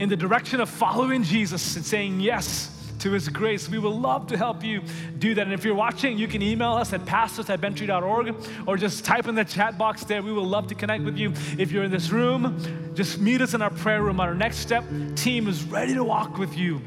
in 0.00 0.08
the 0.08 0.16
direction 0.16 0.60
of 0.60 0.68
following 0.68 1.22
Jesus 1.22 1.76
and 1.76 1.84
saying 1.84 2.20
yes 2.20 2.75
to 3.06 3.12
his 3.12 3.28
grace. 3.28 3.68
We 3.68 3.78
would 3.78 3.94
love 3.94 4.26
to 4.28 4.36
help 4.36 4.64
you 4.64 4.82
do 5.18 5.32
that. 5.34 5.42
And 5.42 5.52
if 5.52 5.64
you're 5.64 5.76
watching, 5.76 6.18
you 6.18 6.26
can 6.26 6.42
email 6.42 6.72
us 6.72 6.92
at 6.92 7.06
pastors 7.06 7.48
at 7.48 7.60
benttree.org 7.60 8.34
or 8.66 8.76
just 8.76 9.04
type 9.04 9.28
in 9.28 9.36
the 9.36 9.44
chat 9.44 9.78
box 9.78 10.02
there. 10.02 10.22
We 10.22 10.32
would 10.32 10.40
love 10.40 10.66
to 10.68 10.74
connect 10.74 11.04
with 11.04 11.16
you. 11.16 11.32
If 11.56 11.70
you're 11.70 11.84
in 11.84 11.90
this 11.92 12.10
room, 12.10 12.92
just 12.94 13.20
meet 13.20 13.40
us 13.40 13.54
in 13.54 13.62
our 13.62 13.70
prayer 13.70 14.02
room. 14.02 14.18
Our 14.18 14.34
next 14.34 14.58
step 14.58 14.84
team 15.14 15.46
is 15.46 15.62
ready 15.62 15.94
to 15.94 16.02
walk 16.02 16.36
with 16.36 16.58
you. 16.58 16.80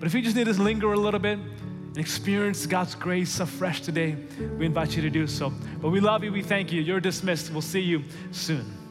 But 0.00 0.06
if 0.06 0.14
you 0.14 0.22
just 0.22 0.34
need 0.34 0.46
to 0.46 0.52
linger 0.54 0.92
a 0.92 0.98
little 0.98 1.20
bit, 1.20 1.38
and 1.38 1.98
experience 1.98 2.66
God's 2.66 2.96
grace 2.96 3.38
afresh 3.38 3.80
today, 3.80 4.16
we 4.58 4.66
invite 4.66 4.96
you 4.96 5.02
to 5.02 5.10
do 5.10 5.28
so. 5.28 5.52
But 5.80 5.90
we 5.90 6.00
love 6.00 6.24
you. 6.24 6.32
We 6.32 6.42
thank 6.42 6.72
you. 6.72 6.82
You're 6.82 7.00
dismissed. 7.00 7.52
We'll 7.52 7.62
see 7.62 7.80
you 7.80 8.02
soon. 8.32 8.89